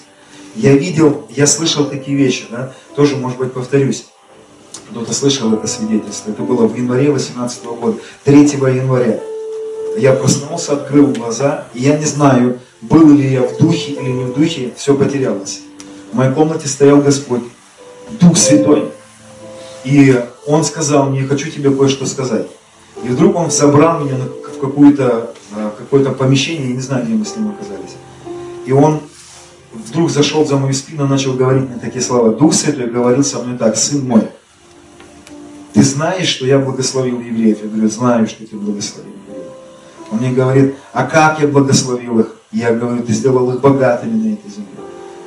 Я 0.56 0.74
видел, 0.74 1.28
я 1.30 1.46
слышал 1.46 1.86
такие 1.86 2.18
вещи, 2.18 2.46
да, 2.50 2.74
тоже, 2.96 3.18
может 3.18 3.38
быть, 3.38 3.54
повторюсь. 3.54 4.06
Кто-то 4.90 5.14
слышал 5.14 5.54
это 5.54 5.68
свидетельство. 5.68 6.32
Это 6.32 6.42
было 6.42 6.66
в 6.66 6.76
январе 6.76 7.06
2018 7.06 7.64
года, 7.64 7.98
3 8.24 8.42
января. 8.42 9.20
Я 9.98 10.14
проснулся, 10.14 10.74
открыл 10.74 11.08
глаза, 11.08 11.68
и 11.74 11.82
я 11.82 11.98
не 11.98 12.06
знаю, 12.06 12.60
был 12.82 13.12
ли 13.12 13.34
я 13.34 13.42
в 13.42 13.58
духе 13.58 13.94
или 13.94 14.10
не 14.10 14.24
в 14.26 14.34
духе, 14.34 14.74
все 14.78 14.96
потерялось. 14.96 15.62
В 16.12 16.16
моей 16.16 16.34
комнате 16.34 16.68
стоял 16.68 17.02
Господь, 17.02 17.44
Дух 18.20 18.38
Святой. 18.38 18.92
И 19.84 20.24
Он 20.48 20.64
сказал 20.64 21.10
мне, 21.10 21.24
хочу 21.24 21.52
тебе 21.52 21.70
кое-что 21.70 22.06
сказать. 22.06 22.48
И 23.04 23.10
вдруг 23.10 23.36
Он 23.36 23.52
собрал 23.52 24.00
меня 24.04 24.16
в 24.16 24.58
какое-то 25.52 26.10
а, 26.10 26.12
какое 26.12 26.28
помещение, 26.28 26.70
я 26.70 26.76
не 26.76 26.82
знаю, 26.82 27.06
где 27.06 27.14
мы 27.14 27.26
с 27.26 27.36
ним 27.36 27.50
оказались. 27.50 27.96
И 28.66 28.72
Он 28.72 29.02
вдруг 29.74 30.10
зашел 30.10 30.46
за 30.46 30.58
мою 30.58 30.74
спину, 30.74 31.08
начал 31.08 31.34
говорить 31.34 31.70
мне 31.70 31.80
такие 31.80 32.02
слова. 32.02 32.32
Дух 32.32 32.54
Святой 32.54 32.90
говорил 32.90 33.24
со 33.24 33.40
мной 33.40 33.58
так, 33.58 33.78
сын 33.78 34.08
мой, 34.08 34.28
ты 35.74 35.84
знаешь, 35.84 36.28
что 36.28 36.46
я 36.46 36.60
благословил 36.60 37.20
евреев? 37.20 37.60
Я 37.64 37.70
говорю, 37.70 37.90
знаю, 37.90 38.28
что 38.28 38.46
ты 38.46 38.56
благословил 38.56 39.14
евреев. 39.28 39.52
Он 40.12 40.18
мне 40.20 40.32
говорит, 40.32 40.76
а 40.94 41.06
как 41.06 41.40
я 41.40 41.48
благословил 41.48 42.20
их? 42.20 42.36
Я 42.52 42.74
говорю, 42.74 43.04
ты 43.04 43.14
сделал 43.14 43.52
их 43.54 43.62
богатыми 43.62 44.30
на 44.30 44.34
этой 44.34 44.50
земле. 44.50 44.66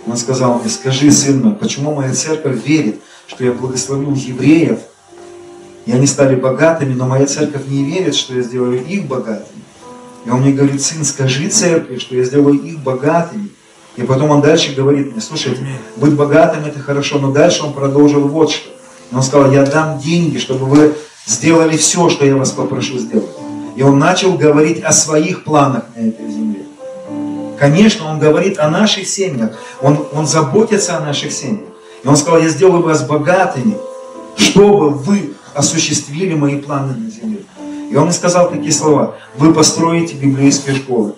Он 0.06 0.16
сказал 0.16 0.58
мне, 0.58 0.68
скажи, 0.68 1.10
сын 1.12 1.40
мой, 1.40 1.54
почему 1.54 1.94
моя 1.94 2.12
церковь 2.12 2.66
верит, 2.66 3.00
что 3.28 3.44
я 3.44 3.52
благословил 3.52 4.14
евреев, 4.14 4.80
и 5.86 5.92
они 5.92 6.06
стали 6.06 6.34
богатыми, 6.34 6.94
но 6.94 7.06
моя 7.06 7.26
церковь 7.26 7.66
не 7.68 7.84
верит, 7.84 8.14
что 8.14 8.34
я 8.34 8.42
сделаю 8.42 8.84
их 8.84 9.06
богатыми. 9.06 9.61
И 10.24 10.30
он 10.30 10.40
мне 10.40 10.52
говорит, 10.52 10.80
сын, 10.82 11.04
скажи 11.04 11.48
церкви, 11.48 11.98
что 11.98 12.14
я 12.14 12.24
сделаю 12.24 12.54
их 12.54 12.78
богатыми. 12.80 13.48
И 13.96 14.02
потом 14.02 14.30
он 14.30 14.40
дальше 14.40 14.74
говорит 14.74 15.12
мне, 15.12 15.20
слушай, 15.20 15.56
быть 15.96 16.14
богатым 16.14 16.64
это 16.64 16.80
хорошо, 16.80 17.18
но 17.18 17.30
дальше 17.30 17.64
он 17.64 17.72
продолжил 17.72 18.26
вот 18.28 18.50
что. 18.50 18.70
Он 19.12 19.22
сказал, 19.22 19.52
я 19.52 19.66
дам 19.66 19.98
деньги, 19.98 20.38
чтобы 20.38 20.64
вы 20.66 20.94
сделали 21.26 21.76
все, 21.76 22.08
что 22.08 22.24
я 22.24 22.36
вас 22.36 22.52
попрошу 22.52 22.98
сделать. 22.98 23.28
И 23.76 23.82
он 23.82 23.98
начал 23.98 24.34
говорить 24.34 24.82
о 24.82 24.92
своих 24.92 25.44
планах 25.44 25.84
на 25.94 26.00
этой 26.00 26.30
земле. 26.30 26.60
Конечно, 27.58 28.10
он 28.10 28.18
говорит 28.18 28.58
о 28.58 28.68
наших 28.70 29.06
семьях. 29.06 29.52
Он, 29.80 30.06
он 30.12 30.26
заботится 30.26 30.96
о 30.96 31.00
наших 31.00 31.32
семьях. 31.32 31.68
И 32.02 32.08
он 32.08 32.16
сказал, 32.16 32.40
я 32.40 32.48
сделаю 32.48 32.82
вас 32.82 33.06
богатыми, 33.06 33.76
чтобы 34.36 34.90
вы 34.90 35.34
осуществили 35.54 36.34
мои 36.34 36.56
планы 36.56 36.94
на 36.94 37.10
земле. 37.10 37.38
И 37.92 37.96
он 37.96 38.04
мне 38.04 38.12
сказал 38.12 38.50
такие 38.50 38.72
слова. 38.72 39.16
Вы 39.36 39.52
построите 39.52 40.14
библейские 40.14 40.74
школы. 40.74 41.12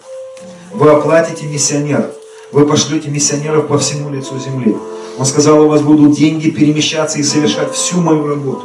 Вы 0.72 0.90
оплатите 0.90 1.46
миссионеров. 1.46 2.10
Вы 2.50 2.66
пошлете 2.66 3.10
миссионеров 3.10 3.68
по 3.68 3.78
всему 3.78 4.10
лицу 4.10 4.40
земли. 4.40 4.76
Он 5.16 5.24
сказал, 5.24 5.62
у 5.62 5.68
вас 5.68 5.82
будут 5.82 6.16
деньги 6.16 6.50
перемещаться 6.50 7.20
и 7.20 7.22
совершать 7.22 7.72
всю 7.72 8.00
мою 8.00 8.26
работу. 8.26 8.64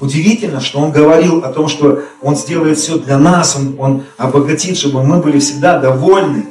Удивительно, 0.00 0.60
что 0.60 0.78
он 0.78 0.92
говорил 0.92 1.38
о 1.44 1.52
том, 1.52 1.66
что 1.66 2.02
он 2.22 2.36
сделает 2.36 2.78
все 2.78 2.98
для 2.98 3.18
нас, 3.18 3.56
он, 3.56 3.74
он 3.80 4.04
обогатит, 4.16 4.76
чтобы 4.76 5.02
мы 5.02 5.18
были 5.18 5.40
всегда 5.40 5.80
довольны 5.80 6.46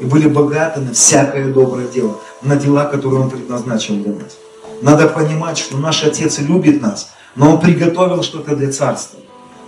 и 0.00 0.04
были 0.04 0.28
богаты 0.28 0.80
на 0.80 0.94
всякое 0.94 1.52
доброе 1.52 1.86
дело, 1.86 2.18
на 2.42 2.56
дела, 2.56 2.86
которые 2.86 3.22
Он 3.22 3.30
предназначил 3.30 3.94
для 3.94 4.14
нас. 4.14 4.36
Надо 4.82 5.06
понимать, 5.06 5.58
что 5.58 5.78
наш 5.78 6.02
Отец 6.02 6.40
любит 6.40 6.82
нас, 6.82 7.10
но 7.36 7.52
Он 7.52 7.60
приготовил 7.60 8.24
что-то 8.24 8.56
для 8.56 8.72
Царства. 8.72 9.20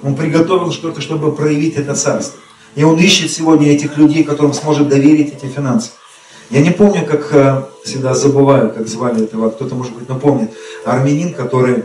Он 0.02 0.14
приготовил 0.14 0.72
что-то, 0.72 1.00
чтобы 1.00 1.34
проявить 1.34 1.76
это 1.76 1.94
Царство. 1.94 2.38
И 2.74 2.84
Он 2.84 2.98
ищет 2.98 3.30
сегодня 3.30 3.72
этих 3.72 3.96
людей, 3.96 4.24
которым 4.24 4.52
сможет 4.52 4.88
доверить 4.88 5.34
эти 5.34 5.46
финансы. 5.46 5.90
Я 6.50 6.60
не 6.60 6.70
помню, 6.70 7.04
как 7.04 7.28
э, 7.32 7.62
всегда 7.84 8.14
забываю, 8.14 8.72
как 8.72 8.88
звали 8.88 9.24
этого, 9.24 9.50
кто-то, 9.50 9.74
может 9.74 9.94
быть, 9.94 10.08
напомнит. 10.08 10.50
Армянин, 10.84 11.34
который 11.34 11.84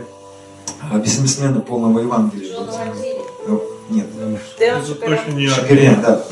э, 0.90 0.98
бизнесмена 0.98 1.60
полного 1.60 1.98
Евангелия. 1.98 2.56
Э, 3.46 3.58
нет. 3.90 4.06
Шакирян, 5.50 6.00
да. 6.00 6.24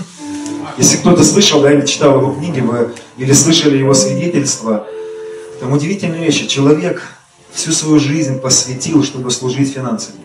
Если 0.79 0.97
кто-то 0.97 1.23
слышал, 1.25 1.61
да, 1.61 1.73
или 1.73 1.85
читал 1.85 2.21
его 2.21 2.33
книги, 2.33 2.61
вы, 2.61 2.93
или 3.19 3.33
слышали 3.33 3.77
его 3.77 3.93
свидетельства, 3.93 4.87
там 5.61 5.73
удивительные 5.73 6.25
вещи. 6.25 6.47
Человек 6.47 7.03
всю 7.53 7.73
свою 7.73 7.99
жизнь 7.99 8.41
посвятил, 8.41 9.05
чтобы 9.05 9.31
служить 9.31 9.75
финансами. 9.75 10.21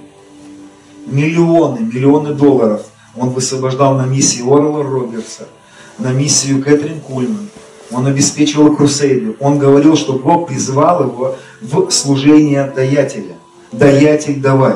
Миллионы, 1.07 1.79
миллионы 1.79 2.33
долларов 2.33 2.81
он 3.15 3.29
высвобождал 3.29 3.95
на 3.95 4.05
миссии 4.05 4.41
Орла 4.41 4.83
Робертса, 4.83 5.47
на 5.97 6.11
миссию 6.11 6.61
Кэтрин 6.61 6.99
Кульман. 6.99 7.49
Он 7.91 8.05
обеспечивал 8.05 8.75
крусейды. 8.75 9.35
Он 9.39 9.57
говорил, 9.57 9.95
что 9.95 10.13
Бог 10.13 10.49
призвал 10.49 11.03
его 11.03 11.35
в 11.61 11.89
служение 11.91 12.71
даятеля. 12.75 13.37
Даятель 13.71 14.41
давай. 14.41 14.75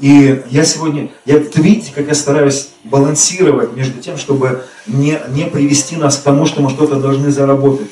И 0.00 0.42
я 0.50 0.64
сегодня, 0.64 1.10
я, 1.24 1.38
видите, 1.38 1.92
как 1.94 2.08
я 2.08 2.14
стараюсь 2.14 2.68
балансировать 2.84 3.74
между 3.74 4.00
тем, 4.00 4.18
чтобы 4.18 4.64
не, 4.86 5.18
не 5.30 5.44
привести 5.44 5.96
нас 5.96 6.18
к 6.18 6.22
тому, 6.22 6.44
что 6.44 6.60
мы 6.60 6.70
что-то 6.70 6.96
должны 6.96 7.30
заработать. 7.30 7.88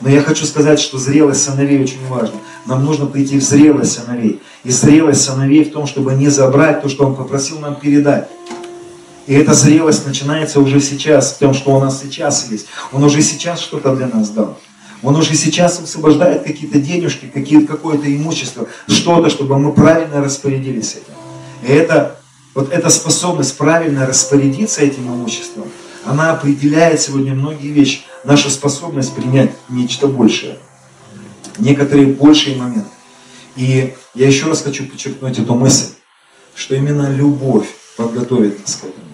Но 0.00 0.08
я 0.08 0.22
хочу 0.22 0.44
сказать, 0.44 0.80
что 0.80 0.98
зрелость 0.98 1.42
сыновей 1.42 1.82
очень 1.82 2.04
важна. 2.08 2.36
Нам 2.66 2.84
нужно 2.84 3.06
прийти 3.06 3.38
в 3.38 3.42
зрелость 3.42 3.92
сыновей. 3.92 4.40
И 4.64 4.70
зрелость 4.70 5.22
сыновей 5.22 5.64
в 5.64 5.72
том, 5.72 5.86
чтобы 5.86 6.14
не 6.14 6.28
забрать 6.28 6.82
то, 6.82 6.88
что 6.88 7.06
Он 7.06 7.14
попросил 7.14 7.58
нам 7.58 7.76
передать. 7.76 8.28
И 9.26 9.34
эта 9.34 9.54
зрелость 9.54 10.06
начинается 10.06 10.60
уже 10.60 10.80
сейчас, 10.80 11.32
в 11.32 11.38
том, 11.38 11.54
что 11.54 11.74
у 11.74 11.80
нас 11.80 12.00
сейчас 12.02 12.50
есть. 12.50 12.66
Он 12.92 13.04
уже 13.04 13.22
сейчас 13.22 13.60
что-то 13.60 13.94
для 13.94 14.06
нас 14.06 14.30
дал. 14.30 14.58
Он 15.02 15.16
уже 15.16 15.34
сейчас 15.34 15.80
освобождает 15.80 16.44
какие-то 16.44 16.78
денежки, 16.78 17.26
какие 17.32 17.64
какое-то 17.66 18.14
имущество, 18.14 18.66
что-то, 18.88 19.28
чтобы 19.28 19.58
мы 19.58 19.72
правильно 19.72 20.22
распорядились 20.22 20.92
этим. 20.92 21.14
И 21.62 21.72
это, 21.72 22.18
вот 22.54 22.72
эта 22.72 22.88
способность 22.88 23.56
правильно 23.58 24.06
распорядиться 24.06 24.80
этим 24.80 25.08
имуществом, 25.08 25.64
она 26.06 26.32
определяет 26.32 27.00
сегодня 27.00 27.34
многие 27.34 27.68
вещи. 27.68 28.02
Наша 28.24 28.50
способность 28.50 29.14
принять 29.14 29.50
нечто 29.68 30.06
большее. 30.06 30.58
Некоторые 31.58 32.06
большие 32.06 32.56
моменты. 32.56 32.88
И 33.56 33.94
я 34.14 34.26
еще 34.26 34.46
раз 34.46 34.62
хочу 34.62 34.86
подчеркнуть 34.86 35.38
эту 35.38 35.54
мысль, 35.54 35.92
что 36.54 36.74
именно 36.74 37.10
любовь 37.14 37.68
подготовит 37.96 38.60
нас 38.60 38.76
к 38.76 38.84
этому. 38.84 39.04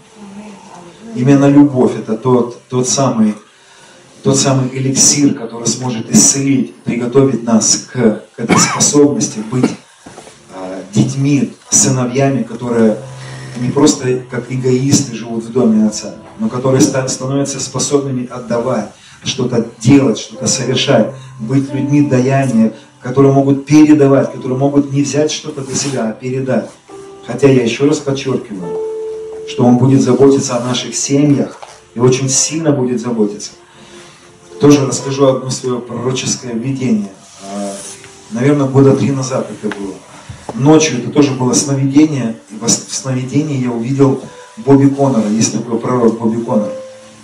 Именно 1.15 1.49
любовь 1.49 1.93
это 1.99 2.17
тот, 2.17 2.61
тот 2.69 2.89
самый 2.89 3.35
тот 4.23 4.39
самый 4.39 4.69
эликсир, 4.77 5.35
который 5.35 5.67
сможет 5.67 6.11
исцелить, 6.11 6.75
приготовить 6.83 7.43
нас 7.43 7.89
к, 7.91 8.23
к 8.37 8.39
этой 8.39 8.59
способности 8.59 9.39
быть 9.51 9.71
э, 10.55 10.83
детьми, 10.93 11.55
сыновьями, 11.71 12.43
которые 12.43 12.99
не 13.61 13.71
просто 13.71 14.23
как 14.31 14.51
эгоисты 14.53 15.15
живут 15.15 15.45
в 15.45 15.53
доме 15.53 15.87
отца, 15.87 16.15
но 16.39 16.49
которые 16.49 16.81
становятся 16.81 17.61
способными 17.61 18.27
отдавать, 18.27 18.91
что-то 19.25 19.67
делать, 19.79 20.19
что-то 20.19 20.47
совершать, 20.47 21.15
быть 21.39 21.73
людьми 21.73 22.03
даяния, 22.03 22.75
которые 23.03 23.33
могут 23.33 23.67
передавать, 23.67 24.33
которые 24.33 24.59
могут 24.59 24.93
не 24.93 25.03
взять 25.03 25.31
что-то 25.31 25.63
для 25.63 25.75
себя, 25.75 26.09
а 26.09 26.13
передать. 26.13 26.71
Хотя 27.27 27.49
я 27.49 27.63
еще 27.63 27.87
раз 27.87 27.99
подчеркиваю, 27.99 28.77
что 29.49 29.65
Он 29.65 29.79
будет 29.79 30.03
заботиться 30.03 30.57
о 30.57 30.61
наших 30.61 30.95
семьях 30.95 31.61
и 31.95 32.01
очень 32.01 32.29
сильно 32.29 32.73
будет 32.73 33.01
заботиться. 33.01 33.53
Тоже 34.61 34.87
расскажу 34.87 35.27
одно 35.27 35.51
свое 35.51 35.81
пророческое 35.81 36.53
видение. 36.53 37.11
А, 37.45 37.73
наверное, 38.31 38.67
года 38.67 38.95
три 38.95 39.11
назад 39.11 39.51
это 39.51 39.75
было. 39.75 39.95
Ночью 40.55 40.99
это 40.99 41.11
тоже 41.11 41.33
было 41.33 41.55
сновидение. 41.55 42.37
И 42.51 42.59
в 42.63 42.69
сновидении 42.69 43.63
я 43.63 43.71
увидел 43.71 44.21
Бобби 44.59 44.89
Коннора. 44.89 45.29
Есть 45.29 45.53
такой 45.55 45.79
пророк 45.79 46.19
Бобби 46.19 46.43
Коннор. 46.43 46.71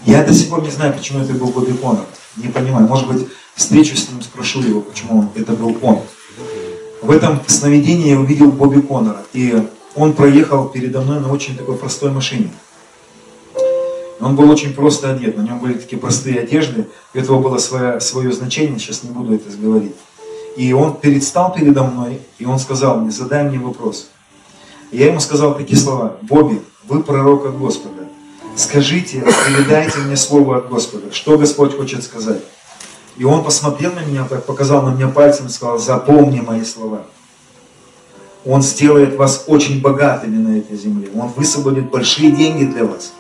Я 0.07 0.25
до 0.25 0.33
сих 0.33 0.49
пор 0.49 0.63
не 0.63 0.71
знаю, 0.71 0.95
почему 0.95 1.21
это 1.21 1.35
был 1.35 1.49
Бобби 1.49 1.73
Коннор. 1.73 2.07
Не 2.37 2.49
понимаю. 2.49 2.87
Может 2.87 3.09
быть, 3.09 3.27
встречу 3.57 3.97
с 3.97 4.09
ним, 4.09 4.23
спрошу 4.23 4.61
его, 4.63 4.81
почему 4.83 5.29
это 5.35 5.53
был 5.53 5.77
он. 5.83 6.01
В 7.03 7.11
этом 7.11 7.41
сновидении 7.47 8.11
я 8.11 8.21
увидел 8.21 8.53
Бобби 8.53 8.81
Коннора. 8.81 9.23
И 9.33 9.67
он 9.95 10.13
проехал 10.13 10.69
передо 10.69 11.01
мной 11.01 11.21
на 11.21 11.33
очень 11.33 11.57
такой 11.57 11.77
простой 11.77 12.13
машине. 12.13 12.51
Он 14.21 14.35
был 14.35 14.51
очень 14.51 14.73
просто 14.73 15.13
одет, 15.13 15.37
на 15.37 15.43
нем 15.43 15.59
были 15.59 15.75
такие 15.75 15.99
простые 15.99 16.41
одежды, 16.41 16.89
у 17.15 17.19
этого 17.19 17.41
было 17.41 17.59
свое, 17.59 18.01
свое 18.01 18.33
значение, 18.33 18.79
сейчас 18.79 19.03
не 19.03 19.11
буду 19.11 19.35
это 19.35 19.55
говорить. 19.57 19.95
И 20.57 20.73
он 20.73 20.97
перестал 20.97 21.53
передо 21.53 21.85
мной, 21.85 22.21
и 22.39 22.47
он 22.47 22.59
сказал 22.59 22.99
мне, 22.99 23.11
задай 23.11 23.45
мне 23.45 23.59
вопрос. 23.59 24.09
И 24.91 24.99
я 24.99 25.09
ему 25.09 25.21
сказал 25.21 25.55
такие 25.55 25.79
слова, 25.79 26.17
Бобби, 26.23 26.63
вы 26.85 27.03
пророк 27.03 27.45
от 27.45 27.59
Господа, 27.59 28.09
скажите, 28.57 29.23
передайте 29.47 29.99
мне 29.99 30.17
слово 30.17 30.59
от 30.59 30.71
Господа, 30.71 31.13
что 31.13 31.37
Господь 31.37 31.77
хочет 31.77 32.03
сказать. 32.03 32.43
И 33.19 33.25
он 33.25 33.43
посмотрел 33.43 33.93
на 33.93 34.01
меня, 34.01 34.25
показал 34.25 34.83
на 34.83 34.91
меня 34.95 35.09
пальцем 35.09 35.47
и 35.47 35.49
сказал, 35.49 35.79
запомни 35.79 36.41
мои 36.41 36.65
слова. 36.65 37.03
Он 38.45 38.63
сделает 38.63 39.17
вас 39.17 39.45
очень 39.47 39.81
богатыми 39.81 40.37
на 40.37 40.59
этой 40.59 40.77
земле. 40.77 41.09
Он 41.15 41.29
высвободит 41.29 41.91
большие 41.91 42.31
деньги 42.31 42.65
для 42.65 42.85
вас. 42.85 43.13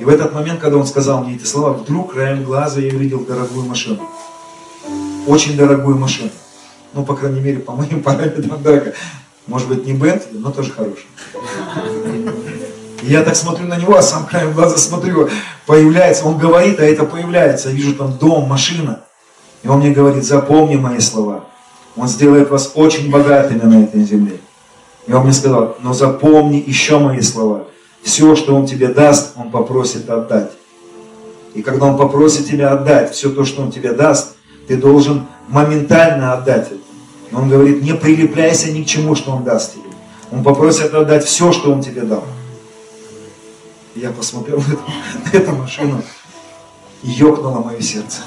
И 0.00 0.04
в 0.04 0.08
этот 0.08 0.34
момент, 0.34 0.60
когда 0.60 0.78
он 0.78 0.86
сказал 0.86 1.22
мне 1.22 1.36
эти 1.36 1.44
слова, 1.44 1.74
вдруг 1.74 2.14
краем 2.14 2.42
глаза 2.42 2.80
я 2.80 2.92
увидел 2.92 3.20
дорогую 3.20 3.66
машину. 3.66 4.00
Очень 5.28 5.56
дорогую 5.56 5.96
машину. 5.96 6.30
Ну, 6.92 7.04
по 7.04 7.14
крайней 7.14 7.40
мере, 7.40 7.58
по 7.58 7.72
моим 7.72 8.02
параметрам 8.02 8.60
дорого. 8.62 8.94
Может 9.46 9.68
быть, 9.68 9.86
не 9.86 9.92
Бентли, 9.92 10.38
но 10.38 10.50
тоже 10.50 10.72
хороший. 10.72 11.06
И 13.02 13.06
я 13.10 13.22
так 13.22 13.36
смотрю 13.36 13.66
на 13.66 13.76
него, 13.76 13.96
а 13.96 14.02
сам 14.02 14.26
краем 14.26 14.52
глаза 14.52 14.76
смотрю, 14.76 15.28
появляется, 15.66 16.24
он 16.24 16.38
говорит, 16.38 16.78
а 16.78 16.84
это 16.84 17.04
появляется. 17.04 17.68
Я 17.68 17.74
вижу 17.74 17.94
там 17.94 18.16
дом, 18.16 18.48
машина. 18.48 19.01
И 19.62 19.68
он 19.68 19.78
мне 19.78 19.90
говорит, 19.90 20.24
запомни 20.24 20.76
мои 20.76 21.00
слова. 21.00 21.44
Он 21.96 22.08
сделает 22.08 22.50
вас 22.50 22.72
очень 22.74 23.10
богатыми 23.10 23.62
на 23.62 23.84
этой 23.84 24.02
земле. 24.02 24.38
И 25.06 25.12
он 25.12 25.24
мне 25.24 25.32
сказал, 25.32 25.76
но 25.80 25.92
запомни 25.92 26.62
еще 26.64 26.98
мои 26.98 27.20
слова. 27.20 27.66
Все, 28.02 28.34
что 28.34 28.54
Он 28.54 28.66
тебе 28.66 28.88
даст, 28.88 29.32
Он 29.36 29.50
попросит 29.50 30.08
отдать. 30.10 30.52
И 31.54 31.62
когда 31.62 31.86
Он 31.86 31.96
попросит 31.96 32.48
тебя 32.48 32.72
отдать 32.72 33.12
все 33.12 33.30
то, 33.30 33.44
что 33.44 33.62
Он 33.62 33.70
тебе 33.70 33.92
даст, 33.92 34.36
ты 34.66 34.76
должен 34.76 35.26
моментально 35.48 36.32
отдать 36.32 36.66
это. 36.68 36.80
Но 37.30 37.40
Он 37.40 37.48
говорит, 37.48 37.82
не 37.82 37.94
прилепляйся 37.94 38.72
ни 38.72 38.82
к 38.82 38.86
чему, 38.86 39.14
что 39.14 39.32
Он 39.32 39.44
даст 39.44 39.74
тебе. 39.74 39.84
Он 40.30 40.42
попросит 40.42 40.94
отдать 40.94 41.24
все, 41.24 41.52
что 41.52 41.72
Он 41.72 41.82
тебе 41.82 42.02
дал. 42.02 42.24
И 43.94 44.00
я 44.00 44.10
посмотрел 44.10 44.58
на 44.58 44.62
эту, 44.72 44.82
на 45.24 45.38
эту 45.38 45.52
машину, 45.52 46.02
и 46.21 46.21
ёкнуло 47.02 47.60
мое 47.60 47.80
сердце. 47.80 48.20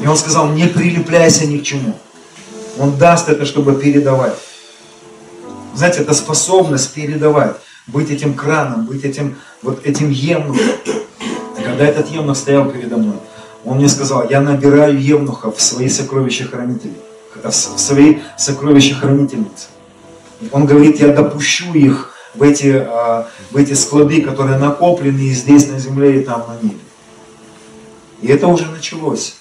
И 0.00 0.06
он 0.06 0.16
сказал, 0.16 0.48
не 0.48 0.66
прилепляйся 0.66 1.46
ни 1.46 1.58
к 1.58 1.64
чему. 1.64 1.98
Он 2.78 2.96
даст 2.96 3.28
это, 3.28 3.44
чтобы 3.46 3.74
передавать. 3.74 4.36
Знаете, 5.74 6.00
это 6.00 6.14
способность 6.14 6.92
передавать, 6.94 7.56
быть 7.86 8.10
этим 8.10 8.34
краном, 8.34 8.86
быть 8.86 9.04
этим, 9.04 9.36
вот 9.62 9.84
этим 9.86 10.10
евнухом. 10.10 10.64
Когда 11.64 11.84
этот 11.84 12.10
евнух 12.10 12.36
стоял 12.36 12.70
передо 12.70 12.96
мной, 12.96 13.16
он 13.64 13.78
мне 13.78 13.88
сказал, 13.88 14.28
я 14.30 14.40
набираю 14.40 15.00
евнухов 15.00 15.56
в 15.56 15.62
свои 15.62 15.88
сокровища 15.88 16.44
хранители, 16.44 16.94
в 17.42 17.50
свои 17.52 18.18
сокровища 18.38 18.94
хранительницы. 18.94 19.68
Он 20.52 20.66
говорит, 20.66 21.00
я 21.00 21.08
допущу 21.08 21.72
их 21.74 22.15
в 22.36 22.42
эти, 22.42 22.84
а, 22.86 23.28
в 23.50 23.56
эти 23.56 23.72
склады, 23.74 24.22
которые 24.22 24.58
накоплены 24.58 25.20
и 25.20 25.32
здесь 25.32 25.68
на 25.68 25.78
земле, 25.78 26.20
и 26.20 26.24
там 26.24 26.44
на 26.48 26.62
небе. 26.62 26.78
И 28.22 28.28
это 28.28 28.46
уже 28.46 28.66
началось. 28.66 29.36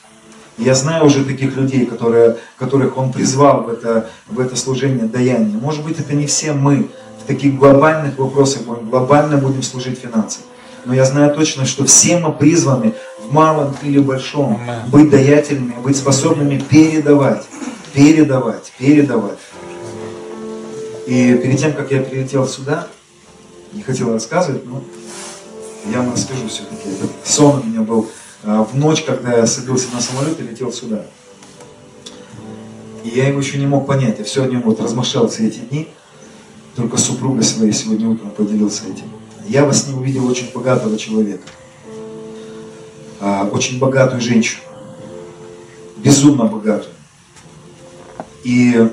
Я 0.57 0.73
знаю 0.73 1.05
уже 1.05 1.25
таких 1.25 1.57
людей, 1.57 1.85
которые, 1.85 2.37
которых 2.57 2.97
он 2.97 3.11
призвал 3.11 3.63
в 3.63 3.69
это, 3.69 4.09
в 4.27 4.39
это 4.39 4.55
служение 4.55 5.05
даяния. 5.05 5.57
Может 5.57 5.83
быть, 5.83 5.99
это 5.99 6.13
не 6.13 6.27
все 6.27 6.53
мы 6.53 6.89
в 7.21 7.27
таких 7.27 7.57
глобальных 7.57 8.17
вопросах 8.17 8.63
будем, 8.63 8.89
глобально 8.89 9.37
будем 9.37 9.63
служить 9.63 9.99
финансам. 9.99 10.43
Но 10.85 10.93
я 10.93 11.03
знаю 11.03 11.33
точно, 11.33 11.65
что 11.65 11.83
все 11.85 12.19
мы 12.19 12.31
призваны 12.31 12.93
в 13.19 13.33
малом 13.33 13.75
или 13.81 13.99
большом 13.99 14.61
быть 14.87 15.09
даятельными, 15.09 15.73
быть 15.83 15.97
способными 15.97 16.59
передавать, 16.59 17.43
передавать, 17.93 18.71
передавать. 18.77 19.39
И 21.05 21.35
перед 21.35 21.59
тем, 21.59 21.73
как 21.73 21.91
я 21.91 22.01
прилетел 22.01 22.47
сюда, 22.47 22.87
не 23.73 23.83
хотел 23.83 24.11
рассказывать, 24.11 24.65
но 24.65 24.83
я 25.91 25.99
вам 25.99 26.13
расскажу 26.13 26.47
все-таки. 26.47 26.89
Этот 26.89 27.11
сон 27.23 27.61
у 27.61 27.63
меня 27.63 27.81
был 27.81 28.09
а, 28.43 28.63
в 28.63 28.75
ночь, 28.75 29.03
когда 29.03 29.37
я 29.37 29.45
садился 29.45 29.93
на 29.93 30.01
самолет 30.01 30.39
и 30.39 30.43
летел 30.43 30.71
сюда. 30.71 31.05
И 33.03 33.09
я 33.09 33.27
его 33.27 33.39
еще 33.39 33.59
не 33.59 33.67
мог 33.67 33.85
понять. 33.85 34.17
Я 34.17 34.25
все 34.25 34.43
о 34.43 34.47
нем 34.47 34.61
вот 34.61 34.79
размышлял 34.79 35.27
все 35.27 35.47
эти 35.47 35.59
дни. 35.59 35.89
Только 36.75 36.97
с 36.97 37.05
супругой 37.05 37.43
своей 37.43 37.71
сегодня 37.71 38.09
утром 38.09 38.31
поделился 38.31 38.85
этим. 38.85 39.05
Я 39.47 39.63
во 39.65 39.73
сне 39.73 39.95
увидел 39.95 40.25
очень 40.27 40.51
богатого 40.51 40.97
человека. 40.97 41.47
А, 43.19 43.47
очень 43.51 43.77
богатую 43.77 44.21
женщину. 44.21 44.61
Безумно 45.97 46.45
богатую. 46.45 46.93
И 48.43 48.89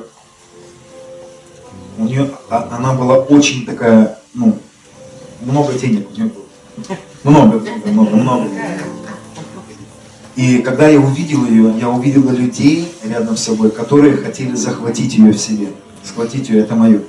у 2.03 2.07
нее, 2.07 2.31
а, 2.51 2.69
она 2.73 2.95
была 2.95 3.17
очень 3.17 3.65
такая, 3.65 4.19
ну, 4.35 4.59
много 5.41 5.73
денег 5.75 6.09
у 6.11 6.15
нее 6.15 6.27
было. 6.27 6.99
Много, 7.25 7.63
много, 7.87 8.17
много. 8.17 8.49
И 10.35 10.59
когда 10.59 10.89
я 10.89 10.99
увидел 10.99 11.45
ее, 11.47 11.75
я 11.79 11.89
увидел 11.89 12.29
людей 12.31 12.93
рядом 13.05 13.37
с 13.37 13.45
собой, 13.45 13.71
которые 13.71 14.17
хотели 14.17 14.55
захватить 14.55 15.15
ее 15.15 15.33
в 15.33 15.39
себе. 15.39 15.69
Схватить 16.03 16.49
ее, 16.49 16.61
это 16.61 16.75
мое. 16.75 17.03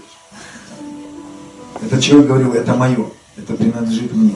Этот 1.81 2.01
человек 2.01 2.27
говорил, 2.27 2.53
это 2.53 2.75
мое, 2.75 3.05
это 3.35 3.53
принадлежит 3.53 4.13
мне. 4.13 4.35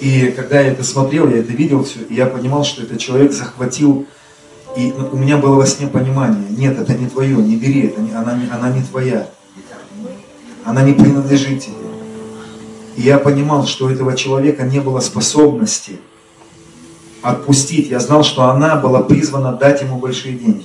И 0.00 0.32
когда 0.36 0.60
я 0.60 0.68
это 0.68 0.84
смотрел, 0.84 1.28
я 1.28 1.38
это 1.38 1.52
видел 1.52 1.84
все, 1.84 2.00
и 2.08 2.14
я 2.14 2.26
понимал, 2.26 2.64
что 2.64 2.82
этот 2.82 2.98
человек 2.98 3.32
захватил 3.32 4.06
И 4.76 4.92
у 4.92 5.16
меня 5.16 5.36
было 5.36 5.56
во 5.56 5.66
сне 5.66 5.86
понимание, 5.86 6.48
нет, 6.50 6.78
это 6.78 6.94
не 6.94 7.06
твое, 7.06 7.36
не 7.36 7.56
бери, 7.56 7.86
это 7.88 8.00
не, 8.00 8.12
она, 8.12 8.34
не, 8.34 8.48
она 8.50 8.70
не 8.70 8.82
твоя. 8.82 9.28
Она 10.64 10.82
не 10.82 10.92
принадлежит 10.92 11.60
тебе. 11.60 11.74
И 12.96 13.02
я 13.02 13.18
понимал, 13.18 13.66
что 13.66 13.86
у 13.86 13.88
этого 13.88 14.16
человека 14.16 14.64
не 14.64 14.80
было 14.80 15.00
способности 15.00 15.98
отпустить. 17.22 17.88
Я 17.88 18.00
знал, 18.00 18.22
что 18.22 18.44
она 18.44 18.76
была 18.76 19.02
призвана 19.02 19.52
дать 19.52 19.82
ему 19.82 19.98
большие 19.98 20.34
деньги. 20.34 20.64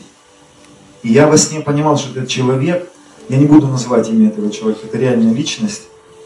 И 1.04 1.12
я 1.12 1.28
во 1.28 1.38
сне 1.38 1.62
понимал, 1.62 1.98
что 1.98 2.12
этот 2.12 2.30
человек, 2.30 2.90
я 3.30 3.38
не 3.38 3.46
буду 3.46 3.68
называть 3.68 4.10
имя 4.10 4.30
этого 4.30 4.52
человека, 4.52 4.82
это 4.86 4.98
реальная 4.98 5.34
личность, 5.34 5.84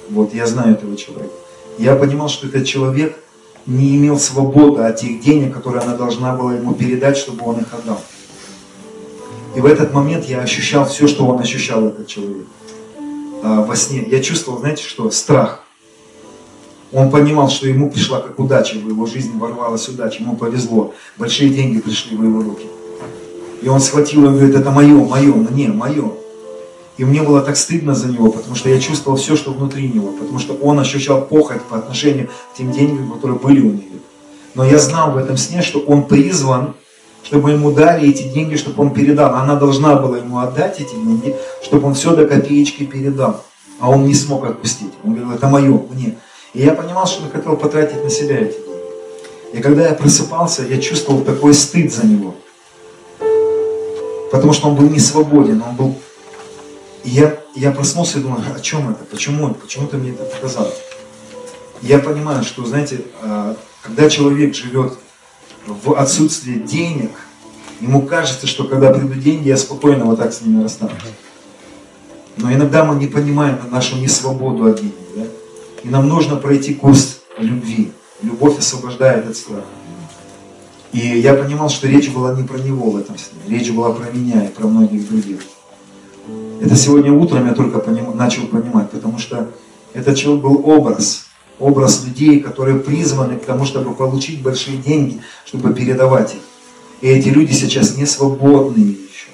вот, 0.09 0.33
я 0.33 0.47
знаю 0.47 0.73
этого 0.73 0.95
человека. 0.97 1.33
Я 1.77 1.95
понимал, 1.95 2.29
что 2.29 2.47
этот 2.47 2.65
человек 2.65 3.17
не 3.65 3.95
имел 3.97 4.19
свободы 4.19 4.81
от 4.81 4.97
тех 4.97 5.21
денег, 5.21 5.53
которые 5.53 5.83
она 5.83 5.95
должна 5.95 6.35
была 6.35 6.55
ему 6.55 6.73
передать, 6.73 7.17
чтобы 7.17 7.45
он 7.45 7.59
их 7.59 7.73
отдал. 7.73 8.01
И 9.55 9.59
в 9.59 9.65
этот 9.65 9.93
момент 9.93 10.25
я 10.25 10.41
ощущал 10.41 10.85
все, 10.85 11.07
что 11.07 11.25
он 11.25 11.39
ощущал, 11.39 11.85
этот 11.87 12.07
человек. 12.07 12.47
А, 13.43 13.61
во 13.61 13.75
сне. 13.75 14.05
Я 14.07 14.21
чувствовал, 14.21 14.59
знаете 14.59 14.83
что, 14.83 15.09
страх. 15.11 15.63
Он 16.91 17.09
понимал, 17.09 17.49
что 17.49 17.67
ему 17.67 17.89
пришла 17.89 18.19
как 18.19 18.37
удача 18.39 18.75
в 18.75 18.87
его 18.87 19.05
жизни, 19.05 19.37
ворвалась 19.37 19.87
удача, 19.87 20.21
ему 20.21 20.35
повезло. 20.35 20.93
Большие 21.17 21.49
деньги 21.49 21.79
пришли 21.79 22.15
в 22.17 22.23
его 22.23 22.41
руки. 22.41 22.65
И 23.61 23.67
он 23.67 23.79
схватил 23.79 24.25
и 24.25 24.29
говорит, 24.29 24.55
это 24.55 24.71
мое, 24.71 24.95
мое, 25.05 25.33
мне, 25.33 25.67
мое. 25.69 26.11
И 27.01 27.03
мне 27.03 27.23
было 27.23 27.41
так 27.41 27.57
стыдно 27.57 27.95
за 27.95 28.09
него, 28.09 28.31
потому 28.31 28.53
что 28.53 28.69
я 28.69 28.79
чувствовал 28.79 29.17
все, 29.17 29.35
что 29.35 29.51
внутри 29.51 29.89
него, 29.89 30.11
потому 30.11 30.37
что 30.37 30.53
он 30.53 30.79
ощущал 30.79 31.23
похоть 31.23 31.63
по 31.63 31.75
отношению 31.75 32.27
к 32.27 32.57
тем 32.59 32.71
деньгам, 32.71 33.11
которые 33.13 33.39
были 33.39 33.59
у 33.59 33.71
него. 33.71 33.97
Но 34.53 34.63
я 34.63 34.77
знал 34.77 35.09
в 35.09 35.17
этом 35.17 35.35
сне, 35.35 35.63
что 35.63 35.79
он 35.79 36.03
призван, 36.03 36.75
чтобы 37.23 37.53
ему 37.53 37.71
дали 37.71 38.07
эти 38.07 38.27
деньги, 38.27 38.55
чтобы 38.55 38.83
он 38.83 38.93
передал. 38.93 39.33
Она 39.33 39.55
должна 39.55 39.95
была 39.95 40.19
ему 40.19 40.37
отдать 40.37 40.79
эти 40.79 40.93
деньги, 40.93 41.35
чтобы 41.63 41.87
он 41.87 41.95
все 41.95 42.15
до 42.15 42.27
копеечки 42.27 42.83
передал. 42.83 43.43
А 43.79 43.89
он 43.89 44.05
не 44.05 44.13
смог 44.13 44.45
отпустить. 44.45 44.93
Он 45.03 45.15
говорил, 45.15 45.31
это 45.31 45.47
мое, 45.47 45.81
мне. 45.89 46.17
И 46.53 46.61
я 46.61 46.73
понимал, 46.73 47.07
что 47.07 47.23
он 47.23 47.31
хотел 47.31 47.57
потратить 47.57 48.03
на 48.03 48.11
себя 48.11 48.41
эти 48.41 48.57
деньги. 48.57 49.53
И 49.53 49.61
когда 49.61 49.87
я 49.87 49.95
просыпался, 49.95 50.61
я 50.69 50.77
чувствовал 50.77 51.21
такой 51.21 51.55
стыд 51.55 51.91
за 51.91 52.05
него. 52.05 52.35
Потому 54.31 54.53
что 54.53 54.67
он 54.69 54.75
был 54.75 54.87
не 54.87 54.99
свободен, 54.99 55.63
он 55.67 55.75
был... 55.75 55.95
Я, 57.03 57.39
я 57.55 57.71
проснулся 57.71 58.19
и 58.19 58.21
думаю, 58.21 58.43
о 58.55 58.59
чем 58.59 58.89
это? 58.89 59.03
Почему? 59.05 59.53
Почему 59.53 59.87
ты 59.87 59.97
мне 59.97 60.11
это 60.11 60.23
показал? 60.23 60.71
я 61.81 61.99
понимаю, 61.99 62.43
что, 62.43 62.65
знаете, 62.65 63.01
а, 63.21 63.55
когда 63.81 64.09
человек 64.09 64.55
живет 64.55 64.93
в 65.65 65.93
отсутствии 65.93 66.55
денег, 66.59 67.11
ему 67.79 68.03
кажется, 68.03 68.47
что 68.47 68.65
когда 68.65 68.91
придут 68.91 69.19
деньги, 69.19 69.47
я 69.47 69.57
спокойно 69.57 70.05
вот 70.05 70.19
так 70.19 70.33
с 70.33 70.41
ними 70.41 70.63
расстанусь. 70.63 70.95
Но 72.37 72.51
иногда 72.53 72.85
мы 72.85 72.95
не 72.95 73.07
понимаем 73.07 73.57
нашу 73.71 73.97
несвободу 73.97 74.65
от 74.65 74.79
денег. 74.79 74.93
Да? 75.15 75.23
И 75.83 75.89
нам 75.89 76.07
нужно 76.07 76.35
пройти 76.35 76.73
курс 76.73 77.21
любви. 77.37 77.91
Любовь 78.21 78.59
освобождает 78.59 79.27
от 79.27 79.35
страха. 79.35 79.65
И 80.91 80.99
я 80.99 81.33
понимал, 81.33 81.69
что 81.69 81.87
речь 81.87 82.09
была 82.09 82.35
не 82.35 82.43
про 82.43 82.57
него 82.57 82.91
в 82.91 82.97
этом 82.97 83.17
сне. 83.17 83.39
Речь 83.47 83.71
была 83.71 83.91
про 83.91 84.11
меня 84.11 84.45
и 84.45 84.49
про 84.49 84.67
многих 84.67 85.07
других. 85.09 85.41
Это 86.61 86.75
сегодня 86.75 87.11
утром 87.11 87.47
я 87.47 87.53
только 87.53 87.79
поним, 87.79 88.15
начал 88.15 88.47
понимать, 88.47 88.89
потому 88.91 89.17
что 89.17 89.49
этот 89.93 90.15
человек 90.15 90.43
был 90.43 90.61
образ. 90.63 91.25
Образ 91.59 92.05
людей, 92.05 92.39
которые 92.39 92.79
призваны 92.79 93.37
к 93.37 93.45
тому, 93.45 93.65
чтобы 93.65 93.93
получить 93.93 94.41
большие 94.41 94.77
деньги, 94.77 95.21
чтобы 95.45 95.73
передавать 95.73 96.35
их. 96.35 96.41
И 97.01 97.07
эти 97.07 97.29
люди 97.29 97.51
сейчас 97.51 97.97
не 97.97 98.05
свободны 98.05 98.79
еще. 98.79 99.27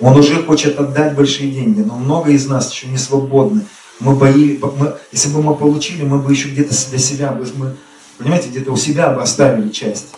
Он 0.00 0.18
уже 0.18 0.42
хочет 0.42 0.78
отдать 0.78 1.14
большие 1.14 1.50
деньги, 1.50 1.80
но 1.80 1.96
много 1.96 2.30
из 2.30 2.46
нас 2.46 2.70
еще 2.70 2.88
не 2.88 2.98
свободны 2.98 3.62
мы 4.02 4.16
бои, 4.16 4.58
мы, 4.58 4.94
если 5.12 5.28
бы 5.28 5.42
мы 5.42 5.54
получили, 5.54 6.02
мы 6.02 6.18
бы 6.18 6.32
еще 6.32 6.48
где-то 6.48 6.74
для 6.90 6.98
себя, 6.98 7.32
мы, 7.32 7.76
понимаете, 8.18 8.48
где-то 8.48 8.72
у 8.72 8.76
себя 8.76 9.10
бы 9.10 9.22
оставили 9.22 9.70
часть. 9.70 10.08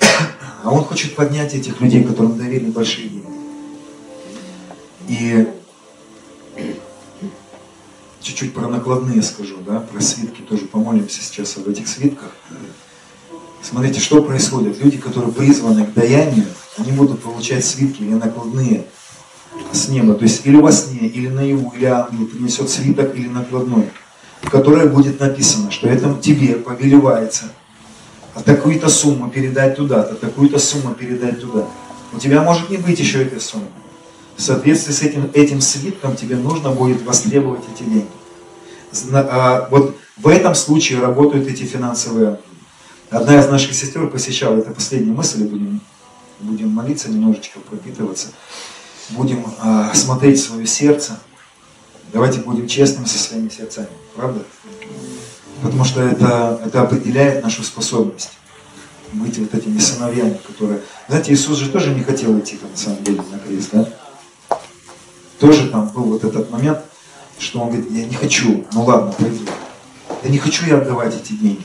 А 0.64 0.70
он 0.70 0.84
хочет 0.84 1.16
поднять 1.16 1.54
этих 1.54 1.80
людей, 1.80 2.04
которым 2.04 2.38
доверили 2.38 2.70
большие 2.70 3.08
деньги. 3.08 3.21
И 5.08 5.48
чуть-чуть 8.20 8.54
про 8.54 8.68
накладные 8.68 9.22
скажу, 9.22 9.58
да, 9.66 9.80
про 9.80 10.00
свитки 10.00 10.40
тоже 10.42 10.66
помолимся 10.66 11.22
сейчас 11.22 11.56
об 11.56 11.68
этих 11.68 11.88
свитках. 11.88 12.30
Смотрите, 13.62 14.00
что 14.00 14.22
происходит. 14.22 14.82
Люди, 14.82 14.98
которые 14.98 15.32
призваны 15.32 15.86
к 15.86 15.94
даянию, 15.94 16.46
они 16.78 16.92
будут 16.92 17.22
получать 17.22 17.64
свитки 17.64 18.02
или 18.02 18.14
накладные 18.14 18.86
с 19.72 19.88
неба, 19.88 20.14
то 20.14 20.24
есть 20.24 20.46
или 20.46 20.56
во 20.56 20.72
сне, 20.72 21.06
или 21.06 21.28
наяву, 21.28 21.72
или 21.76 21.84
ангел 21.84 22.26
принесет 22.26 22.70
свиток 22.70 23.14
или 23.14 23.28
накладной, 23.28 23.90
в 24.40 24.50
которой 24.50 24.88
будет 24.88 25.20
написано, 25.20 25.70
что 25.70 25.88
это 25.88 26.14
тебе 26.14 26.54
повелевается, 26.54 27.44
а 28.34 28.42
такую-то 28.42 28.88
сумму 28.88 29.30
передать 29.30 29.76
туда-то, 29.76 30.14
такую-то 30.14 30.58
сумму 30.58 30.94
передать 30.94 31.40
туда. 31.40 31.66
У 32.12 32.18
тебя 32.18 32.42
может 32.42 32.70
не 32.70 32.78
быть 32.78 32.98
еще 32.98 33.22
этой 33.22 33.40
суммы. 33.40 33.66
В 34.36 34.42
соответствии 34.42 34.92
с 34.92 35.02
этим, 35.02 35.30
этим 35.34 35.60
свитком 35.60 36.16
тебе 36.16 36.36
нужно 36.36 36.70
будет 36.70 37.02
востребовать 37.02 37.62
эти 37.74 37.84
деньги. 37.88 38.08
А, 39.12 39.68
вот 39.70 39.96
в 40.16 40.28
этом 40.28 40.54
случае 40.54 41.00
работают 41.00 41.48
эти 41.48 41.62
финансовые 41.62 42.26
ангелы. 42.26 42.44
Одна 43.10 43.38
из 43.38 43.48
наших 43.48 43.74
сестер 43.74 44.06
посещала, 44.08 44.56
это 44.56 44.70
последняя 44.70 45.12
мысль, 45.12 45.44
будем, 45.44 45.80
будем 46.40 46.70
молиться, 46.70 47.10
немножечко 47.10 47.60
пропитываться 47.60 48.28
будем 49.10 49.46
э, 49.62 49.90
смотреть 49.94 50.40
свое 50.40 50.66
сердце, 50.66 51.18
давайте 52.12 52.40
будем 52.40 52.66
честными 52.66 53.06
со 53.06 53.18
своими 53.18 53.48
сердцами, 53.48 53.88
правда? 54.14 54.42
Потому 55.62 55.84
что 55.84 56.02
это, 56.02 56.60
это 56.64 56.82
определяет 56.82 57.42
нашу 57.42 57.62
способность 57.62 58.30
быть 59.12 59.38
вот 59.38 59.54
этими 59.54 59.78
сыновьями, 59.78 60.38
которые... 60.46 60.80
Знаете, 61.08 61.32
Иисус 61.32 61.58
же 61.58 61.70
тоже 61.70 61.94
не 61.94 62.02
хотел 62.02 62.38
идти 62.38 62.58
на 62.62 62.76
самом 62.76 63.04
деле 63.04 63.22
на 63.30 63.38
крест, 63.38 63.68
да? 63.72 63.88
Тоже 65.42 65.70
там 65.70 65.88
был 65.88 66.04
вот 66.04 66.22
этот 66.22 66.52
момент, 66.52 66.78
что 67.36 67.62
он 67.62 67.70
говорит, 67.70 67.90
я 67.90 68.04
не 68.04 68.14
хочу, 68.14 68.64
ну 68.74 68.84
ладно, 68.84 69.12
пойду. 69.18 69.44
Я 70.22 70.30
не 70.30 70.38
хочу 70.38 70.64
я 70.66 70.78
отдавать 70.78 71.16
эти 71.16 71.32
деньги. 71.32 71.64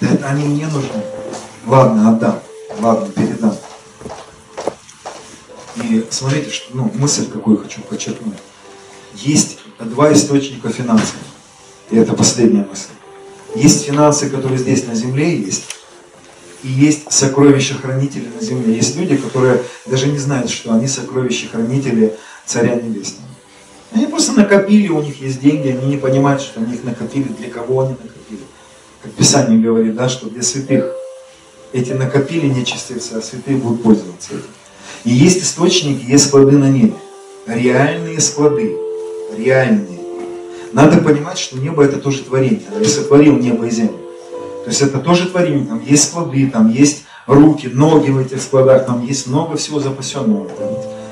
Да 0.00 0.08
это 0.10 0.26
они 0.26 0.42
мне 0.42 0.66
нужны. 0.66 1.00
Ладно, 1.66 2.10
отдам. 2.10 2.40
Ладно, 2.80 3.06
передам. 3.14 3.56
И 5.76 6.04
смотрите, 6.10 6.50
что, 6.50 6.76
ну, 6.76 6.90
мысль 6.96 7.30
какую 7.30 7.58
хочу 7.58 7.80
подчеркнуть. 7.82 8.38
Есть 9.14 9.58
два 9.78 10.12
источника 10.12 10.68
финансов. 10.68 11.14
И 11.90 11.96
это 11.96 12.12
последняя 12.14 12.66
мысль. 12.68 12.88
Есть 13.54 13.84
финансы, 13.84 14.28
которые 14.28 14.58
здесь 14.58 14.84
на 14.84 14.96
земле 14.96 15.38
есть, 15.38 15.62
и 16.64 16.68
есть 16.68 17.12
сокровища-хранители 17.12 18.32
на 18.34 18.44
земле. 18.44 18.74
Есть 18.74 18.96
люди, 18.96 19.16
которые 19.16 19.62
даже 19.86 20.08
не 20.08 20.18
знают, 20.18 20.50
что 20.50 20.72
они 20.72 20.88
сокровища-хранители 20.88 22.16
Царя 22.46 22.74
Небесного. 22.74 23.28
Они 23.92 24.06
просто 24.06 24.32
накопили, 24.32 24.88
у 24.88 25.02
них 25.02 25.20
есть 25.20 25.40
деньги, 25.40 25.68
они 25.68 25.86
не 25.86 25.96
понимают, 25.96 26.42
что 26.42 26.60
они 26.60 26.74
их 26.74 26.84
накопили, 26.84 27.28
для 27.38 27.48
кого 27.48 27.82
они 27.82 27.90
накопили. 27.90 28.40
Как 29.02 29.12
Писание 29.12 29.58
говорит, 29.58 29.94
да, 29.94 30.08
что 30.08 30.28
для 30.28 30.42
святых 30.42 30.92
эти 31.72 31.92
накопили 31.92 32.46
нечестивцы, 32.46 33.14
а 33.14 33.22
святые 33.22 33.56
будут 33.56 33.82
пользоваться 33.82 34.34
этим. 34.34 34.44
И 35.04 35.10
есть 35.10 35.42
источники, 35.42 36.04
есть 36.10 36.26
склады 36.28 36.56
на 36.56 36.70
небе. 36.70 36.94
Реальные 37.46 38.20
склады. 38.20 38.76
Реальные. 39.36 39.98
Надо 40.72 40.98
понимать, 40.98 41.38
что 41.38 41.58
небо 41.58 41.84
это 41.84 41.98
тоже 41.98 42.22
творение. 42.22 42.62
Я 42.80 42.88
сотворил 42.88 43.36
небо 43.36 43.66
и 43.66 43.70
землю. 43.70 43.98
То 44.64 44.70
есть 44.70 44.82
это 44.82 44.98
тоже 44.98 45.28
творение. 45.28 45.66
Там 45.66 45.82
есть 45.84 46.04
склады, 46.08 46.48
там 46.50 46.68
есть 46.70 47.04
руки, 47.26 47.68
ноги 47.68 48.10
в 48.10 48.18
этих 48.18 48.40
складах, 48.40 48.86
там 48.86 49.04
есть 49.04 49.26
много 49.26 49.56
всего 49.56 49.78
запасенного. 49.78 50.48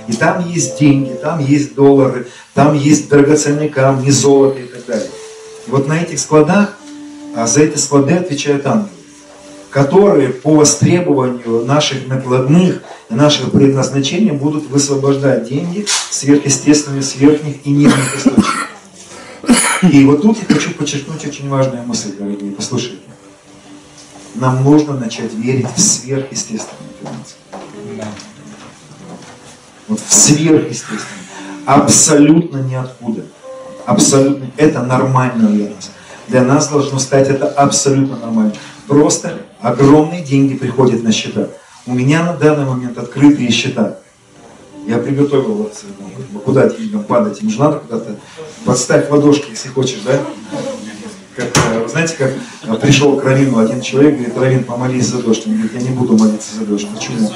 И 0.09 0.13
там 0.13 0.49
есть 0.49 0.79
деньги, 0.79 1.13
там 1.13 1.39
есть 1.39 1.75
доллары, 1.75 2.27
там 2.55 2.75
есть 2.75 3.09
драгоценные 3.09 3.69
камни, 3.69 4.11
золото 4.11 4.61
и 4.61 4.67
так 4.67 4.85
далее. 4.87 5.11
И 5.67 5.71
вот 5.71 5.87
на 5.89 6.01
этих 6.01 6.19
складах, 6.19 6.77
а 7.37 7.47
за 7.47 7.63
эти 7.63 7.79
склады 7.79 8.15
отвечают 8.15 8.67
ангелы 8.67 8.89
которые 9.73 10.29
по 10.29 10.55
востребованию 10.55 11.65
наших 11.65 12.07
накладных 12.07 12.83
и 13.09 13.15
нашего 13.15 13.49
предназначения 13.49 14.35
будут 14.35 14.69
высвобождать 14.69 15.49
деньги 15.49 15.87
сверхъестественных, 16.11 17.03
сверхних 17.03 17.67
и 17.67 17.71
нижних 17.71 18.17
источников. 18.17 18.69
И 19.91 20.05
вот 20.05 20.23
тут 20.23 20.37
я 20.47 20.55
хочу 20.55 20.73
подчеркнуть 20.75 21.27
очень 21.27 21.49
важную 21.49 21.85
мысль, 21.85 22.13
дорогие, 22.17 22.53
послушайте. 22.53 22.99
Нам 24.35 24.63
нужно 24.63 24.95
начать 24.95 25.33
верить 25.33 25.69
в 25.75 25.81
сверхъестественные 25.81 26.93
финансы. 27.01 28.23
Вот 29.93 30.01
в 30.01 30.11
сверхъестественные. 30.15 31.07
Абсолютно 31.67 32.59
ниоткуда. 32.63 33.25
Абсолютно. 33.85 34.47
Это 34.57 34.83
нормально 34.83 35.51
для 35.51 35.69
нас. 35.69 35.91
Для 36.29 36.43
нас 36.43 36.69
должно 36.69 36.99
стать 36.99 37.29
это 37.29 37.47
абсолютно 37.47 38.17
нормально. 38.17 38.55
Просто 38.87 39.35
огромные 39.61 40.23
деньги 40.23 40.55
приходят 40.55 41.03
на 41.03 41.13
счета. 41.13 41.49
У 41.85 41.93
меня 41.93 42.25
на 42.25 42.33
данный 42.33 42.65
момент 42.65 42.97
открытые 42.97 43.51
счета. 43.51 43.99
Я 44.87 44.97
приготовил 44.97 45.71
ну, 46.33 46.41
куда 46.41 46.71
деньгам 46.71 47.05
падать. 47.05 47.43
Им 47.43 47.51
же 47.51 47.59
надо 47.59 47.81
куда-то 47.81 48.17
подставь 48.65 49.11
ладошки, 49.11 49.51
если 49.51 49.69
хочешь, 49.69 50.01
да? 50.07 50.19
Как, 51.37 51.51
э, 51.55 51.87
знаете, 51.87 52.15
как 52.17 52.33
э, 52.65 52.75
пришел 52.81 53.21
к 53.21 53.25
Равину 53.25 53.59
один 53.59 53.83
человек, 53.83 54.15
говорит, 54.15 54.39
Равин, 54.39 54.65
помолись 54.65 55.07
за 55.07 55.23
дождь. 55.23 55.47
Он 55.47 55.53
говорит, 55.53 55.75
я 55.75 55.83
не 55.83 55.91
буду 55.91 56.17
молиться 56.17 56.57
за 56.57 56.65
дождь. 56.65 56.89
Почему? 56.95 57.31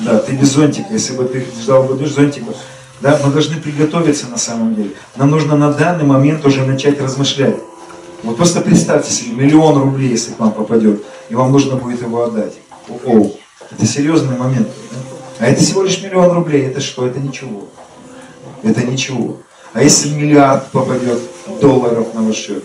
Да, 0.00 0.18
ты 0.18 0.32
без 0.32 0.52
зонтика. 0.52 0.88
Если 0.92 1.14
бы 1.14 1.24
ты 1.24 1.46
ждал 1.62 1.84
бы 1.84 1.94
дождь, 1.94 2.14
зонтика. 2.14 2.52
Да, 3.00 3.20
мы 3.24 3.32
должны 3.32 3.60
приготовиться 3.60 4.26
на 4.28 4.38
самом 4.38 4.74
деле. 4.74 4.90
Нам 5.16 5.30
нужно 5.30 5.56
на 5.56 5.72
данный 5.72 6.04
момент 6.04 6.44
уже 6.44 6.64
начать 6.64 7.00
размышлять. 7.00 7.56
Вот 8.22 8.36
просто 8.36 8.60
представьте 8.60 9.12
себе, 9.12 9.32
миллион 9.44 9.80
рублей, 9.80 10.10
если 10.10 10.32
к 10.32 10.38
вам 10.38 10.52
попадет, 10.52 11.02
и 11.28 11.34
вам 11.34 11.52
нужно 11.52 11.76
будет 11.76 12.00
его 12.02 12.24
отдать. 12.24 12.54
О, 12.88 13.30
это 13.70 13.86
серьезный 13.86 14.36
момент. 14.36 14.68
Да? 14.90 14.98
А 15.38 15.46
это 15.46 15.60
всего 15.62 15.82
лишь 15.82 16.02
миллион 16.02 16.32
рублей. 16.32 16.62
Это 16.66 16.80
что? 16.80 17.06
Это 17.06 17.20
ничего. 17.20 17.68
Это 18.62 18.82
ничего. 18.82 19.38
А 19.74 19.82
если 19.82 20.08
миллиард 20.08 20.70
попадет 20.70 21.20
долларов 21.60 22.14
на 22.14 22.22
ваш 22.22 22.36
счет? 22.36 22.64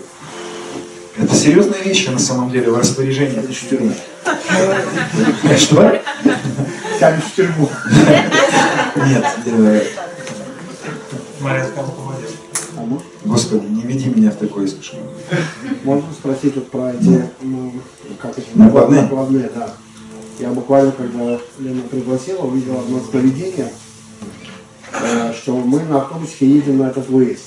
Это 1.18 1.34
серьезная 1.34 1.82
вещь 1.82 2.06
на 2.08 2.18
самом 2.18 2.50
деле 2.50 2.70
в 2.70 2.78
распоряжении 2.78 3.38
этой 3.38 3.54
тюрьмы. 3.54 3.94
Что? 5.56 6.00
Тянешь 6.98 7.24
в 7.24 7.34
тюрьму. 7.34 7.68
Нет. 9.06 9.24
Э, 9.46 9.82
Господи, 13.24 13.66
не 13.66 13.82
веди 13.82 14.10
меня 14.10 14.30
в 14.30 14.36
такое 14.36 14.66
искушение. 14.66 15.06
Можно 15.84 16.12
спросить 16.12 16.54
вот 16.54 16.70
про 16.70 16.92
эти, 16.92 17.28
ну, 17.40 17.72
как 18.20 18.38
эти 18.38 18.48
накладные? 18.54 19.02
накладные, 19.02 19.50
да. 19.54 19.74
Я 20.38 20.50
буквально, 20.50 20.92
когда 20.92 21.38
Лена 21.58 21.82
пригласила, 21.90 22.42
увидел 22.42 22.78
одно 22.78 23.00
сновидение, 23.00 23.72
э, 24.92 25.32
что 25.34 25.56
мы 25.56 25.80
на 25.84 25.98
автобусе 25.98 26.46
едем 26.46 26.78
на 26.78 26.88
этот 26.88 27.08
выезд. 27.08 27.44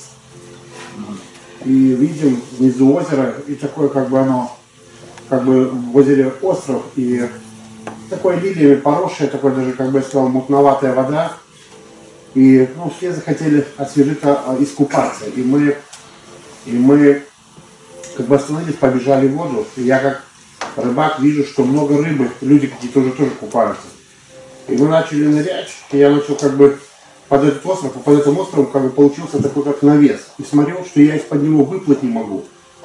И 1.64 1.70
видим 1.70 2.40
внизу 2.58 2.94
озера, 2.94 3.34
и 3.46 3.54
такое 3.54 3.88
как 3.88 4.08
бы 4.08 4.20
оно, 4.20 4.56
как 5.28 5.44
бы 5.44 5.66
в 5.68 6.44
остров, 6.44 6.82
и 6.96 7.28
такое 8.10 8.38
лилиями 8.38 8.76
поросшее, 8.76 9.28
такое 9.28 9.52
даже, 9.54 9.72
как 9.72 9.90
бы 9.90 9.98
я 9.98 10.04
сказал, 10.04 10.28
мутноватая 10.28 10.94
вода. 10.94 11.32
И 12.34 12.68
ну, 12.76 12.92
все 12.96 13.12
захотели 13.12 13.66
освежиться, 13.78 14.38
а, 14.46 14.56
искупаться. 14.60 15.24
И 15.24 15.42
мы, 15.42 15.76
и 16.66 16.72
мы 16.72 17.22
как 18.16 18.26
бы 18.26 18.36
остановились, 18.36 18.74
побежали 18.74 19.26
в 19.26 19.36
воду. 19.36 19.66
И 19.76 19.82
я 19.82 19.98
как 19.98 20.22
рыбак 20.76 21.18
вижу, 21.20 21.44
что 21.44 21.64
много 21.64 21.96
рыбы, 21.96 22.30
люди 22.42 22.66
какие-то 22.66 23.00
уже 23.00 23.12
тоже 23.12 23.30
купаются. 23.30 23.86
И 24.68 24.76
мы 24.76 24.88
начали 24.88 25.26
нырять, 25.26 25.70
и 25.92 25.98
я 25.98 26.10
начал 26.10 26.34
как 26.34 26.56
бы 26.56 26.78
под 27.28 27.44
этот 27.44 27.64
остров, 27.64 27.92
под 27.92 28.20
этим 28.20 28.38
островом 28.38 28.66
как 28.66 28.82
бы 28.82 28.90
получился 28.90 29.42
такой 29.42 29.64
как 29.64 29.82
навес. 29.82 30.20
И 30.38 30.42
смотрел, 30.42 30.84
что 30.84 31.00
я 31.00 31.16
из-под 31.16 31.42
него 31.42 31.64
выплыть 31.64 32.02
не 32.02 32.10
могу. 32.10 32.44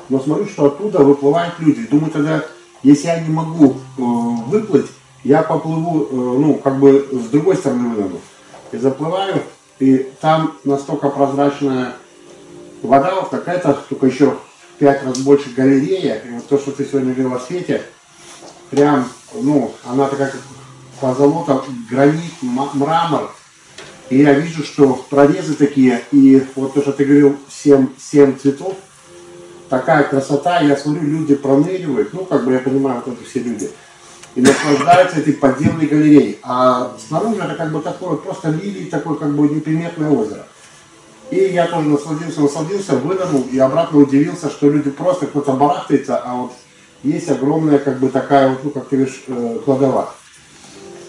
Но 0.10 0.20
смотрю, 0.20 0.48
что 0.48 0.66
оттуда 0.66 1.00
выплывают 1.00 1.54
люди. 1.60 1.88
Думаю 1.88 2.12
тогда, 2.12 2.44
если 2.84 3.08
я 3.08 3.20
не 3.20 3.30
могу 3.30 3.76
э, 3.98 4.02
выплыть, 4.48 4.88
я 5.24 5.44
поплыву, 5.44 6.04
э, 6.04 6.16
ну, 6.16 6.56
как 6.56 6.80
бы 6.80 7.08
с 7.12 7.30
другой 7.30 7.56
стороны 7.56 7.90
выдану. 7.90 8.20
И 8.72 8.78
заплываю, 8.78 9.42
и 9.80 10.12
там 10.20 10.58
настолько 10.64 11.10
прозрачная 11.10 11.96
вода, 12.82 13.16
вот 13.16 13.30
какая-то, 13.30 13.80
только 13.90 14.08
еще 14.08 14.38
пять 14.80 15.04
раз 15.04 15.20
больше 15.20 15.50
галерея. 15.52 16.16
И 16.26 16.30
вот 16.32 16.48
то, 16.48 16.58
что 16.58 16.72
ты 16.72 16.86
сегодня 16.86 17.14
говорил 17.14 17.36
о 17.36 17.40
свете, 17.40 17.84
прям, 18.70 19.08
ну, 19.34 19.72
она 19.86 20.08
такая 20.08 20.32
как 20.32 20.42
позолота, 21.00 21.62
гранит, 21.90 22.32
мрамор. 22.42 23.32
И 24.10 24.18
я 24.18 24.34
вижу, 24.34 24.64
что 24.64 25.06
прорезы 25.10 25.54
такие, 25.54 26.02
и 26.12 26.46
вот 26.56 26.74
то, 26.74 26.82
что 26.82 26.92
ты 26.92 27.06
говорил, 27.06 27.38
7, 27.50 27.90
7 27.98 28.38
цветов, 28.38 28.76
такая 29.72 30.04
красота, 30.04 30.60
я 30.60 30.76
смотрю, 30.76 31.04
люди 31.04 31.34
проныривают, 31.34 32.14
ну, 32.14 32.26
как 32.26 32.44
бы 32.44 32.52
я 32.52 32.60
понимаю, 32.60 33.02
вот 33.04 33.16
это 33.16 33.24
все 33.24 33.40
люди, 33.40 33.72
и 34.36 34.42
наслаждаются 34.42 35.20
этой 35.20 35.34
подземной 35.34 35.88
галереей. 35.88 36.40
А 36.44 36.92
снаружи 37.08 37.42
это 37.42 37.56
как 37.56 37.72
бы 37.72 37.82
такое, 37.82 38.18
просто 38.18 38.50
лилии, 38.50 38.90
такое 38.90 39.16
как 39.16 39.34
бы 39.34 39.48
неприметное 39.48 40.10
озеро. 40.10 40.46
И 41.32 41.38
я 41.38 41.68
тоже 41.68 41.88
насладился, 41.88 42.42
насладился, 42.42 42.98
вынырнул 42.98 43.48
и 43.50 43.58
обратно 43.60 44.00
удивился, 44.00 44.50
что 44.50 44.70
люди 44.70 44.90
просто 44.90 45.28
кто-то 45.28 45.54
барахтается, 45.54 46.18
а 46.18 46.36
вот 46.36 46.52
есть 47.04 47.30
огромная 47.30 47.80
как 47.80 47.98
бы 48.00 48.10
такая 48.10 48.50
вот, 48.50 48.66
ну 48.66 48.70
как 48.72 48.90
ты 48.90 48.98
видишь, 48.98 49.24
э, 49.28 49.60
кладова. 49.64 50.14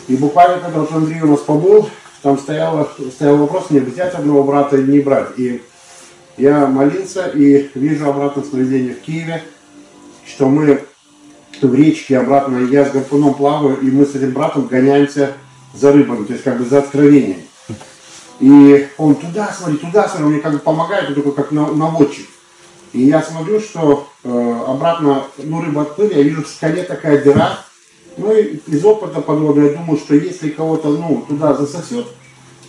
И 0.07 0.17
буквально 0.17 0.61
когда 0.61 0.79
вот 0.79 0.93
Андрей 0.93 1.21
у 1.23 1.27
нас 1.27 1.41
побыл, 1.41 1.91
там 2.23 2.39
стоял, 2.39 2.89
стоял 3.13 3.39
вопрос, 3.39 3.71
не 3.71 3.81
взять 3.81 4.15
одного 4.15 4.45
брата 4.45 4.77
или 4.77 4.93
не 4.93 5.01
брать. 5.01 5.37
И 5.37 5.63
я 6.43 6.67
молился 6.67 7.29
и 7.29 7.71
вижу 7.77 8.09
обратно 8.11 8.43
сновидение 8.43 8.95
в 8.95 9.01
Киеве, 9.01 9.45
что 10.27 10.49
мы 10.49 10.85
в 11.61 11.75
речке 11.75 12.19
обратно, 12.19 12.57
я 12.57 12.85
с 12.85 12.91
гарпуном 12.91 13.35
плаваю, 13.35 13.79
и 13.81 13.89
мы 13.93 14.05
с 14.05 14.17
этим 14.17 14.33
братом 14.33 14.67
гоняемся 14.67 15.35
за 15.73 15.93
рыбами, 15.93 16.25
то 16.25 16.33
есть 16.33 16.43
как 16.43 16.59
бы 16.59 16.65
за 16.65 16.81
откровением. 16.81 17.43
И 18.41 18.89
он 18.99 19.15
туда 19.15 19.55
смотри, 19.57 19.77
туда 19.77 20.09
смотри, 20.09 20.25
он 20.25 20.33
мне 20.33 20.41
как 20.41 20.55
бы 20.55 20.59
помогает, 20.59 21.11
он 21.11 21.15
такой 21.15 21.33
как 21.33 21.53
наводчик. 21.53 22.27
И 22.93 23.03
я 23.03 23.23
смотрю, 23.23 23.61
что 23.61 24.09
э, 24.25 24.65
обратно, 24.67 25.23
ну, 25.39 25.63
рыба 25.63 25.83
отплыли, 25.83 26.15
я 26.15 26.23
вижу 26.25 26.43
в 26.43 26.49
скале 26.49 26.83
такая 26.83 27.23
дыра. 27.23 27.61
Ну 28.17 28.37
и 28.37 28.57
из 28.67 28.85
опыта 28.85 29.21
подводного 29.21 29.69
я 29.69 29.77
думаю, 29.77 29.97
что 29.97 30.17
если 30.17 30.49
кого-то, 30.49 30.89
ну, 30.89 31.25
туда 31.29 31.55
засосет, 31.55 32.09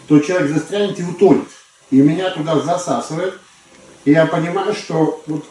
то 0.07 0.19
человек 0.19 0.51
застрянет 0.51 0.99
и 0.99 1.03
утонет. 1.03 1.47
И 1.89 2.01
меня 2.03 2.30
туда 2.30 2.59
засасывает. 2.59 3.39
И 4.05 4.11
я 4.11 4.25
понимаю, 4.25 4.73
что 4.73 5.21
вот 5.27 5.45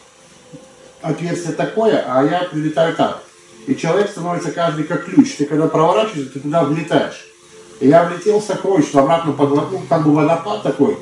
отверстие 1.01 1.53
такое, 1.53 2.03
а 2.07 2.23
я 2.23 2.47
прилетаю 2.51 2.95
так. 2.95 3.23
И 3.67 3.75
человек 3.75 4.09
становится 4.09 4.51
каждый 4.51 4.83
как 4.83 5.05
ключ. 5.05 5.35
Ты 5.35 5.45
когда 5.45 5.67
проворачиваешься, 5.67 6.33
ты 6.33 6.39
туда 6.39 6.63
влетаешь. 6.63 7.27
И 7.79 7.87
я 7.87 8.03
влетел 8.03 8.39
в 8.39 8.43
сокровищество, 8.43 9.01
обратно 9.01 9.33
под 9.33 9.49
ну, 9.49 9.81
как 9.89 10.03
бы 10.03 10.13
водопад 10.13 10.63
такой. 10.63 10.97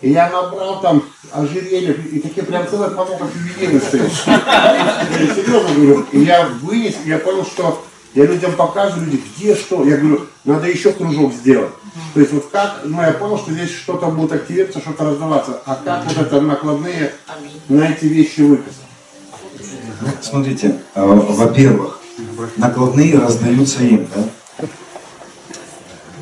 И 0.00 0.10
я 0.10 0.30
набрал 0.30 0.80
там 0.80 1.02
ожерелье, 1.32 1.92
и 1.92 2.20
такие 2.20 2.46
прям 2.46 2.68
целых 2.68 2.96
поток 2.96 3.18
как 3.18 3.28
ювелиры 3.34 3.80
стоят. 3.80 4.12
Серьезно 5.34 5.74
говорю. 5.74 6.06
И 6.12 6.20
я 6.20 6.46
вынес, 6.62 6.94
и 7.04 7.08
я 7.08 7.18
понял, 7.18 7.44
что 7.44 7.84
я 8.14 8.24
людям 8.26 8.52
показываю, 8.52 9.06
люди, 9.06 9.22
где 9.36 9.54
что. 9.54 9.84
Я 9.84 9.96
говорю, 9.96 10.26
надо 10.44 10.66
еще 10.68 10.92
кружок 10.92 11.32
сделать. 11.32 11.70
То 12.14 12.20
есть 12.20 12.32
вот 12.32 12.46
как, 12.50 12.80
ну 12.84 13.00
я 13.02 13.12
понял, 13.12 13.38
что 13.38 13.52
здесь 13.52 13.70
что-то 13.70 14.06
будет 14.06 14.32
активироваться, 14.32 14.80
что-то 14.80 15.04
раздаваться. 15.04 15.60
А 15.66 15.74
как 15.84 16.06
вот 16.06 16.18
это 16.18 16.40
накладные 16.40 17.12
на 17.68 17.90
эти 17.90 18.06
вещи 18.06 18.40
выписать? 18.40 18.82
Смотрите, 20.22 20.80
а, 20.94 21.04
во-первых, 21.06 22.00
накладные 22.56 23.18
раздаются 23.18 23.82
им, 23.82 24.08
да? 24.14 24.66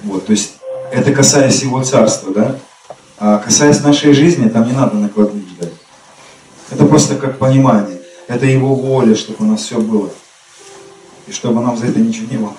Вот, 0.02 0.26
то 0.26 0.32
есть 0.32 0.56
это 0.92 1.12
касаясь 1.12 1.62
его 1.62 1.82
царства, 1.82 2.32
да? 2.32 2.58
А 3.18 3.38
касаясь 3.38 3.82
нашей 3.82 4.12
жизни, 4.12 4.48
там 4.48 4.66
не 4.66 4.72
надо 4.72 4.96
накладных 4.96 5.48
ждать. 5.48 5.72
Это 6.70 6.84
просто 6.84 7.16
как 7.16 7.38
понимание. 7.38 8.00
Это 8.28 8.46
его 8.46 8.74
воля, 8.74 9.14
чтобы 9.14 9.44
у 9.44 9.50
нас 9.50 9.62
все 9.62 9.80
было. 9.80 10.10
И 11.26 11.32
чтобы 11.32 11.60
нам 11.60 11.76
за 11.76 11.86
это 11.86 11.98
ничего 11.98 12.26
не 12.30 12.38
было. 12.38 12.54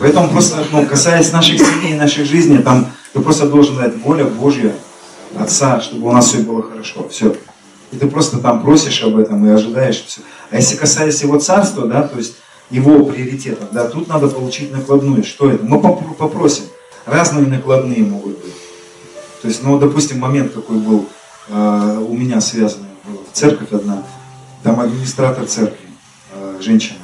Поэтому 0.00 0.28
просто, 0.28 0.64
ну, 0.72 0.84
касаясь 0.86 1.32
наших 1.32 1.58
семей, 1.58 1.94
нашей 1.94 2.24
жизни, 2.24 2.58
там 2.58 2.86
ты 3.12 3.20
просто 3.20 3.48
должен 3.48 3.76
дать 3.76 3.96
воля 4.02 4.24
Божья, 4.24 4.74
Отца, 5.38 5.80
чтобы 5.80 6.08
у 6.08 6.12
нас 6.12 6.26
все 6.26 6.38
было 6.38 6.62
хорошо. 6.62 7.08
Все. 7.08 7.34
И 7.90 7.96
ты 7.96 8.06
просто 8.06 8.38
там 8.38 8.62
просишь 8.62 9.02
об 9.02 9.16
этом 9.16 9.46
и 9.46 9.50
ожидаешь 9.50 10.04
все. 10.04 10.20
А 10.50 10.56
если 10.56 10.76
касаясь 10.76 11.22
его 11.22 11.38
царства, 11.38 11.86
да, 11.86 12.02
то 12.02 12.18
есть 12.18 12.34
его 12.70 13.04
приоритетов. 13.04 13.68
Да, 13.72 13.88
тут 13.88 14.08
надо 14.08 14.28
получить 14.28 14.72
накладную. 14.72 15.24
Что 15.24 15.50
это? 15.50 15.64
Мы 15.64 15.80
попросим. 15.80 16.64
Разные 17.06 17.46
накладные 17.46 18.02
могут 18.02 18.38
быть. 18.42 18.54
То 19.42 19.48
есть, 19.48 19.62
ну, 19.62 19.78
допустим, 19.78 20.20
момент 20.20 20.52
какой 20.52 20.76
был 20.76 21.06
э, 21.48 22.04
у 22.08 22.14
меня 22.14 22.40
связанный. 22.40 22.88
Церковь 23.32 23.72
одна, 23.72 24.04
там 24.62 24.80
администратор 24.80 25.46
церкви, 25.46 25.88
э, 26.32 26.58
женщина. 26.60 26.98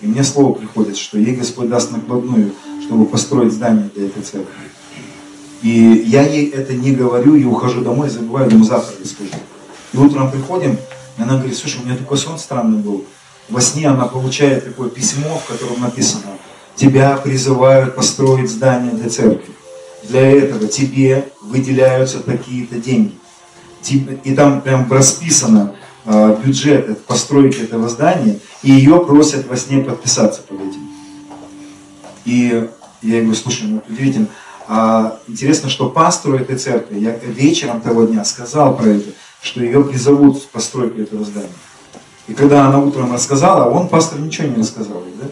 И 0.00 0.06
мне 0.06 0.22
слово 0.22 0.54
приходит, 0.54 0.96
что 0.96 1.18
ей 1.18 1.34
Господь 1.34 1.68
даст 1.68 1.90
накладную, 1.90 2.52
чтобы 2.82 3.06
построить 3.06 3.52
здание 3.52 3.90
для 3.94 4.06
этой 4.06 4.22
церкви. 4.22 4.54
И 5.62 6.04
я 6.06 6.22
ей 6.22 6.48
это 6.50 6.74
не 6.74 6.92
говорю, 6.92 7.34
и 7.34 7.44
ухожу 7.44 7.82
домой, 7.82 8.08
забываю, 8.08 8.48
думаю, 8.48 8.64
завтра 8.64 8.94
я 9.00 9.04
скажу. 9.04 9.30
И 9.92 9.96
утром 9.96 10.30
приходим, 10.30 10.76
и 11.18 11.22
она 11.22 11.36
говорит, 11.36 11.56
слушай, 11.56 11.80
у 11.82 11.84
меня 11.84 11.96
такой 11.96 12.16
сон 12.16 12.38
странный 12.38 12.78
был 12.78 13.04
во 13.48 13.60
сне 13.60 13.88
она 13.88 14.06
получает 14.06 14.64
такое 14.64 14.90
письмо, 14.90 15.38
в 15.38 15.46
котором 15.46 15.80
написано, 15.80 16.32
тебя 16.74 17.16
призывают 17.16 17.94
построить 17.94 18.50
здание 18.50 18.92
для 18.92 19.08
церкви. 19.08 19.52
Для 20.04 20.30
этого 20.30 20.66
тебе 20.68 21.28
выделяются 21.42 22.20
такие-то 22.20 22.76
деньги. 22.76 23.14
И 24.24 24.34
там 24.34 24.60
прям 24.60 24.90
расписано, 24.90 25.74
бюджет 26.42 27.04
постройки 27.04 27.60
этого 27.60 27.88
здания, 27.88 28.38
и 28.62 28.70
ее 28.70 29.04
просят 29.04 29.46
во 29.46 29.56
сне 29.56 29.82
подписаться 29.82 30.42
под 30.42 30.60
этим. 30.60 30.88
И 32.24 32.68
я 33.02 33.20
говорю, 33.20 33.34
слушай, 33.34 33.64
ну 33.68 33.82
удивительно. 33.88 34.28
А, 34.66 35.18
интересно, 35.28 35.70
что 35.70 35.88
пастору 35.88 36.36
этой 36.36 36.56
церкви, 36.56 36.98
я 36.98 37.16
вечером 37.24 37.80
того 37.80 38.04
дня 38.04 38.24
сказал 38.24 38.76
про 38.76 38.88
это, 38.88 39.10
что 39.40 39.62
ее 39.62 39.82
призовут 39.82 40.42
в 40.42 40.48
постройку 40.48 41.00
этого 41.00 41.24
здания. 41.24 41.48
И 42.26 42.34
когда 42.34 42.66
она 42.66 42.78
утром 42.78 43.12
рассказала, 43.12 43.70
он, 43.70 43.88
пастор, 43.88 44.20
ничего 44.20 44.48
не 44.48 44.56
рассказал. 44.56 45.02
Да? 45.20 45.28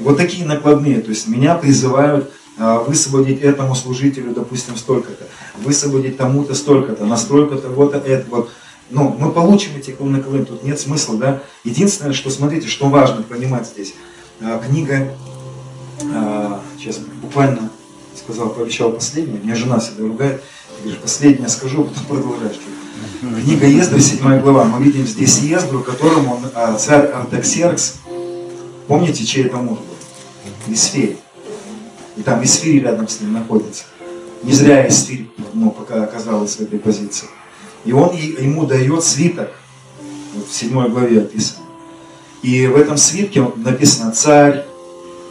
Вот 0.00 0.16
такие 0.16 0.44
накладные, 0.44 1.00
то 1.00 1.10
есть 1.10 1.28
меня 1.28 1.54
призывают 1.54 2.32
а, 2.58 2.80
высвободить 2.80 3.42
этому 3.42 3.76
служителю, 3.76 4.32
допустим, 4.34 4.76
столько-то, 4.76 5.24
высвободить 5.62 6.16
тому-то 6.16 6.54
столько-то, 6.54 7.06
настройка 7.06 7.56
того-то, 7.56 7.98
это 7.98 8.26
вот. 8.28 8.50
Ну, 8.90 9.14
мы 9.18 9.30
получим 9.30 9.76
эти 9.76 9.90
накладные, 9.90 10.44
тут 10.44 10.64
нет 10.64 10.78
смысла, 10.78 11.16
да. 11.16 11.42
Единственное, 11.64 12.12
что, 12.12 12.30
смотрите, 12.30 12.68
что 12.68 12.88
важно 12.88 13.22
понимать 13.22 13.66
здесь. 13.66 13.94
А, 14.40 14.58
книга, 14.58 15.12
сейчас 16.78 16.98
буквально 17.22 17.70
сказал, 18.16 18.50
пообещал 18.50 18.92
последнее, 18.92 19.40
меня 19.40 19.54
жена 19.54 19.78
всегда 19.78 20.04
ругает, 20.04 20.42
ты 20.76 20.82
говоришь, 20.82 21.00
последнее 21.00 21.48
скажу, 21.48 21.84
потом 21.84 22.04
продолжаешь. 22.04 22.58
Книга 23.20 23.66
Ездра, 23.66 23.98
7 23.98 24.40
глава. 24.40 24.64
Мы 24.64 24.82
видим 24.82 25.06
здесь 25.06 25.38
Ездру, 25.38 25.80
которому 25.80 26.40
а, 26.54 26.74
царь 26.76 27.06
Артаксеркс, 27.06 27.96
помните, 28.86 29.24
чей 29.24 29.44
это 29.44 29.58
муж 29.58 29.78
был? 29.78 30.74
Исфирь. 30.74 31.16
И 32.16 32.22
там 32.22 32.42
Исфирь 32.42 32.82
рядом 32.82 33.08
с 33.08 33.20
ним 33.20 33.34
находится. 33.34 33.84
Не 34.42 34.52
зря 34.52 34.88
Исфирь 34.88 35.30
ну, 35.52 35.70
пока 35.70 36.04
оказалась 36.04 36.56
в 36.56 36.60
этой 36.60 36.78
позиции. 36.78 37.28
И 37.84 37.92
он 37.92 38.14
ему 38.14 38.66
дает 38.66 39.02
свиток. 39.04 39.50
Вот 40.34 40.46
в 40.48 40.54
7 40.54 40.88
главе 40.88 41.22
описано. 41.22 41.64
И 42.42 42.66
в 42.66 42.76
этом 42.76 42.96
свитке 42.96 43.46
написано 43.56 44.12
«Царь 44.12 44.64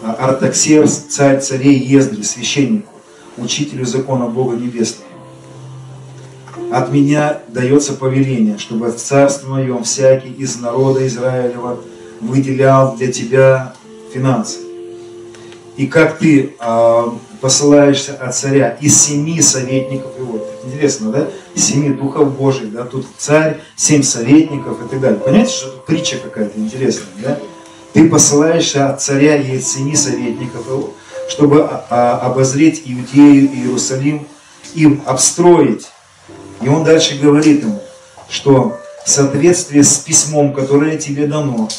а, 0.04 0.14
Артаксеркс, 0.14 1.06
царь 1.10 1.40
царей 1.42 1.78
Ездри, 1.78 2.24
священнику, 2.24 2.94
учителю 3.38 3.86
закона 3.86 4.28
Бога 4.28 4.56
Небесного 4.56 5.10
от 6.72 6.92
меня 6.92 7.42
дается 7.48 7.94
повеление, 7.94 8.58
чтобы 8.58 8.92
в 8.92 8.96
царстве 8.96 9.50
моем 9.50 9.84
всякий 9.84 10.32
из 10.32 10.60
народа 10.60 11.06
Израилева 11.08 11.80
выделял 12.22 12.96
для 12.96 13.12
тебя 13.12 13.74
финансы. 14.14 14.60
И 15.78 15.88
как 15.88 16.20
ты 16.20 16.54
э, 16.60 17.04
посылаешься 17.42 18.14
от 18.14 18.36
царя 18.36 18.78
из 18.82 19.00
семи 19.02 19.42
советников 19.42 20.12
его. 20.18 20.40
Интересно, 20.66 21.12
да? 21.12 21.28
Семи 21.56 21.90
духов 21.90 22.36
Божьих, 22.36 22.72
да? 22.72 22.84
Тут 22.84 23.08
царь, 23.18 23.62
семь 23.76 24.04
советников 24.04 24.86
и 24.86 24.90
так 24.90 25.00
далее. 25.00 25.20
Понимаете, 25.20 25.52
что 25.52 25.72
тут 25.72 25.86
притча 25.86 26.18
какая-то 26.18 26.60
интересная, 26.60 27.08
да? 27.24 27.40
Ты 27.94 28.10
посылаешься 28.10 28.90
от 28.90 29.02
царя 29.02 29.36
и 29.36 29.58
из 29.58 29.68
семи 29.68 29.96
советников 29.96 30.68
его, 30.68 30.94
чтобы 31.28 31.64
обозреть 31.64 32.84
Иудею 32.86 33.52
и 33.52 33.62
Иерусалим 33.62 34.28
и 34.76 35.00
обстроить 35.06 35.88
и 36.62 36.68
он 36.68 36.84
дальше 36.84 37.18
говорит 37.18 37.64
ему, 37.64 37.80
что 38.30 38.78
в 39.06 39.10
соответствии 39.10 39.82
с 39.82 39.98
письмом, 40.00 40.54
которое 40.54 40.98
тебе 40.98 41.26
дано, 41.26 41.70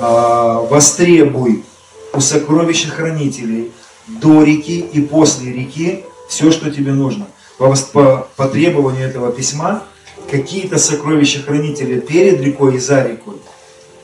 а, 0.00 0.60
востребуй 0.62 1.64
у 2.12 2.20
сокровища 2.20 2.88
хранителей 2.88 3.72
до 4.06 4.42
реки 4.42 4.80
и 4.80 5.00
после 5.00 5.52
реки 5.52 6.04
все, 6.28 6.50
что 6.50 6.70
тебе 6.70 6.92
нужно. 6.92 7.26
По, 7.58 7.74
по, 7.92 8.28
по 8.36 8.48
требованию 8.48 9.08
этого 9.08 9.32
письма 9.32 9.84
какие-то 10.30 10.78
сокровища 10.78 11.42
хранителя 11.42 12.00
перед 12.00 12.40
рекой 12.40 12.76
и 12.76 12.78
за 12.78 13.02
рекой. 13.04 13.36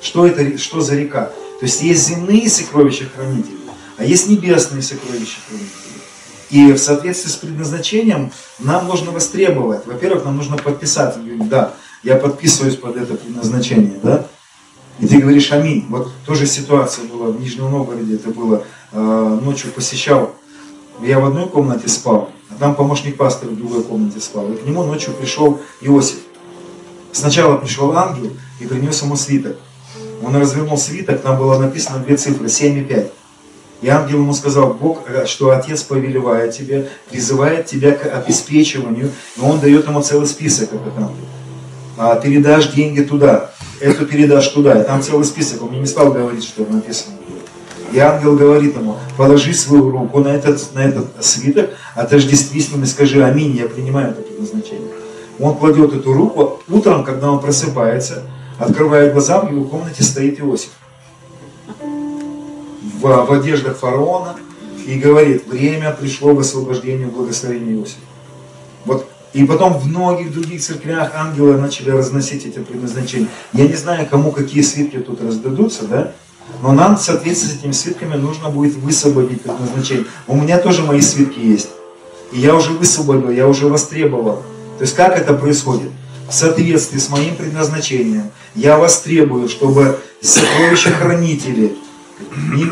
Что 0.01 0.27
это, 0.27 0.59
что 0.59 0.81
за 0.81 0.95
река? 0.95 1.27
То 1.59 1.67
есть 1.67 1.83
есть 1.83 2.07
земные 2.09 2.49
сокровища 2.49 3.05
хранителей, 3.15 3.59
а 3.99 4.05
есть 4.05 4.29
небесные 4.29 4.83
сокровища 4.83 5.39
хранителей. 5.47 5.81
И 6.51 6.73
в 6.73 6.79
соответствии 6.79 7.31
с 7.31 7.37
предназначением 7.37 8.33
нам 8.59 8.89
нужно 8.89 9.13
востребовать. 9.13 9.87
Во-первых, 9.87 10.25
нам 10.25 10.37
нужно 10.37 10.57
подписать. 10.57 11.17
Да, 11.49 11.75
я 12.03 12.17
подписываюсь 12.17 12.77
под 12.77 12.97
это 12.97 13.15
предназначение, 13.15 13.99
да? 14.03 14.27
И 14.99 15.07
ты 15.07 15.19
говоришь 15.19 15.53
аминь. 15.53 15.87
Вот 15.89 16.11
тоже 16.27 16.47
ситуация 16.47 17.05
была 17.05 17.29
в 17.29 17.41
Нижнем 17.41 17.71
Новгороде, 17.71 18.17
это 18.17 18.31
было, 18.31 18.65
ночью 18.93 19.71
посещал, 19.73 20.35
я 21.03 21.19
в 21.19 21.25
одной 21.25 21.49
комнате 21.49 21.89
спал, 21.89 22.31
а 22.51 22.55
там 22.59 22.75
помощник 22.75 23.17
пастора 23.17 23.51
в 23.51 23.57
другой 23.57 23.83
комнате 23.83 24.21
спал. 24.21 24.51
И 24.53 24.57
к 24.57 24.67
нему 24.67 24.85
ночью 24.85 25.15
пришел 25.15 25.61
Иосиф. 25.81 26.19
Сначала 27.13 27.57
пришел 27.57 27.97
ангел 27.97 28.33
и 28.61 28.67
принес 28.67 29.03
ему 29.03 29.17
свиток. 29.17 29.57
Он 30.23 30.37
развернул 30.37 30.77
свиток, 30.77 31.23
там 31.23 31.39
было 31.39 31.59
написано 31.59 31.99
две 32.01 32.17
цифры, 32.17 32.49
7 32.49 32.79
и 32.79 32.85
5. 32.85 33.13
И 33.83 33.89
ангел 33.89 34.19
ему 34.19 34.35
сказал, 34.35 34.75
Бог, 34.75 35.09
э, 35.09 35.25
что 35.25 35.51
Отец 35.51 35.83
повелевает 35.83 36.55
тебе, 36.55 36.91
призывает 37.11 37.67
тебя 37.67 37.93
к 37.93 38.05
обеспечиванию, 38.05 39.11
и 39.37 39.41
он 39.41 39.59
дает 39.59 39.87
ему 39.87 40.03
целый 40.03 40.27
список, 40.27 40.75
этот 40.75 40.97
ангел. 40.99 41.25
А, 41.97 42.17
передашь 42.17 42.69
деньги 42.69 43.01
туда, 43.01 43.51
эту 43.81 44.05
передашь 44.05 44.49
туда, 44.49 44.81
и 44.81 44.85
там 44.85 45.03
целый 45.03 45.25
список, 45.25 45.63
он 45.63 45.71
мне 45.71 45.81
не 45.81 45.87
стал 45.87 46.13
говорить, 46.13 46.45
что 46.45 46.67
написано. 46.67 47.17
И 47.93 47.99
ангел 47.99 48.37
говорит 48.37 48.77
ему, 48.77 48.97
положи 49.17 49.53
свою 49.53 49.91
руку 49.91 50.21
на 50.21 50.29
этот, 50.29 50.75
на 50.75 50.81
этот 50.81 51.25
свиток, 51.25 51.71
отождестви 51.95 52.61
с 52.61 52.71
ним 52.71 52.85
и 52.85 52.87
скажи, 52.87 53.23
аминь, 53.25 53.57
я 53.57 53.69
принимаю 53.69 54.11
это 54.11 54.23
предназначение. 54.23 54.93
Он 55.41 55.57
кладет 55.57 55.93
эту 55.93 56.13
руку, 56.13 56.61
утром, 56.69 57.05
когда 57.05 57.31
он 57.31 57.41
просыпается, 57.41 58.23
открывает 58.59 59.13
глаза, 59.13 59.41
в 59.41 59.51
его 59.51 59.65
комнате 59.65 60.03
стоит 60.03 60.39
Иосиф 60.41 60.71
в, 63.01 63.27
в 63.27 63.33
одеждах 63.33 63.79
фараона 63.79 64.37
и 64.87 64.99
говорит, 64.99 65.47
время 65.47 65.91
пришло 65.93 66.35
к 66.35 66.41
освобождению 66.41 67.11
благословения 67.11 67.75
Иосифа. 67.75 68.01
Вот 68.85 69.07
и 69.33 69.45
потом 69.45 69.79
в 69.79 69.87
многих 69.87 70.33
других 70.33 70.61
церквях 70.61 71.13
ангелы 71.15 71.57
начали 71.57 71.91
разносить 71.91 72.47
эти 72.47 72.59
предназначения. 72.59 73.29
Я 73.53 73.69
не 73.69 73.75
знаю, 73.75 74.07
кому 74.11 74.33
какие 74.33 74.63
свитки 74.63 74.99
тут 74.99 75.23
раздадутся, 75.23 75.87
да? 75.87 76.13
Но 76.63 76.73
нам 76.73 76.97
в 76.97 77.01
соответствии 77.01 77.49
с 77.49 77.55
этими 77.61 77.73
свитками 77.73 78.17
нужно 78.17 78.51
будет 78.51 78.75
высвободить 78.75 79.43
предназначение. 79.43 80.07
У 80.27 80.37
меня 80.37 80.59
тоже 80.59 80.83
мои 80.83 81.01
свитки 81.01 81.39
есть. 81.39 81.71
И 82.33 82.41
я 82.41 82.55
уже 82.55 82.73
высвободил, 82.73 83.31
я 83.31 83.49
уже 83.49 83.67
востребовал. 83.67 84.43
То 84.79 84.83
есть 84.83 84.95
как 84.95 85.17
это 85.17 85.35
происходит? 85.35 85.91
В 86.29 86.33
соответствии 86.33 86.99
с 86.99 87.09
моим 87.09 87.35
предназначением 87.35 88.31
я 88.55 88.79
востребую, 88.79 89.49
чтобы 89.49 89.99
сокровища 90.21 90.91
хранители 90.91 91.77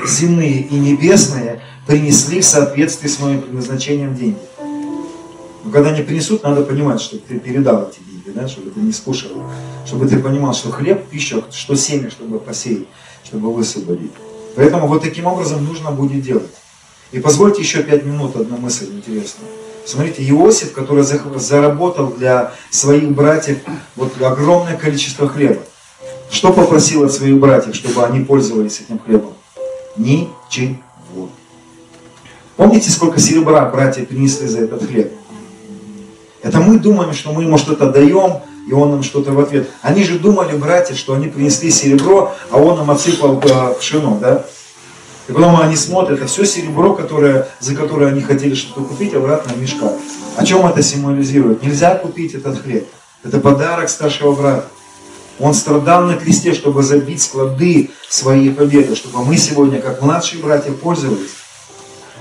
земные 0.06 0.60
и 0.60 0.74
небесные 0.74 1.60
принесли 1.86 2.40
в 2.40 2.44
соответствии 2.44 3.08
с 3.08 3.18
моим 3.18 3.42
предназначением 3.42 4.14
деньги. 4.14 4.38
Но 5.64 5.70
когда 5.72 5.90
они 5.90 6.02
принесут, 6.02 6.44
надо 6.44 6.62
понимать, 6.62 7.00
что 7.00 7.18
ты 7.18 7.38
передал 7.38 7.88
эти 7.88 7.98
деньги, 8.08 8.30
да, 8.30 8.46
чтобы 8.46 8.70
ты 8.70 8.80
не 8.80 8.92
скушал, 8.92 9.30
чтобы 9.86 10.06
ты 10.06 10.18
понимал, 10.18 10.54
что 10.54 10.70
хлеб, 10.70 11.08
пища, 11.08 11.42
что 11.50 11.74
семя, 11.74 12.10
чтобы 12.10 12.38
посеять, 12.38 12.86
чтобы 13.28 13.52
высвободить. 13.52 14.12
Поэтому 14.56 14.88
вот 14.88 15.02
таким 15.02 15.26
образом 15.26 15.64
нужно 15.64 15.90
будет 15.90 16.22
делать. 16.22 16.50
И 17.12 17.20
позвольте 17.20 17.62
еще 17.62 17.82
пять 17.82 18.04
минут 18.04 18.36
одну 18.36 18.56
мысль 18.56 18.86
интересную. 18.86 19.50
Смотрите, 19.84 20.22
Иосиф, 20.28 20.72
который 20.72 21.02
заработал 21.02 22.08
для 22.08 22.52
своих 22.70 23.10
братьев 23.10 23.58
вот 23.96 24.20
огромное 24.20 24.76
количество 24.76 25.28
хлеба. 25.28 25.60
Что 26.30 26.52
попросил 26.52 27.04
от 27.04 27.12
своих 27.12 27.38
братьев, 27.38 27.74
чтобы 27.74 28.04
они 28.04 28.24
пользовались 28.24 28.80
этим 28.80 28.98
хлебом? 28.98 29.34
Ничего. 29.96 31.28
Помните, 32.56 32.90
сколько 32.90 33.20
серебра 33.20 33.64
братья 33.66 34.04
принесли 34.04 34.46
за 34.46 34.60
этот 34.60 34.86
хлеб? 34.86 35.12
Это 36.42 36.60
мы 36.60 36.78
думаем, 36.78 37.12
что 37.12 37.32
мы 37.32 37.44
ему 37.44 37.56
что-то 37.58 37.90
даем, 37.90 38.40
и 38.68 38.72
он 38.72 38.90
нам 38.90 39.02
что-то 39.02 39.32
в 39.32 39.40
ответ. 39.40 39.70
Они 39.80 40.04
же 40.04 40.18
думали, 40.18 40.54
братья, 40.54 40.94
что 40.94 41.14
они 41.14 41.28
принесли 41.28 41.70
серебро, 41.70 42.34
а 42.50 42.58
он 42.58 42.76
нам 42.76 42.90
отсыпал 42.90 43.42
э, 43.42 43.74
пшено, 43.78 44.18
да? 44.20 44.44
И 45.26 45.32
потом 45.32 45.58
они 45.60 45.74
смотрят, 45.74 46.18
это 46.18 46.26
все 46.26 46.44
серебро, 46.44 46.94
которое, 46.94 47.48
за 47.60 47.74
которое 47.74 48.10
они 48.10 48.20
хотели 48.20 48.54
что-то 48.54 48.82
купить, 48.82 49.14
обратно 49.14 49.54
в 49.54 49.60
мешках. 49.60 49.92
О 50.36 50.44
чем 50.44 50.66
это 50.66 50.82
символизирует? 50.82 51.62
Нельзя 51.62 51.94
купить 51.94 52.34
этот 52.34 52.62
хлеб. 52.62 52.86
Это 53.24 53.40
подарок 53.40 53.88
старшего 53.88 54.34
брата. 54.34 54.66
Он 55.38 55.54
страдал 55.54 56.02
на 56.02 56.16
кресте, 56.16 56.52
чтобы 56.52 56.82
забить 56.82 57.22
склады 57.22 57.90
своей 58.08 58.50
победы, 58.50 58.94
чтобы 58.94 59.24
мы 59.24 59.36
сегодня, 59.38 59.80
как 59.80 60.02
младшие 60.02 60.42
братья, 60.42 60.72
пользовались. 60.72 61.30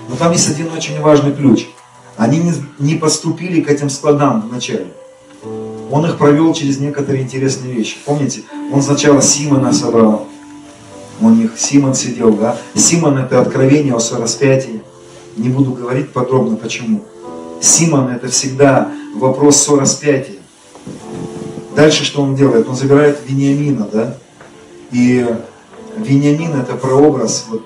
Но 0.07 0.15
там 0.15 0.31
есть 0.31 0.49
один 0.49 0.71
очень 0.71 1.01
важный 1.01 1.33
ключ. 1.33 1.67
Они 2.15 2.53
не 2.79 2.95
поступили 2.95 3.61
к 3.61 3.69
этим 3.69 3.89
складам 3.89 4.47
вначале. 4.49 4.93
Он 5.89 6.05
их 6.05 6.17
провел 6.17 6.53
через 6.53 6.79
некоторые 6.79 7.23
интересные 7.23 7.73
вещи. 7.73 7.97
Помните, 8.05 8.43
он 8.71 8.81
сначала 8.81 9.21
Симона 9.21 9.71
собрал. 9.73 10.27
У 11.21 11.29
них 11.29 11.57
Симон 11.57 11.93
сидел, 11.95 12.33
да? 12.33 12.57
Симон 12.75 13.17
это 13.17 13.41
откровение 13.41 13.95
о 13.95 13.99
сораспятии. 13.99 14.81
Не 15.35 15.49
буду 15.49 15.71
говорить 15.71 16.11
подробно 16.11 16.57
почему. 16.57 17.03
Симон 17.61 18.09
это 18.09 18.27
всегда 18.27 18.91
вопрос 19.15 19.57
сораспятия. 19.57 20.35
Дальше 21.75 22.03
что 22.03 22.21
он 22.21 22.35
делает? 22.35 22.67
Он 22.67 22.75
забирает 22.75 23.19
Вениамина, 23.27 23.87
да? 23.91 24.17
И 24.91 25.25
Вениамин 25.97 26.53
это 26.59 26.73
прообраз, 26.75 27.45
вот, 27.49 27.63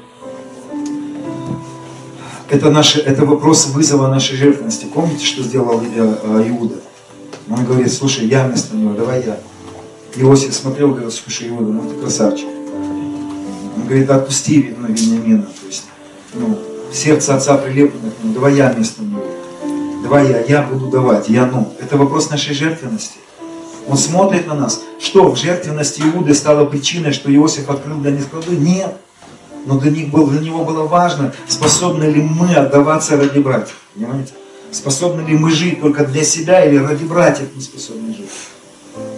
это, 2.49 2.69
наши, 2.69 2.99
это 2.99 3.25
вопрос 3.25 3.67
вызова 3.67 4.07
нашей 4.07 4.35
жертвенности. 4.35 4.85
Помните, 4.85 5.25
что 5.25 5.41
сделал 5.41 5.81
э, 5.81 6.49
Иуда? 6.49 6.75
Говорит, 7.71 7.93
слушай, 7.93 8.27
я 8.27 8.45
вместо 8.45 8.75
него, 8.75 8.93
давай 8.93 9.23
я. 9.23 9.39
Иосиф 10.17 10.53
смотрел, 10.53 10.89
говорит, 10.89 11.13
слушай, 11.13 11.47
Иуда, 11.47 11.71
ну 11.71 11.89
ты 11.89 11.95
красавчик. 12.01 12.47
Он 13.77 13.83
говорит, 13.85 14.09
отпусти, 14.09 14.61
видно, 14.61 14.87
Вениамина. 14.87 15.43
То 15.43 15.67
есть, 15.67 15.85
ну, 16.33 16.59
сердце 16.91 17.33
отца 17.33 17.57
прилеплено 17.57 18.11
к 18.11 18.21
нему, 18.21 18.33
давай 18.33 18.55
я 18.55 18.73
вместо 18.73 19.01
него. 19.03 19.23
Давай 20.03 20.27
я, 20.27 20.41
я 20.41 20.63
буду 20.63 20.87
давать, 20.87 21.29
я 21.29 21.45
ну. 21.45 21.71
Это 21.79 21.95
вопрос 21.95 22.29
нашей 22.29 22.53
жертвенности. 22.53 23.19
Он 23.87 23.95
смотрит 23.95 24.47
на 24.47 24.55
нас. 24.55 24.81
Что, 24.99 25.31
в 25.31 25.37
жертвенности 25.37 26.01
Иуды 26.01 26.33
стало 26.33 26.65
причиной, 26.65 27.13
что 27.13 27.33
Иосиф 27.33 27.69
открыл 27.69 27.99
для 27.99 28.11
них 28.11 28.23
склады? 28.23 28.57
Нет. 28.57 28.97
Но 29.65 29.79
для, 29.79 29.91
них 29.91 30.09
был, 30.09 30.27
для 30.27 30.41
него 30.41 30.65
было 30.65 30.83
важно, 30.83 31.33
способны 31.47 32.03
ли 32.03 32.21
мы 32.21 32.53
отдаваться 32.53 33.15
ради 33.15 33.39
братьев. 33.39 33.77
Понимаете? 33.95 34.33
Способны 34.71 35.27
ли 35.27 35.37
мы 35.37 35.51
жить 35.51 35.81
только 35.81 36.05
для 36.05 36.23
себя 36.23 36.63
или 36.65 36.77
ради 36.77 37.03
братьев 37.03 37.49
мы 37.53 37.61
способны 37.61 38.13
жить? 38.13 38.29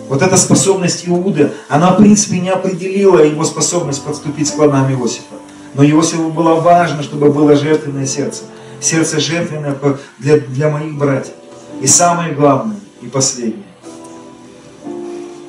Вот 0.10 0.22
эта 0.22 0.36
способность 0.38 1.08
Иуды, 1.08 1.52
она 1.70 1.92
в 1.94 1.98
принципе 1.98 2.40
не 2.40 2.50
определила 2.50 3.20
его 3.20 3.44
способность 3.44 4.04
подступить 4.04 4.48
с 4.48 4.52
планами 4.52 4.94
Иосифа. 4.94 5.36
Но 5.76 5.84
Иосифу 5.84 6.30
было 6.30 6.56
важно, 6.56 7.04
чтобы 7.04 7.32
было 7.32 7.56
жертвенное 7.56 8.06
сердце. 8.06 8.44
Сердце 8.82 9.20
жертвенное 9.20 9.76
для, 10.20 10.40
для 10.40 10.70
моих 10.70 10.98
братьев. 10.98 11.34
И 11.82 11.88
самое 11.88 12.34
главное, 12.34 12.80
и 13.02 13.08
последнее. 13.08 13.64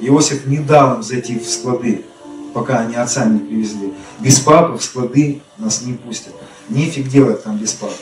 Иосиф 0.00 0.46
не 0.46 0.58
дал 0.58 0.96
им 0.96 1.02
зайти 1.02 1.38
в 1.38 1.48
склады, 1.48 2.04
пока 2.52 2.80
они 2.80 2.94
отца 2.94 3.24
не 3.24 3.38
привезли. 3.38 3.92
Без 4.20 4.38
папы 4.38 4.78
в 4.78 4.84
склады 4.84 5.40
нас 5.58 5.82
не 5.82 5.94
пустят. 5.94 6.34
Нефиг 6.68 7.08
делать 7.08 7.42
там 7.42 7.56
без 7.58 7.72
папы. 7.72 7.94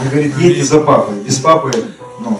Он 0.00 0.08
говорит, 0.08 0.36
едьте 0.38 0.64
за 0.64 0.80
папой. 0.80 1.14
Без 1.26 1.36
папы, 1.38 1.70
ну, 2.20 2.38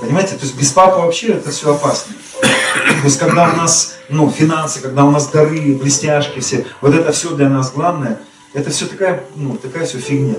понимаете, 0.00 0.34
то 0.34 0.44
есть 0.44 0.56
без 0.56 0.72
папы 0.72 1.00
вообще 1.00 1.28
это 1.28 1.50
все 1.50 1.74
опасно. 1.74 2.14
То 2.32 3.04
есть 3.04 3.18
когда 3.18 3.50
у 3.52 3.56
нас 3.56 3.94
ну, 4.08 4.30
финансы, 4.30 4.80
когда 4.80 5.04
у 5.04 5.10
нас 5.10 5.28
дары, 5.28 5.74
блестяшки 5.74 6.40
все, 6.40 6.66
вот 6.80 6.94
это 6.94 7.12
все 7.12 7.34
для 7.34 7.48
нас 7.48 7.72
главное, 7.72 8.20
это 8.52 8.70
все 8.70 8.86
такая, 8.86 9.24
ну, 9.36 9.56
такая 9.56 9.86
все 9.86 9.98
фигня. 9.98 10.34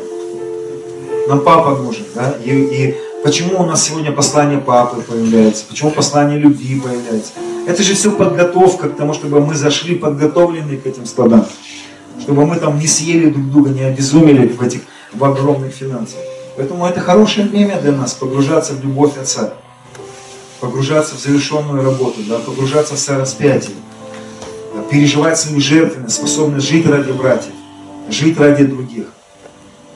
Нам 1.27 1.39
папа 1.39 1.75
нужен, 1.77 2.05
да, 2.15 2.35
и, 2.43 2.51
и 2.51 2.95
почему 3.23 3.61
у 3.61 3.65
нас 3.65 3.83
сегодня 3.83 4.11
послание 4.11 4.59
папы 4.59 5.01
появляется, 5.01 5.65
почему 5.69 5.91
послание 5.91 6.37
любви 6.37 6.79
появляется. 6.79 7.31
Это 7.65 7.81
же 7.81 7.95
все 7.95 8.11
подготовка 8.11 8.89
к 8.89 8.97
тому, 8.97 9.13
чтобы 9.13 9.39
мы 9.39 9.55
зашли 9.55 9.95
подготовленные 9.95 10.77
к 10.77 10.85
этим 10.85 11.05
складам. 11.05 11.45
Чтобы 12.19 12.45
мы 12.45 12.57
там 12.57 12.77
не 12.77 12.87
съели 12.87 13.29
друг 13.29 13.49
друга, 13.51 13.69
не 13.69 13.83
обезумели 13.83 14.47
в 14.47 14.61
этих 14.61 14.81
в 15.13 15.23
огромных 15.23 15.73
финансах. 15.73 16.19
Поэтому 16.55 16.85
это 16.85 16.99
хорошее 16.99 17.47
время 17.47 17.81
для 17.81 17.91
нас 17.91 18.13
погружаться 18.13 18.73
в 18.73 18.83
любовь 18.83 19.17
Отца 19.17 19.53
погружаться 20.63 21.15
в 21.15 21.19
завершенную 21.19 21.83
работу, 21.83 22.21
да, 22.29 22.39
погружаться 22.39 22.95
в 22.95 22.99
сораспятие, 22.99 23.75
да, 24.73 24.81
переживать 24.83 25.37
свою 25.37 25.59
жертвенность, 25.59 26.15
способность 26.15 26.69
жить 26.69 26.87
ради 26.87 27.11
братьев, 27.11 27.51
жить 28.09 28.39
ради 28.39 28.63
других. 28.63 29.07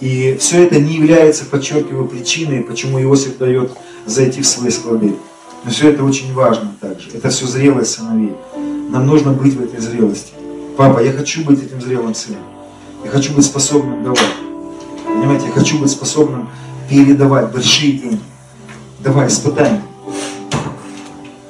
И 0.02 0.36
все 0.42 0.66
это 0.66 0.78
не 0.82 0.96
является, 0.96 1.46
подчеркиваю, 1.46 2.06
причиной, 2.06 2.64
почему 2.64 3.02
Иосиф 3.02 3.38
дает 3.38 3.72
зайти 4.06 4.42
в 4.42 4.46
свои 4.46 4.70
склады. 4.70 5.16
Но 5.64 5.72
все 5.72 5.90
это 5.90 6.04
очень 6.04 6.34
важно 6.34 6.76
также. 6.82 7.12
Это 7.14 7.30
все 7.30 7.48
зрелость 7.48 7.94
сыновей. 7.94 8.36
Нам 8.90 9.08
нужно 9.08 9.32
быть 9.32 9.54
в 9.54 9.64
этой 9.64 9.80
зрелости. 9.80 10.34
Папа, 10.76 11.00
я 11.00 11.14
хочу 11.14 11.46
быть 11.46 11.64
этим 11.64 11.82
зрелым 11.82 12.14
сыном. 12.14 12.44
Я 13.06 13.10
хочу 13.10 13.34
быть 13.34 13.46
способным 13.46 14.04
давать. 14.04 14.47
Понимаете, 15.08 15.48
я 15.48 15.52
хочу 15.52 15.80
быть 15.80 15.92
способным 15.92 16.50
передавать 16.90 17.52
большие 17.52 17.94
деньги. 17.94 18.22
Давай, 19.00 19.28
испытай 19.28 19.82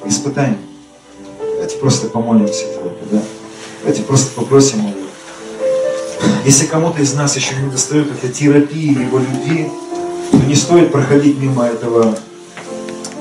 испытаний. 0.08 0.58
Давайте 1.40 1.78
просто 1.78 2.08
помолимся 2.08 2.66
только, 2.82 3.06
да? 3.12 3.22
Давайте 3.82 4.04
просто 4.04 4.34
попросим 4.36 4.80
его. 4.80 4.94
Если 6.46 6.66
кому-то 6.66 7.02
из 7.02 7.14
нас 7.14 7.36
еще 7.36 7.56
не 7.56 7.70
достает 7.70 8.12
этой 8.12 8.32
терапии 8.32 9.02
его 9.02 9.20
любви, 9.20 9.70
то 10.32 10.38
не 10.38 10.56
стоит 10.56 10.92
проходить 10.92 11.38
мимо 11.38 11.66
этого, 11.66 12.18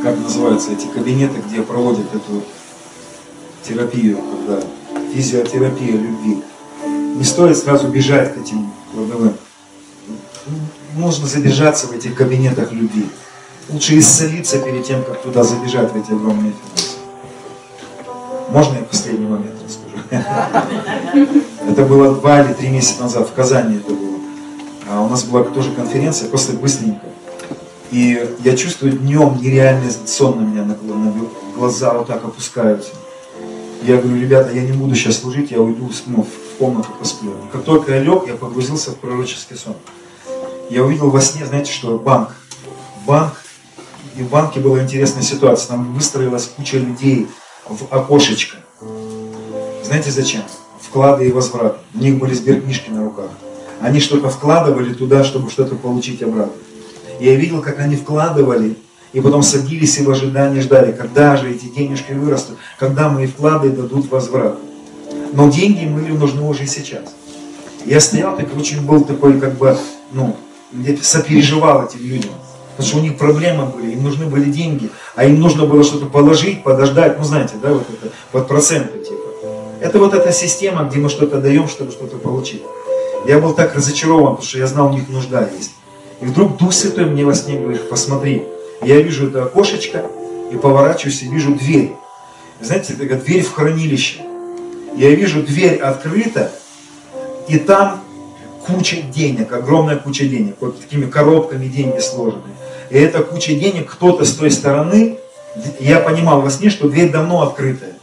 как 0.02 0.18
называются 0.18 0.72
эти 0.72 0.86
кабинеты, 0.86 1.40
где 1.48 1.62
проводят 1.62 2.06
эту 2.14 2.42
терапию, 3.62 4.18
когда 4.18 4.62
физиотерапия 5.12 5.92
любви. 5.92 6.42
Не 7.16 7.24
стоит 7.24 7.56
сразу 7.56 7.88
бежать 7.88 8.34
к 8.34 8.38
этим 8.38 8.70
кладовым. 8.92 9.34
Нужно 10.96 11.26
задержаться 11.26 11.88
в 11.88 11.92
этих 11.92 12.14
кабинетах 12.14 12.72
любви. 12.72 13.06
Лучше 13.68 13.98
исцелиться 13.98 14.58
перед 14.58 14.84
тем, 14.84 15.04
как 15.04 15.20
туда 15.20 15.44
забежать 15.44 15.92
в 15.92 15.96
эти 15.96 16.12
огромные 16.12 16.52
финансы. 16.52 16.96
Можно 18.48 18.76
я 18.78 18.82
последний 18.84 19.26
момент 19.26 19.56
расскажу? 19.62 21.38
Это 21.68 21.84
было 21.84 22.14
два 22.14 22.40
или 22.40 22.54
три 22.54 22.68
месяца 22.68 23.02
назад, 23.02 23.28
в 23.28 23.34
Казани 23.34 23.76
это 23.76 23.92
было. 23.92 24.18
А 24.88 25.02
у 25.02 25.08
нас 25.08 25.24
была 25.24 25.42
тоже 25.42 25.72
конференция, 25.72 26.28
просто 26.28 26.52
быстренько. 26.52 27.04
И 27.90 28.34
я 28.44 28.56
чувствую 28.56 28.92
днем 28.92 29.38
нереальный 29.40 29.90
сон 30.06 30.38
на 30.38 30.46
меня, 30.46 30.64
на 30.64 30.76
глаза 31.56 31.92
вот 31.92 32.06
так 32.06 32.24
опускаются. 32.24 32.90
Я 33.82 33.98
говорю, 33.98 34.20
ребята, 34.20 34.52
я 34.52 34.62
не 34.62 34.72
буду 34.72 34.94
сейчас 34.94 35.18
служить, 35.18 35.50
я 35.50 35.60
уйду 35.60 35.90
ну, 36.06 36.22
в 36.22 36.58
комнату 36.58 36.88
посплю. 36.98 37.32
Как 37.52 37.64
только 37.64 37.92
я 37.92 38.00
лег, 38.00 38.26
я 38.28 38.34
погрузился 38.34 38.92
в 38.92 38.96
пророческий 38.96 39.56
сон. 39.56 39.74
Я 40.68 40.84
увидел 40.84 41.10
во 41.10 41.20
сне, 41.20 41.46
знаете 41.46 41.72
что, 41.72 41.96
банк. 41.98 42.30
Банк 43.06 43.34
и 44.16 44.22
в 44.22 44.30
банке 44.30 44.58
была 44.58 44.82
интересная 44.82 45.22
ситуация. 45.22 45.68
Там 45.68 45.94
выстроилась 45.94 46.50
куча 46.56 46.78
людей 46.78 47.28
в 47.68 47.86
окошечко. 47.90 48.56
Знаете 49.84 50.10
зачем? 50.10 50.42
Вклады 50.80 51.28
и 51.28 51.32
возврат. 51.32 51.78
У 51.94 51.98
них 51.98 52.18
были 52.18 52.34
сберкнижки 52.34 52.90
на 52.90 53.04
руках. 53.04 53.30
Они 53.80 54.00
что-то 54.00 54.28
вкладывали 54.28 54.92
туда, 54.92 55.22
чтобы 55.22 55.50
что-то 55.50 55.76
получить 55.76 56.22
обратно. 56.22 56.52
И 57.20 57.26
я 57.26 57.36
видел, 57.36 57.62
как 57.62 57.78
они 57.78 57.94
вкладывали, 57.94 58.76
и 59.12 59.20
потом 59.20 59.42
садились 59.42 59.98
и 59.98 60.02
в 60.02 60.10
ожидании 60.10 60.60
ждали, 60.60 60.92
когда 60.92 61.36
же 61.36 61.50
эти 61.50 61.66
денежки 61.66 62.12
вырастут, 62.12 62.56
когда 62.78 63.08
мои 63.08 63.26
вклады 63.26 63.70
дадут 63.70 64.10
возврат. 64.10 64.58
Но 65.32 65.48
деньги 65.48 65.86
были 65.86 66.12
нужны 66.12 66.42
уже 66.42 66.66
сейчас. 66.66 67.14
Я 67.84 68.00
стоял, 68.00 68.36
так 68.36 68.48
очень 68.56 68.84
был 68.84 69.04
такой, 69.04 69.38
как 69.38 69.56
бы, 69.56 69.76
ну, 70.12 70.36
сопереживал 71.02 71.84
этим 71.84 72.00
людям. 72.00 72.32
Потому 72.76 72.88
что 72.88 72.98
у 72.98 73.02
них 73.02 73.16
проблемы 73.16 73.66
были, 73.66 73.92
им 73.92 74.02
нужны 74.02 74.26
были 74.26 74.50
деньги, 74.50 74.90
а 75.14 75.24
им 75.24 75.40
нужно 75.40 75.64
было 75.64 75.82
что-то 75.82 76.06
положить, 76.06 76.62
подождать, 76.62 77.18
ну 77.18 77.24
знаете, 77.24 77.54
да, 77.62 77.70
вот 77.70 77.86
это, 77.88 78.12
под 78.32 78.48
проценты 78.48 78.98
типа. 78.98 79.22
Это 79.80 79.98
вот 79.98 80.14
эта 80.14 80.32
система, 80.32 80.84
где 80.84 80.98
мы 80.98 81.08
что-то 81.08 81.40
даем, 81.40 81.68
чтобы 81.68 81.92
что-то 81.92 82.16
получить. 82.16 82.62
Я 83.26 83.38
был 83.38 83.54
так 83.54 83.74
разочарован, 83.74 84.36
потому 84.36 84.48
что 84.48 84.58
я 84.58 84.66
знал, 84.66 84.88
у 84.88 84.92
них 84.92 85.08
нужда 85.08 85.48
есть. 85.56 85.72
И 86.20 86.26
вдруг 86.26 86.56
Дух 86.56 86.72
Святой 86.72 87.06
мне 87.06 87.24
во 87.24 87.34
сне 87.34 87.58
говорит, 87.58 87.88
посмотри, 87.88 88.44
я 88.82 89.00
вижу 89.00 89.28
это 89.28 89.44
окошечко, 89.44 90.04
и 90.52 90.56
поворачиваюсь, 90.56 91.22
и 91.22 91.28
вижу 91.28 91.54
дверь. 91.54 91.92
Знаете, 92.60 92.94
это 92.94 93.16
дверь 93.16 93.42
в 93.42 93.52
хранилище. 93.52 94.20
Я 94.96 95.10
вижу, 95.10 95.42
дверь 95.42 95.78
открыта, 95.78 96.50
и 97.48 97.58
там 97.58 98.02
куча 98.66 99.02
денег, 99.02 99.52
огромная 99.52 99.96
куча 99.96 100.26
денег, 100.26 100.56
вот 100.60 100.80
такими 100.80 101.06
коробками 101.06 101.66
деньги 101.66 102.00
сложены. 102.00 102.42
И 102.90 102.98
эта 102.98 103.22
куча 103.22 103.54
денег, 103.54 103.90
кто-то 103.90 104.24
с 104.24 104.34
той 104.34 104.50
стороны, 104.50 105.18
я 105.80 106.00
понимал 106.00 106.40
во 106.40 106.50
сне, 106.50 106.70
что 106.70 106.88
дверь 106.88 107.10
давно 107.10 107.42
открытая. 107.42 107.94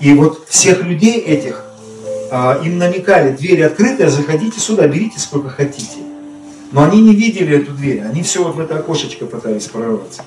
И 0.00 0.12
вот 0.14 0.46
всех 0.48 0.82
людей 0.82 1.18
этих, 1.18 1.64
а, 2.30 2.60
им 2.62 2.78
намекали, 2.78 3.34
дверь 3.34 3.64
открытая, 3.64 4.08
заходите 4.08 4.58
сюда, 4.58 4.86
берите 4.86 5.18
сколько 5.18 5.48
хотите. 5.48 5.98
Но 6.72 6.82
они 6.82 7.00
не 7.02 7.14
видели 7.14 7.58
эту 7.58 7.72
дверь, 7.72 8.02
они 8.02 8.22
все 8.22 8.42
вот 8.42 8.56
в 8.56 8.60
это 8.60 8.78
окошечко 8.78 9.26
пытались 9.26 9.66
прорваться. 9.66 10.22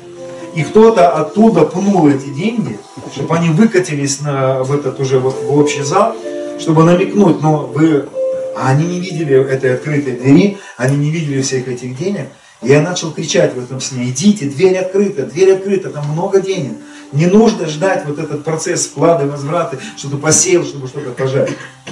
И 0.54 0.64
кто-то 0.64 1.10
оттуда 1.10 1.66
пнул 1.66 2.08
эти 2.08 2.28
деньги, 2.28 2.80
чтобы 3.14 3.36
они 3.36 3.50
выкатились 3.50 4.22
на, 4.22 4.64
в 4.64 4.72
этот 4.74 5.00
уже 5.00 5.20
вот 5.20 5.36
в 5.44 5.58
общий 5.58 5.82
зал, 5.82 6.16
чтобы 6.60 6.84
намекнуть, 6.84 7.42
но 7.42 7.66
вы, 7.66 8.08
а 8.56 8.70
они 8.70 8.86
не 8.86 9.00
видели 9.00 9.36
этой 9.50 9.76
открытой 9.76 10.14
двери, 10.14 10.58
они 10.78 10.98
не 10.98 11.12
видели 11.12 11.42
всех 11.42 11.68
этих 11.68 11.98
денег, 11.98 12.28
и 12.62 12.70
я 12.70 12.82
начал 12.82 13.12
кричать 13.12 13.54
в 13.54 13.64
этом 13.64 13.80
сне, 13.82 14.10
идите, 14.10 14.46
дверь 14.46 14.78
открыта, 14.78 15.24
дверь 15.24 15.54
открыта, 15.54 15.90
там 15.90 16.10
много 16.10 16.40
денег. 16.40 16.74
Не 17.12 17.28
нужно 17.28 17.68
ждать 17.68 18.06
вот 18.06 18.18
этот 18.18 18.44
процесс 18.44 18.88
вклады, 18.88 19.26
возвраты, 19.26 19.78
что-то 19.98 20.18
посеял, 20.18 20.64
чтобы 20.64 20.88
что-то 20.88 21.12
пожать. 21.12 21.52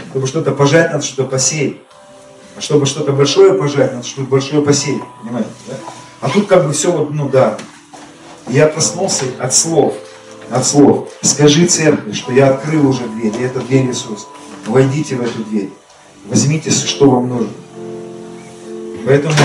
Чтобы 0.09 0.27
что-то 0.27 0.51
пожать, 0.51 0.91
надо 0.91 1.03
что-то 1.03 1.29
посеять. 1.29 1.77
А 2.55 2.61
чтобы 2.61 2.85
что-то 2.85 3.11
большое 3.13 3.53
пожать, 3.53 3.93
надо 3.93 4.05
что-то 4.05 4.27
большое 4.29 4.61
посеять. 4.61 5.01
Понимаете, 5.21 5.49
да? 5.67 5.75
А 6.21 6.29
тут 6.29 6.47
как 6.47 6.65
бы 6.65 6.73
все 6.73 6.91
вот, 6.91 7.11
ну 7.11 7.29
да. 7.29 7.57
Я 8.47 8.67
проснулся 8.67 9.25
от 9.39 9.53
слов, 9.53 9.95
от 10.49 10.65
слов. 10.65 11.09
Скажи 11.21 11.67
церкви, 11.67 12.13
что 12.13 12.31
я 12.31 12.49
открыл 12.49 12.87
уже 12.89 13.07
дверь, 13.07 13.33
и 13.39 13.43
это 13.43 13.59
дверь 13.59 13.89
Иисус. 13.89 14.27
Войдите 14.65 15.15
в 15.15 15.21
эту 15.21 15.43
дверь. 15.43 15.69
Возьмите, 16.25 16.71
что 16.71 17.09
вам 17.09 17.29
нужно. 17.29 17.49
Поэтому 19.05 19.35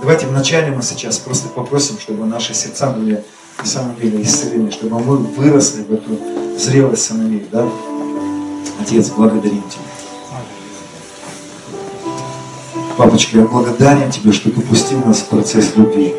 давайте 0.00 0.26
вначале 0.26 0.70
мы 0.70 0.82
сейчас 0.82 1.18
просто 1.18 1.48
попросим, 1.48 1.98
чтобы 1.98 2.24
наши 2.24 2.54
сердца 2.54 2.90
были 2.90 3.24
на 3.58 3.66
самом 3.66 3.96
деле 3.96 4.22
исцелены, 4.22 4.70
чтобы 4.70 5.00
мы 5.00 5.16
выросли 5.16 5.82
в 5.82 5.92
эту 5.92 6.58
зрелость 6.58 7.04
сыновей. 7.04 7.46
Да? 7.50 7.68
Отец, 8.80 9.10
благодарим 9.10 9.62
Тебя. 9.62 9.82
Папочка, 12.96 13.38
я 13.38 13.44
благодарен 13.44 14.10
Тебе, 14.12 14.32
что 14.32 14.50
Ты 14.50 14.60
пустил 14.60 15.00
нас 15.04 15.18
в 15.18 15.26
процесс 15.26 15.74
любви. 15.74 16.14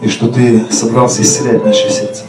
И 0.00 0.08
что 0.08 0.28
Ты 0.28 0.66
собрался 0.72 1.22
исцелять 1.22 1.64
наши 1.64 1.88
сердца. 1.90 2.24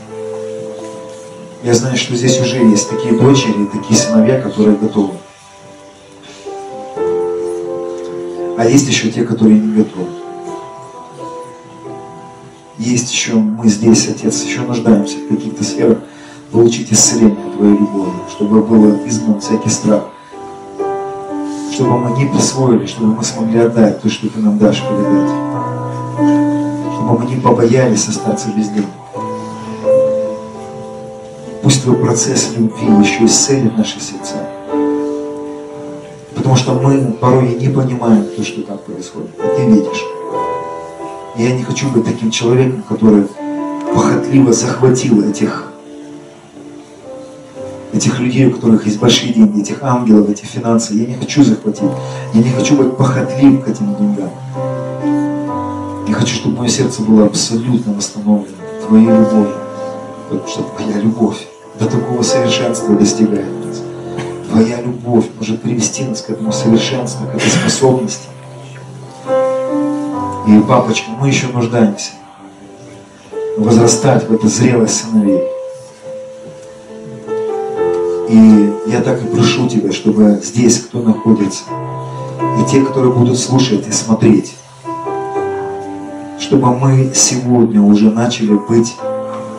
Я 1.64 1.74
знаю, 1.74 1.98
что 1.98 2.16
здесь 2.16 2.40
уже 2.40 2.58
есть 2.58 2.88
такие 2.88 3.14
дочери, 3.14 3.66
такие 3.74 4.00
сыновья, 4.00 4.40
которые 4.40 4.78
готовы. 4.78 5.14
А 8.58 8.66
есть 8.66 8.88
еще 8.88 9.12
те, 9.12 9.24
которые 9.24 9.60
не 9.60 9.72
готовы. 9.72 10.08
Есть 12.80 13.12
еще 13.12 13.34
мы 13.36 13.68
здесь, 13.68 14.08
Отец, 14.08 14.44
еще 14.44 14.62
нуждаемся 14.62 15.18
в 15.18 15.28
каких-то 15.30 15.64
сферах 15.64 16.00
получить 16.52 16.92
исцеление 16.92 17.52
Твоей 17.56 17.74
любовью, 17.74 18.16
чтобы 18.32 18.64
было 18.64 18.98
изгнан 19.08 19.40
всякий 19.40 19.70
страх, 19.70 20.06
чтобы 21.72 22.00
мы 22.00 22.18
не 22.18 22.26
присвоили, 22.26 22.88
чтобы 22.88 23.14
мы 23.14 23.24
смогли 23.24 23.60
отдать 23.60 24.02
то, 24.02 24.10
что 24.10 24.28
Ты 24.28 24.40
нам 24.40 24.58
дашь 24.58 24.82
передать, 24.82 25.30
чтобы 26.96 27.20
мы 27.20 27.26
не 27.28 27.40
побоялись 27.40 28.08
остаться 28.08 28.50
без 28.58 28.70
денег. 28.70 28.88
Пусть 31.62 31.84
Твой 31.84 31.98
процесс 31.98 32.54
любви 32.58 32.88
еще 33.06 33.26
исцелит 33.26 33.78
наши 33.78 34.00
сердца. 34.00 34.57
Потому 36.48 36.64
что 36.64 36.74
мы 36.76 37.12
порой 37.12 37.56
не 37.56 37.68
понимаем 37.68 38.24
то, 38.24 38.42
что 38.42 38.62
там 38.62 38.78
происходит. 38.78 39.32
А 39.38 39.54
Ты 39.58 39.66
видишь. 39.66 40.02
И 41.36 41.44
я 41.44 41.54
не 41.54 41.62
хочу 41.62 41.90
быть 41.90 42.06
таким 42.06 42.32
человеком, 42.32 42.84
который 42.88 43.28
похотливо 43.94 44.54
захватил 44.54 45.30
этих, 45.30 45.74
этих 47.92 48.18
людей, 48.22 48.46
у 48.46 48.52
которых 48.52 48.86
есть 48.86 48.98
большие 48.98 49.34
деньги, 49.34 49.60
этих 49.60 49.84
ангелов, 49.84 50.30
этих 50.30 50.46
финансов. 50.46 50.96
Я 50.96 51.08
не 51.08 51.16
хочу 51.16 51.44
захватить. 51.44 51.92
Я 52.34 52.42
не 52.42 52.52
хочу 52.52 52.78
быть 52.78 52.96
похотлив 52.96 53.66
к 53.66 53.68
этим 53.68 53.94
деньгам. 53.98 54.30
Я 56.08 56.14
хочу, 56.14 56.36
чтобы 56.36 56.60
мое 56.60 56.70
сердце 56.70 57.02
было 57.02 57.26
абсолютно 57.26 57.92
восстановлено 57.92 58.56
Твоей 58.88 59.08
любовью. 59.08 59.54
Потому 60.30 60.48
что 60.48 60.64
Твоя 60.64 60.98
любовь 61.02 61.46
до 61.78 61.88
такого 61.88 62.22
совершенства 62.22 62.96
достигает. 62.96 63.57
Твоя 64.50 64.82
любовь 64.82 65.26
может 65.38 65.62
привести 65.62 66.04
нас 66.06 66.22
к 66.22 66.30
этому 66.30 66.52
совершенству, 66.52 67.28
к 67.28 67.36
этой 67.36 67.50
способности. 67.50 68.28
И, 70.48 70.60
папочка, 70.68 71.10
мы 71.12 71.28
еще 71.28 71.48
нуждаемся 71.48 72.12
возрастать 73.58 74.28
в 74.28 74.34
эту 74.34 74.48
зрелость 74.48 75.02
сыновей. 75.02 75.44
И 78.30 78.74
я 78.88 79.02
так 79.02 79.22
и 79.22 79.28
прошу 79.28 79.68
Тебя, 79.68 79.92
чтобы 79.92 80.40
здесь, 80.44 80.80
кто 80.80 81.02
находится, 81.02 81.64
и 82.60 82.72
те, 82.72 82.82
которые 82.82 83.14
будут 83.14 83.38
слушать 83.38 83.88
и 83.88 83.92
смотреть, 83.92 84.54
чтобы 86.40 86.74
мы 86.76 87.12
сегодня 87.14 87.82
уже 87.82 88.10
начали 88.12 88.54
быть 88.54 88.96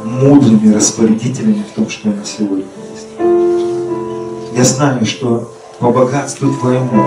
мудрыми 0.04 0.72
распорядителями 0.72 1.64
в 1.70 1.74
том, 1.74 1.88
что 1.88 2.08
у 2.08 2.14
нас 2.14 2.36
сегодня. 2.38 2.64
Я 4.58 4.64
знаю, 4.64 5.06
что 5.06 5.52
по 5.78 5.92
богатству 5.92 6.52
Твоему 6.52 7.04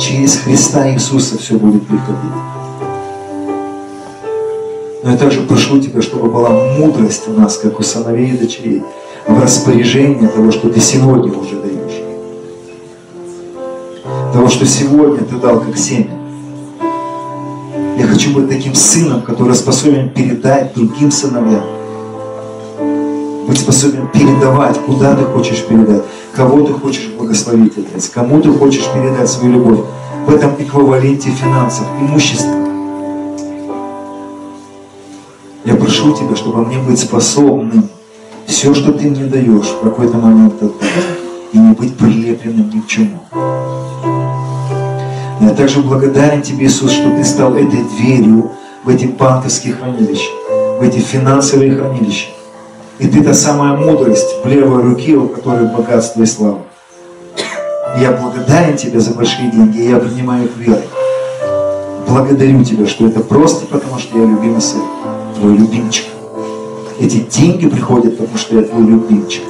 через 0.00 0.38
Христа 0.38 0.90
Иисуса 0.90 1.36
все 1.36 1.58
будет 1.58 1.86
приходить. 1.86 2.32
Но 5.04 5.10
я 5.10 5.18
также 5.18 5.42
прошу 5.42 5.82
Тебя, 5.82 6.00
чтобы 6.00 6.30
была 6.30 6.48
мудрость 6.48 7.28
у 7.28 7.38
нас, 7.38 7.58
как 7.58 7.78
у 7.78 7.82
сыновей 7.82 8.30
и 8.30 8.38
дочерей, 8.38 8.82
в 9.26 9.38
распоряжении 9.38 10.26
того, 10.28 10.50
что 10.50 10.70
Ты 10.70 10.80
сегодня 10.80 11.30
уже 11.30 11.60
даешь. 11.60 12.02
Того, 14.32 14.48
что 14.48 14.64
сегодня 14.64 15.26
Ты 15.26 15.36
дал 15.36 15.60
как 15.60 15.76
семя. 15.76 16.18
Я 17.98 18.06
хочу 18.06 18.32
быть 18.32 18.48
таким 18.48 18.74
сыном, 18.74 19.20
который 19.20 19.54
способен 19.54 20.08
передать 20.08 20.72
другим 20.74 21.10
сыновьям 21.10 21.77
быть 23.48 23.58
способен 23.58 24.06
передавать, 24.08 24.78
куда 24.84 25.16
ты 25.16 25.24
хочешь 25.24 25.64
передать, 25.64 26.02
кого 26.34 26.66
ты 26.66 26.74
хочешь 26.74 27.08
благословить, 27.16 27.72
Отец, 27.78 28.10
кому 28.10 28.42
ты 28.42 28.52
хочешь 28.52 28.84
передать 28.92 29.28
свою 29.28 29.54
любовь 29.54 29.80
в 30.26 30.34
этом 30.34 30.54
эквиваленте 30.58 31.30
финансов, 31.30 31.86
имущества. 31.98 32.52
Я 35.64 35.74
прошу 35.76 36.12
Тебя, 36.12 36.36
чтобы 36.36 36.66
мне 36.66 36.78
быть 36.78 36.98
способным 36.98 37.88
все, 38.46 38.74
что 38.74 38.92
Ты 38.92 39.08
мне 39.08 39.24
даешь, 39.24 39.68
в 39.68 39.80
какой-то 39.82 40.18
момент 40.18 40.62
отдать, 40.62 40.92
и 41.54 41.58
не 41.58 41.72
быть 41.72 41.96
прилепленным 41.96 42.70
ни 42.70 42.80
к 42.80 42.86
чему. 42.86 43.20
Я 45.40 45.50
также 45.56 45.80
благодарен 45.80 46.42
Тебе, 46.42 46.66
Иисус, 46.66 46.90
что 46.90 47.10
Ты 47.16 47.24
стал 47.24 47.54
этой 47.54 47.82
дверью 47.96 48.50
в 48.84 48.90
эти 48.90 49.06
банковские 49.06 49.72
хранилища, 49.72 50.30
в 50.78 50.82
эти 50.82 50.98
финансовые 50.98 51.74
хранилища. 51.74 52.37
И 52.98 53.06
ты 53.06 53.22
та 53.22 53.32
самая 53.32 53.76
мудрость 53.76 54.42
в 54.42 54.48
левой 54.48 54.82
руке, 54.82 55.14
у 55.14 55.28
которой 55.28 55.66
богатство 55.68 56.22
и 56.22 56.26
слава. 56.26 56.62
я 58.00 58.10
благодарен 58.10 58.76
тебе 58.76 58.98
за 58.98 59.14
большие 59.14 59.52
деньги, 59.52 59.78
и 59.78 59.88
я 59.90 59.98
принимаю 59.98 60.46
их 60.46 60.56
верой. 60.56 60.88
Благодарю 62.08 62.64
тебя, 62.64 62.88
что 62.88 63.06
это 63.06 63.20
просто 63.20 63.66
потому, 63.66 64.00
что 64.00 64.18
я 64.18 64.24
любимый 64.24 64.60
сын, 64.60 64.82
твой 65.36 65.56
любимчик. 65.56 66.06
Эти 66.98 67.18
деньги 67.18 67.68
приходят, 67.68 68.18
потому 68.18 68.36
что 68.36 68.56
я 68.56 68.62
твой 68.62 68.84
любимчик. 68.84 69.44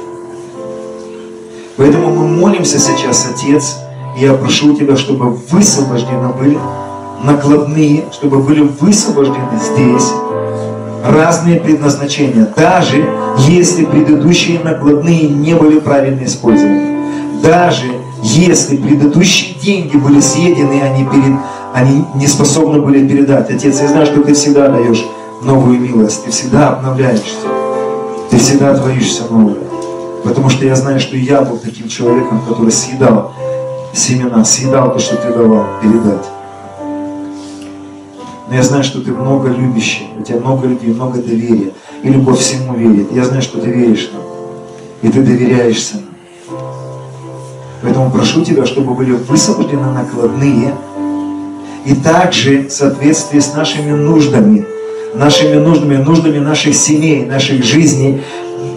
Поэтому 1.77 2.11
мы 2.11 2.27
молимся 2.27 2.77
сейчас, 2.77 3.27
Отец, 3.33 3.77
и 4.15 4.25
я 4.25 4.35
прошу 4.35 4.75
Тебя, 4.75 4.95
чтобы 4.95 5.31
высвобождены 5.31 6.27
были 6.29 6.59
накладные, 7.23 8.05
чтобы 8.11 8.39
были 8.39 8.61
высвобождены 8.61 9.59
здесь 9.59 10.11
разные 11.05 11.59
предназначения, 11.59 12.47
даже 12.55 13.07
если 13.47 13.85
предыдущие 13.85 14.59
накладные 14.59 15.27
не 15.29 15.53
были 15.53 15.79
правильно 15.79 16.25
использованы. 16.25 16.97
Даже 17.41 17.85
если 18.21 18.77
предыдущие 18.77 19.57
деньги 19.59 19.95
были 19.97 20.19
съедены, 20.19 20.81
они, 20.81 21.05
перед, 21.05 21.37
они 21.73 22.05
не 22.15 22.27
способны 22.27 22.81
были 22.81 23.07
передать. 23.07 23.49
Отец, 23.49 23.79
я 23.81 23.87
знаю, 23.87 24.05
что 24.05 24.21
Ты 24.21 24.33
всегда 24.33 24.67
даешь 24.67 25.05
новую 25.41 25.79
милость, 25.79 26.25
Ты 26.25 26.31
всегда 26.31 26.69
обновляешься, 26.69 27.35
Ты 28.29 28.37
всегда 28.37 28.75
творишься 28.75 29.23
новое. 29.29 29.55
Потому 30.23 30.49
что 30.49 30.65
я 30.65 30.75
знаю, 30.75 30.99
что 30.99 31.15
я 31.15 31.41
был 31.41 31.57
таким 31.57 31.87
человеком, 31.87 32.41
который 32.47 32.71
съедал 32.71 33.31
семена, 33.93 34.43
съедал 34.43 34.91
то, 34.91 34.99
что 34.99 35.15
Ты 35.15 35.33
давал 35.33 35.65
передать. 35.81 36.25
Но 38.49 38.55
я 38.55 38.63
знаю, 38.63 38.83
что 38.83 38.99
ты 39.01 39.11
много 39.11 39.49
любящий, 39.49 40.07
у 40.19 40.23
тебя 40.23 40.39
много 40.39 40.67
любви, 40.67 40.91
много 40.91 41.21
доверия. 41.21 41.71
И 42.01 42.09
любовь 42.09 42.39
всему 42.39 42.73
верит. 42.73 43.11
Я 43.11 43.23
знаю, 43.23 43.43
что 43.43 43.61
ты 43.61 43.69
веришь 43.69 44.09
нам. 44.11 44.23
И 45.03 45.09
ты 45.09 45.21
доверяешься 45.21 45.97
нам. 45.97 46.59
Поэтому 47.83 48.09
прошу 48.09 48.43
тебя, 48.43 48.65
чтобы 48.65 48.95
были 48.95 49.11
высвобождены 49.11 49.91
накладные. 49.91 50.73
И 51.85 51.93
также 51.93 52.67
в 52.67 52.71
соответствии 52.71 53.39
с 53.39 53.53
нашими 53.53 53.91
нуждами, 53.91 54.65
нашими 55.13 55.55
нуждами, 55.55 55.97
нуждами 55.97 56.39
наших 56.39 56.73
семей, 56.73 57.25
наших 57.25 57.63
жизней, 57.63 58.21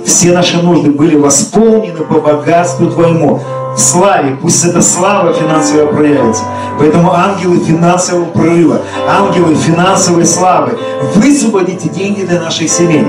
все 0.05 0.33
наши 0.33 0.63
нужды 0.63 0.91
были 0.91 1.17
восполнены 1.17 2.05
по 2.05 2.21
богатству 2.21 2.89
Твоему 2.89 3.41
славе, 3.77 4.37
пусть 4.41 4.65
эта 4.65 4.83
слава 4.83 5.33
финансовая 5.33 5.87
проявится. 5.87 6.45
Поэтому 6.79 7.13
ангелы 7.13 7.59
финансового 7.59 8.25
прорыва, 8.27 8.83
ангелы 9.09 9.55
финансовой 9.55 10.27
славы, 10.27 10.79
высвободите 11.15 11.89
деньги 11.89 12.23
для 12.23 12.41
наших 12.41 12.69
семей. 12.69 13.07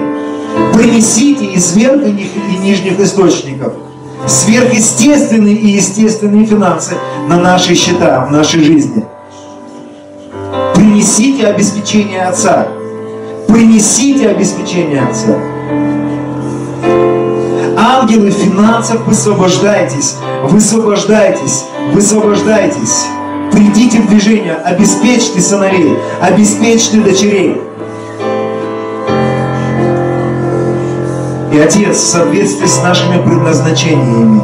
Принесите 0.74 1.46
из 1.46 1.76
верхних 1.76 2.28
и 2.52 2.58
нижних 2.58 3.00
источников 3.00 3.74
сверхъестественные 4.28 5.56
и 5.56 5.68
естественные 5.72 6.46
финансы 6.46 6.96
на 7.28 7.38
наши 7.38 7.76
счета, 7.76 8.26
в 8.26 8.32
нашей 8.32 8.64
жизни. 8.64 9.06
Принесите 10.76 11.48
обеспечение 11.48 12.24
Отца. 12.24 12.68
Принесите 13.48 14.30
обеспечение 14.30 15.02
Отца. 15.02 15.53
Ангелы 17.86 18.32
финансов, 18.32 19.06
высвобождайтесь, 19.06 20.16
высвобождайтесь, 20.44 21.66
высвобождайтесь. 21.92 23.08
Придите 23.52 24.00
в 24.00 24.08
движение, 24.08 24.56
обеспечьте 24.56 25.42
сыновей, 25.42 25.98
обеспечьте 26.22 27.02
дочерей. 27.02 27.62
И, 31.52 31.60
Отец, 31.60 31.98
в 31.98 32.08
соответствии 32.08 32.68
с 32.68 32.82
нашими 32.82 33.22
предназначениями, 33.22 34.44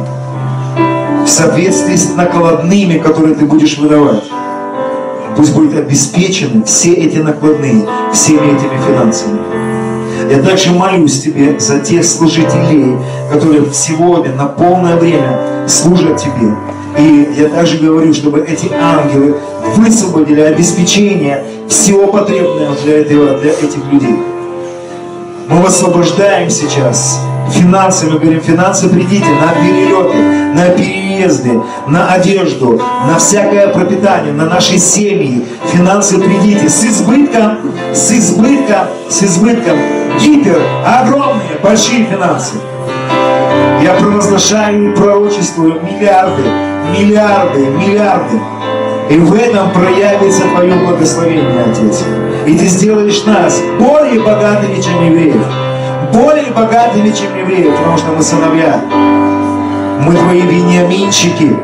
в 1.24 1.28
соответствии 1.28 1.96
с 1.96 2.14
накладными, 2.14 2.98
которые 2.98 3.34
Ты 3.36 3.46
будешь 3.46 3.78
выдавать, 3.78 4.24
пусть 5.34 5.54
будут 5.54 5.78
обеспечены 5.78 6.62
все 6.64 6.92
эти 6.92 7.16
накладные, 7.16 7.88
всеми 8.12 8.54
этими 8.54 8.78
финансами. 8.86 9.49
Я 10.28 10.42
также 10.42 10.72
молюсь 10.72 11.20
Тебе 11.20 11.58
за 11.58 11.78
тех 11.78 12.04
служителей, 12.04 12.96
которые 13.30 13.64
сегодня 13.72 14.34
на 14.34 14.46
полное 14.46 14.96
время 14.96 15.66
служат 15.68 16.16
Тебе. 16.18 16.54
И 16.98 17.34
я 17.38 17.48
также 17.48 17.78
говорю, 17.78 18.12
чтобы 18.12 18.40
эти 18.40 18.70
ангелы 18.72 19.36
высвободили 19.76 20.40
обеспечение 20.40 21.44
всего 21.68 22.08
потребного 22.08 22.74
для, 22.84 23.00
этого, 23.00 23.38
для 23.38 23.52
этих 23.52 23.84
людей. 23.92 24.16
Мы 25.48 25.62
высвобождаем 25.62 26.50
сейчас 26.50 27.20
финансы, 27.50 28.06
мы 28.06 28.18
говорим, 28.18 28.40
финансы 28.40 28.88
придите 28.88 29.26
на 29.26 29.52
перелеты, 29.62 30.16
на 30.54 30.68
переезды, 30.70 31.60
на 31.86 32.12
одежду, 32.12 32.80
на 33.06 33.18
всякое 33.18 33.68
пропитание, 33.68 34.32
на 34.32 34.46
наши 34.46 34.78
семьи. 34.78 35.44
Финансы 35.72 36.18
придите 36.18 36.68
с 36.68 36.84
избытком, 36.84 37.72
с 37.92 38.12
избытком, 38.12 38.86
с 39.08 39.22
избытком. 39.22 39.78
Гипер, 40.20 40.60
огромные, 40.84 41.58
большие 41.62 42.04
финансы. 42.04 42.54
Я 43.82 43.94
провозглашаю 43.94 44.90
и 44.92 44.96
пророчествую 44.96 45.80
миллиарды, 45.82 46.42
миллиарды, 46.98 47.66
миллиарды. 47.66 48.40
И 49.08 49.18
в 49.18 49.34
этом 49.34 49.70
проявится 49.72 50.42
Твое 50.54 50.74
благословение, 50.74 51.64
Отец. 51.70 52.04
И 52.46 52.56
Ты 52.56 52.66
сделаешь 52.66 53.24
нас 53.24 53.60
более 53.78 54.20
богатыми, 54.20 54.80
чем 54.80 55.04
евреев. 55.04 55.69
Более 56.12 56.50
богатыми, 56.52 57.10
чем 57.10 57.36
евреев, 57.38 57.76
потому 57.76 57.96
что 57.96 58.12
мы 58.12 58.22
сыновья. 58.22 58.80
Мы 60.00 60.14
Твои 60.14 60.40
вениаминчики. 60.40 61.56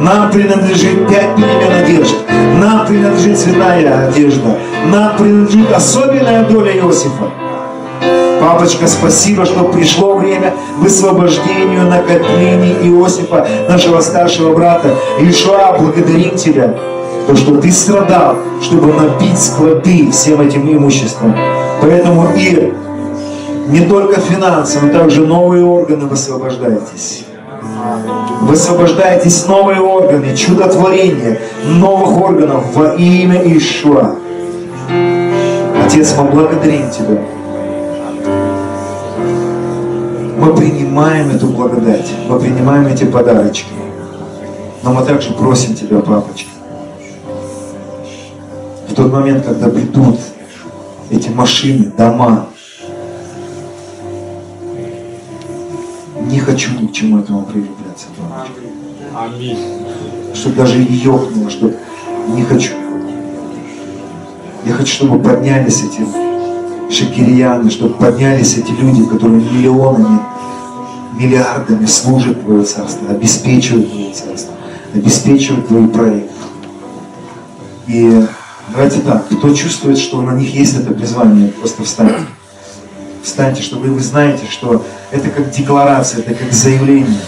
Нам 0.00 0.30
принадлежит 0.30 1.08
пять 1.08 1.36
перемен 1.36 1.84
одежд. 1.84 2.16
Нам 2.60 2.86
принадлежит 2.86 3.38
святая 3.38 4.08
одежда. 4.08 4.58
Нам 4.90 5.16
принадлежит 5.16 5.72
особенная 5.72 6.44
доля 6.44 6.72
Иосифа. 6.72 7.30
Папочка, 8.40 8.86
спасибо, 8.88 9.44
что 9.44 9.64
пришло 9.64 10.16
время 10.16 10.52
высвобождению 10.78 11.86
накоплений 11.86 12.74
Иосифа, 12.82 13.46
нашего 13.68 14.00
старшего 14.00 14.54
брата. 14.54 14.88
Ишуа, 15.20 15.76
благодарим 15.78 16.36
Тебя, 16.36 16.74
то, 17.26 17.36
что 17.36 17.58
Ты 17.58 17.70
страдал, 17.70 18.36
чтобы 18.60 18.92
набить 18.92 19.38
склады 19.38 20.10
всем 20.10 20.40
этим 20.40 20.70
имуществом. 20.70 21.34
Поэтому 21.80 22.28
и 22.36 22.74
не 23.66 23.80
только 23.86 24.20
финансы, 24.20 24.80
но 24.80 24.92
также 24.92 25.26
новые 25.26 25.64
органы 25.64 26.06
высвобождаетесь. 26.06 27.24
Высвобождаетесь 28.42 29.46
новые 29.46 29.80
органы, 29.80 30.36
чудотворение 30.36 31.40
новых 31.66 32.20
органов 32.20 32.64
во 32.74 32.94
имя 32.94 33.40
Ишуа. 33.56 34.16
Отец, 35.84 36.14
мы 36.16 36.24
благодарим 36.24 36.90
Тебя. 36.90 37.20
Мы 40.38 40.54
принимаем 40.54 41.30
эту 41.30 41.46
благодать, 41.46 42.10
мы 42.28 42.38
принимаем 42.38 42.86
эти 42.86 43.04
подарочки. 43.04 43.72
Но 44.82 44.92
мы 44.92 45.02
также 45.04 45.32
просим 45.32 45.74
Тебя, 45.74 46.00
папочка, 46.00 46.50
в 48.88 48.94
тот 48.94 49.10
момент, 49.10 49.46
когда 49.46 49.68
придут 49.70 50.18
эти 51.10 51.30
машины, 51.30 51.90
дома, 51.96 52.46
не 56.34 56.40
хочу 56.40 56.72
ни 56.80 56.88
к 56.88 56.92
чему 56.92 57.20
этому 57.20 57.44
прилепляться. 57.44 58.06
Аминь. 59.14 59.58
Чтобы 60.34 60.56
даже 60.56 60.82
и 60.82 60.92
ёкнуло, 60.92 61.48
что 61.48 61.72
не 62.28 62.42
хочу. 62.42 62.72
Я 64.66 64.72
хочу, 64.72 64.94
чтобы 64.94 65.22
поднялись 65.22 65.84
эти 65.84 66.04
шакирьяны, 66.92 67.70
чтобы 67.70 67.94
поднялись 67.94 68.56
эти 68.56 68.72
люди, 68.72 69.04
которые 69.04 69.40
миллионами, 69.44 70.20
миллиардами 71.16 71.86
служат 71.86 72.42
Твое 72.42 72.64
Царство, 72.64 73.10
обеспечивают 73.10 73.92
Твое 73.92 74.12
Царство, 74.12 74.54
обеспечивают 74.92 75.68
Твой 75.68 75.86
проект. 75.86 76.32
И 77.86 78.26
давайте 78.72 79.00
так, 79.02 79.28
кто 79.28 79.54
чувствует, 79.54 79.98
что 79.98 80.20
на 80.20 80.32
них 80.32 80.52
есть 80.52 80.74
это 80.74 80.92
призвание, 80.92 81.48
просто 81.48 81.84
встаньте. 81.84 82.16
Встаньте, 83.24 83.62
чтобы 83.62 83.88
вы 83.88 84.00
знаете, 84.00 84.44
что 84.50 84.84
это 85.10 85.30
как 85.30 85.50
декларация, 85.50 86.20
это 86.20 86.34
как 86.34 86.52
заявление. 86.52 87.20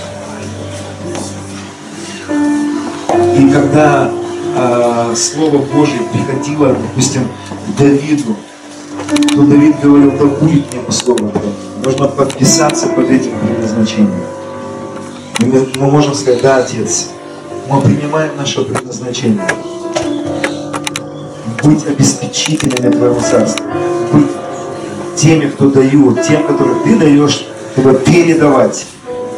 И 3.39 3.51
когда 3.51 4.11
э, 4.57 5.15
Слово 5.17 5.57
Божие 5.57 6.01
приходило, 6.13 6.75
допустим, 6.75 7.27
к 7.27 7.79
Давиду, 7.79 8.37
то 9.35 9.43
Давид 9.43 9.81
говорил, 9.81 10.11
да 10.11 10.27
будет 10.27 10.71
мне 10.71 10.83
по 10.83 10.93
слову 10.93 11.31
твоему». 11.31 11.53
Нужно 11.83 12.09
подписаться 12.09 12.89
под 12.89 13.09
этим 13.11 13.31
предназначением. 13.41 14.23
И 15.41 15.45
мы, 15.47 15.67
мы 15.77 15.91
можем 15.91 16.15
сказать, 16.15 16.43
да, 16.43 16.59
Отец, 16.59 17.09
мы 17.71 17.81
принимаем 17.81 18.37
наше 18.37 18.63
предназначение. 18.65 19.49
Быть 21.63 21.87
обеспечителями 21.87 22.93
Твоего 22.93 23.21
Царства. 23.21 23.65
Быть 24.13 24.27
теми, 25.17 25.49
кто 25.49 25.71
дают, 25.71 26.23
тем, 26.23 26.45
которых 26.47 26.85
Ты 26.85 26.97
даешь, 26.97 27.47
чтобы 27.73 27.95
передавать. 27.99 28.87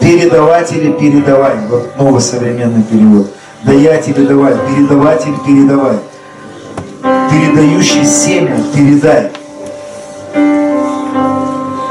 Передавать 0.00 0.72
или 0.72 0.92
передавать. 0.92 1.58
Вот 1.70 1.96
новый 1.98 2.20
современный 2.20 2.82
перевод. 2.82 3.28
Даять 3.64 4.08
или 4.08 4.26
давать, 4.26 4.56
передавать 4.66 5.26
или 5.26 5.36
передавать. 5.46 6.00
Передающий 7.02 8.04
семя, 8.04 8.56
передай. 8.74 9.30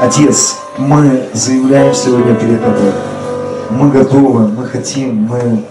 Отец, 0.00 0.56
мы 0.78 1.28
заявляем 1.32 1.94
сегодня 1.94 2.34
перед 2.34 2.62
Тобой. 2.62 2.92
Мы 3.70 3.90
готовы, 3.90 4.48
мы 4.48 4.64
хотим, 4.64 5.24
мы, 5.24 5.64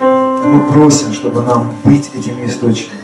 мы 0.00 0.72
просим, 0.72 1.12
чтобы 1.12 1.42
нам 1.42 1.72
быть 1.82 2.10
этим 2.14 2.44
источником. 2.46 3.03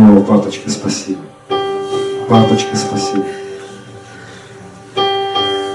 О, 0.00 0.20
папочка, 0.20 0.70
спасибо. 0.70 1.22
Папочка, 2.28 2.76
спасибо. 2.76 3.24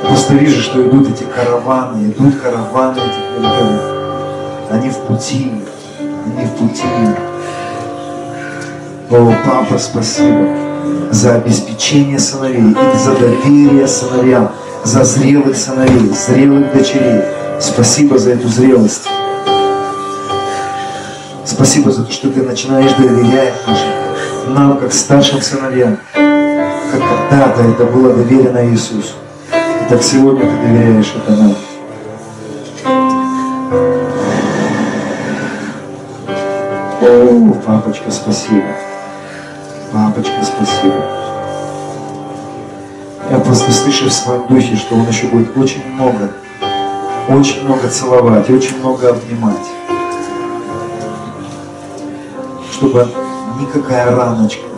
Просто 0.01 0.35
вижу, 0.35 0.61
что 0.61 0.81
идут 0.81 1.09
эти 1.09 1.23
караваны, 1.23 2.07
идут 2.07 2.39
караваны 2.39 2.99
этих 2.99 3.37
великанов. 3.37 3.81
Они 4.71 4.89
в 4.89 4.97
пути, 4.99 5.51
они 5.99 6.45
в 6.45 6.51
пути. 6.51 6.87
О, 9.11 9.35
папа, 9.45 9.77
спасибо 9.77 10.55
за 11.11 11.35
обеспечение 11.35 12.17
сыновей 12.17 12.71
и 12.71 12.97
за 12.97 13.15
доверие 13.17 13.85
сыновьям, 13.89 14.53
за 14.85 15.03
зрелых 15.03 15.57
сыновей, 15.57 16.13
зрелых 16.13 16.71
дочерей. 16.73 17.23
Спасибо 17.59 18.17
за 18.17 18.31
эту 18.31 18.47
зрелость. 18.47 19.05
Спасибо 21.43 21.91
за 21.91 22.05
то, 22.05 22.11
что 22.11 22.29
ты 22.29 22.41
начинаешь 22.41 22.93
доверять 22.93 23.53
нашим, 23.67 24.02
нам, 24.47 24.77
как 24.77 24.93
старшим 24.93 25.41
сыновьям, 25.41 25.97
как 26.13 27.01
когда-то 27.29 27.61
это 27.63 27.85
было 27.85 28.13
доверено 28.13 28.65
Иисусу. 28.69 29.13
И 29.51 29.89
так 29.89 30.01
сегодня 30.03 30.41
ты 30.41 30.67
доверяешь 30.67 31.13
это 31.15 31.31
нам. 31.35 31.55
О, 37.01 37.53
папочка, 37.65 38.11
спасибо. 38.11 38.63
Папочка, 39.91 40.43
спасибо. 40.43 41.03
Я 43.29 43.39
просто 43.39 43.71
слышу 43.71 44.09
в 44.09 44.13
своем 44.13 44.47
духе, 44.47 44.75
что 44.75 44.95
он 44.95 45.07
еще 45.07 45.27
будет 45.27 45.57
очень 45.57 45.85
много, 45.93 46.31
очень 47.29 47.63
много 47.65 47.87
целовать, 47.87 48.49
очень 48.49 48.79
много 48.79 49.09
обнимать. 49.09 49.65
Чтобы 52.71 53.07
никакая 53.59 54.15
раночка 54.15 54.73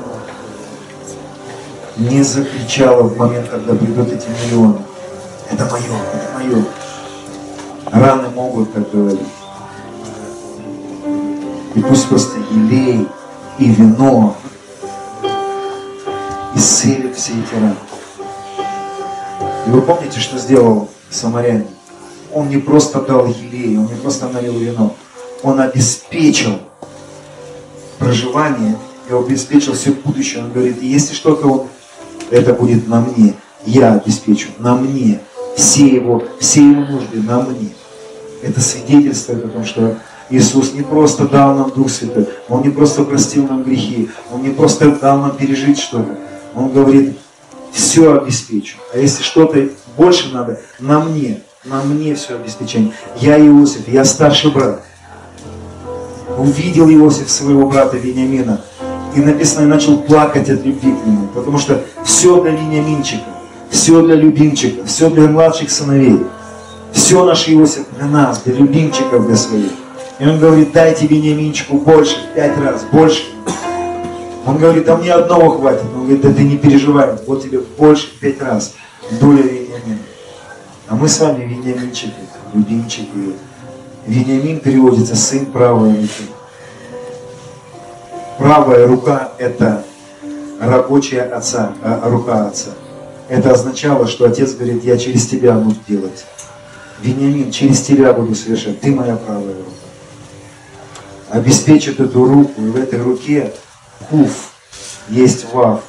не 1.97 2.23
закричала 2.23 3.03
в 3.03 3.17
момент, 3.17 3.49
когда 3.49 3.73
придут 3.73 4.11
эти 4.11 4.27
миллионы. 4.27 4.79
Это 5.49 5.65
мое, 5.65 5.83
это 6.13 6.29
мое. 6.33 6.65
Раны 7.85 8.29
могут, 8.29 8.71
как 8.73 8.91
говорить. 8.91 9.19
И 11.75 11.81
пусть 11.81 12.07
просто 12.09 12.39
елей 12.51 13.07
и 13.59 13.65
вино 13.65 14.35
исцелят 16.55 17.15
все 17.15 17.33
эти 17.33 17.53
раны. 17.53 17.75
И 19.67 19.69
вы 19.69 19.81
помните, 19.81 20.19
что 20.19 20.37
сделал 20.37 20.89
самарянин? 21.09 21.67
Он 22.33 22.49
не 22.49 22.57
просто 22.57 23.01
дал 23.01 23.27
елей, 23.27 23.77
он 23.77 23.85
не 23.85 23.95
просто 23.95 24.27
налил 24.27 24.57
вино, 24.57 24.93
он 25.41 25.61
обеспечил 25.61 26.59
проживание 28.05 28.77
и 29.09 29.13
обеспечил 29.13 29.73
все 29.73 29.91
будущее. 29.91 30.43
Он 30.43 30.51
говорит, 30.51 30.81
если 30.81 31.15
что-то 31.15 31.47
он, 31.47 31.67
это 32.29 32.53
будет 32.53 32.87
на 32.87 33.01
мне, 33.01 33.33
я 33.65 33.93
обеспечу, 33.93 34.49
на 34.59 34.75
мне, 34.75 35.21
все 35.57 35.87
его, 35.87 36.23
все 36.39 36.69
его 36.69 36.81
нужды 36.81 37.19
на 37.21 37.41
мне. 37.41 37.69
Это 38.43 38.61
свидетельствует 38.61 39.45
о 39.45 39.47
том, 39.47 39.65
что 39.65 39.97
Иисус 40.29 40.73
не 40.73 40.83
просто 40.83 41.27
дал 41.27 41.55
нам 41.55 41.71
Дух 41.71 41.89
Святой, 41.89 42.27
Он 42.47 42.61
не 42.61 42.69
просто 42.69 43.03
простил 43.03 43.47
нам 43.47 43.63
грехи, 43.63 44.09
Он 44.31 44.43
не 44.43 44.49
просто 44.49 44.91
дал 44.91 45.17
нам 45.17 45.35
пережить 45.35 45.79
что-то. 45.79 46.15
Он 46.53 46.69
говорит, 46.69 47.17
все 47.71 48.19
обеспечу. 48.19 48.77
А 48.93 48.99
если 48.99 49.23
что-то 49.23 49.67
больше 49.97 50.31
надо, 50.31 50.61
на 50.79 50.99
мне, 50.99 51.41
на 51.63 51.81
мне 51.81 52.13
все 52.13 52.35
обеспечение. 52.35 52.93
Я 53.19 53.39
Иосиф, 53.39 53.87
я 53.87 54.05
старший 54.05 54.51
брат. 54.51 54.83
Увидел 56.37 56.89
Иосиф 56.89 57.29
своего 57.29 57.67
брата 57.67 57.97
Вениамина. 57.97 58.61
И 59.15 59.19
написано, 59.19 59.63
и 59.63 59.67
начал 59.67 59.99
плакать 59.99 60.49
от 60.49 60.65
любви 60.65 60.91
к 60.91 61.05
нему. 61.05 61.27
Потому 61.33 61.57
что 61.57 61.81
все 62.03 62.41
для 62.41 62.51
Вениаминчика, 62.51 63.23
все 63.69 64.01
для 64.01 64.15
любимчика, 64.15 64.85
все 64.85 65.09
для 65.09 65.27
младших 65.27 65.71
сыновей. 65.71 66.19
Все 66.91 67.23
наш 67.23 67.47
Иосиф 67.47 67.85
для 67.97 68.07
нас, 68.07 68.41
для 68.43 68.55
любимчиков, 68.55 69.25
для 69.27 69.35
своих. 69.35 69.71
И 70.19 70.25
он 70.25 70.39
говорит, 70.39 70.71
дайте 70.73 71.07
Вениаминчику 71.07 71.77
больше, 71.77 72.15
пять 72.35 72.57
раз, 72.57 72.85
больше. 72.91 73.23
Он 74.45 74.57
говорит, 74.57 74.85
да 74.85 74.95
мне 74.97 75.13
одного 75.13 75.57
хватит. 75.57 75.83
Он 75.95 76.03
говорит, 76.03 76.21
да 76.21 76.33
ты 76.33 76.43
не 76.43 76.57
переживай, 76.57 77.09
вот 77.25 77.43
тебе 77.43 77.59
больше 77.77 78.07
пять 78.19 78.41
раз. 78.41 78.73
Доля 79.19 79.41
Вениамина. 79.41 79.99
А 80.87 80.95
мы 80.95 81.07
с 81.07 81.19
вами 81.19 81.43
Вениаминчики, 81.45 82.13
любимчики. 82.53 83.07
Вениамин 84.05 84.59
переводится 84.59 85.15
сын 85.15 85.47
правой 85.47 85.95
руки. 85.95 86.23
Правая 88.37 88.85
рука– 88.85 89.31
это 89.39 89.83
рабочая 90.59 91.21
отца, 91.21 91.73
а, 91.81 92.07
рука 92.09 92.47
отца. 92.47 92.71
Это 93.29 93.51
означало, 93.51 94.07
что 94.07 94.25
отец 94.25 94.53
говорит, 94.53 94.83
я 94.83 94.97
через 94.97 95.25
тебя 95.25 95.53
буду 95.53 95.77
делать. 95.87 96.25
Вениамин, 97.01 97.51
через 97.51 97.81
тебя 97.81 98.13
буду 98.13 98.35
совершать, 98.35 98.79
ты 98.79 98.91
моя 98.91 99.15
правая 99.15 99.55
рука. 99.55 99.69
Обеспечит 101.29 101.99
эту 101.99 102.25
руку, 102.25 102.61
и 102.61 102.67
в 102.67 102.75
этой 102.75 103.01
руке 103.01 103.53
куф, 104.09 104.51
есть 105.09 105.51
вав. 105.51 105.81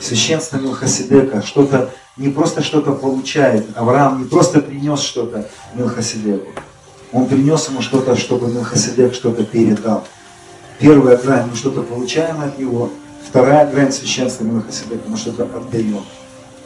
Священство 0.00 0.56
Милхасидека 0.56 1.42
что-то, 1.42 1.90
не 2.16 2.30
просто 2.30 2.62
что-то 2.62 2.92
получает. 2.92 3.66
Авраам 3.76 4.22
не 4.22 4.28
просто 4.28 4.60
принес 4.60 5.00
что-то 5.00 5.46
Милхасидеку. 5.74 6.48
Он 7.12 7.26
принес 7.26 7.68
ему 7.68 7.80
что-то, 7.80 8.16
чтобы 8.16 8.48
Милхасидек 8.48 9.14
что-то 9.14 9.44
передал. 9.44 10.04
Первая 10.78 11.16
грань, 11.16 11.48
мы 11.50 11.56
что-то 11.56 11.82
получаем 11.82 12.40
от 12.40 12.58
него. 12.58 12.90
Вторая 13.26 13.70
грань 13.70 13.92
священства 13.92 14.44
Милхасидека, 14.44 15.08
мы 15.08 15.16
что-то 15.16 15.44
отдаем. 15.44 16.04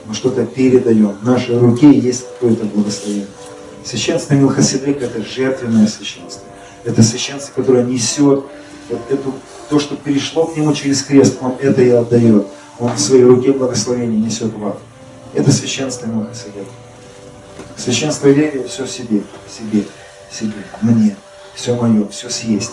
Мы 0.04 0.14
что-то 0.14 0.44
передаем. 0.44 1.16
В 1.20 1.24
нашей 1.24 1.58
руке 1.58 1.90
есть 1.92 2.26
какое-то 2.26 2.64
благословение. 2.64 3.26
Священство 3.84 4.34
Милхасидека– 4.34 5.04
это 5.06 5.22
жертвенное 5.22 5.86
священство. 5.86 6.42
Это 6.84 7.02
священство, 7.02 7.52
которое 7.54 7.84
несет 7.84 8.44
вот 8.90 9.00
эту, 9.10 9.34
то, 9.70 9.78
что 9.78 9.96
перешло 9.96 10.46
к 10.46 10.56
нему 10.56 10.74
через 10.74 11.02
крест, 11.02 11.38
он 11.40 11.54
это 11.60 11.82
и 11.82 11.90
отдает. 11.90 12.46
Он 12.78 12.92
в 12.92 12.98
своей 12.98 13.24
руке 13.24 13.52
благословение 13.52 14.20
несет 14.20 14.52
в 14.52 14.66
ад. 14.66 14.78
Это 15.34 15.52
священство 15.52 16.06
Милхасидека. 16.06 16.70
Священство 17.76 18.28
веры 18.28 18.64
все 18.68 18.86
себе, 18.86 19.22
себе, 19.48 19.84
себе, 20.32 20.64
мне, 20.80 21.16
все 21.54 21.74
мое, 21.74 22.08
все 22.08 22.30
съесть. 22.30 22.72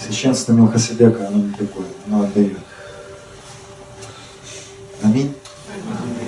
Священство 0.00 0.52
мелкосебека, 0.52 1.28
оно 1.28 1.38
не 1.38 1.52
такое, 1.52 1.86
оно 2.06 2.22
отдает. 2.24 2.58
Аминь. 5.02 5.34
Аминь. 5.72 6.23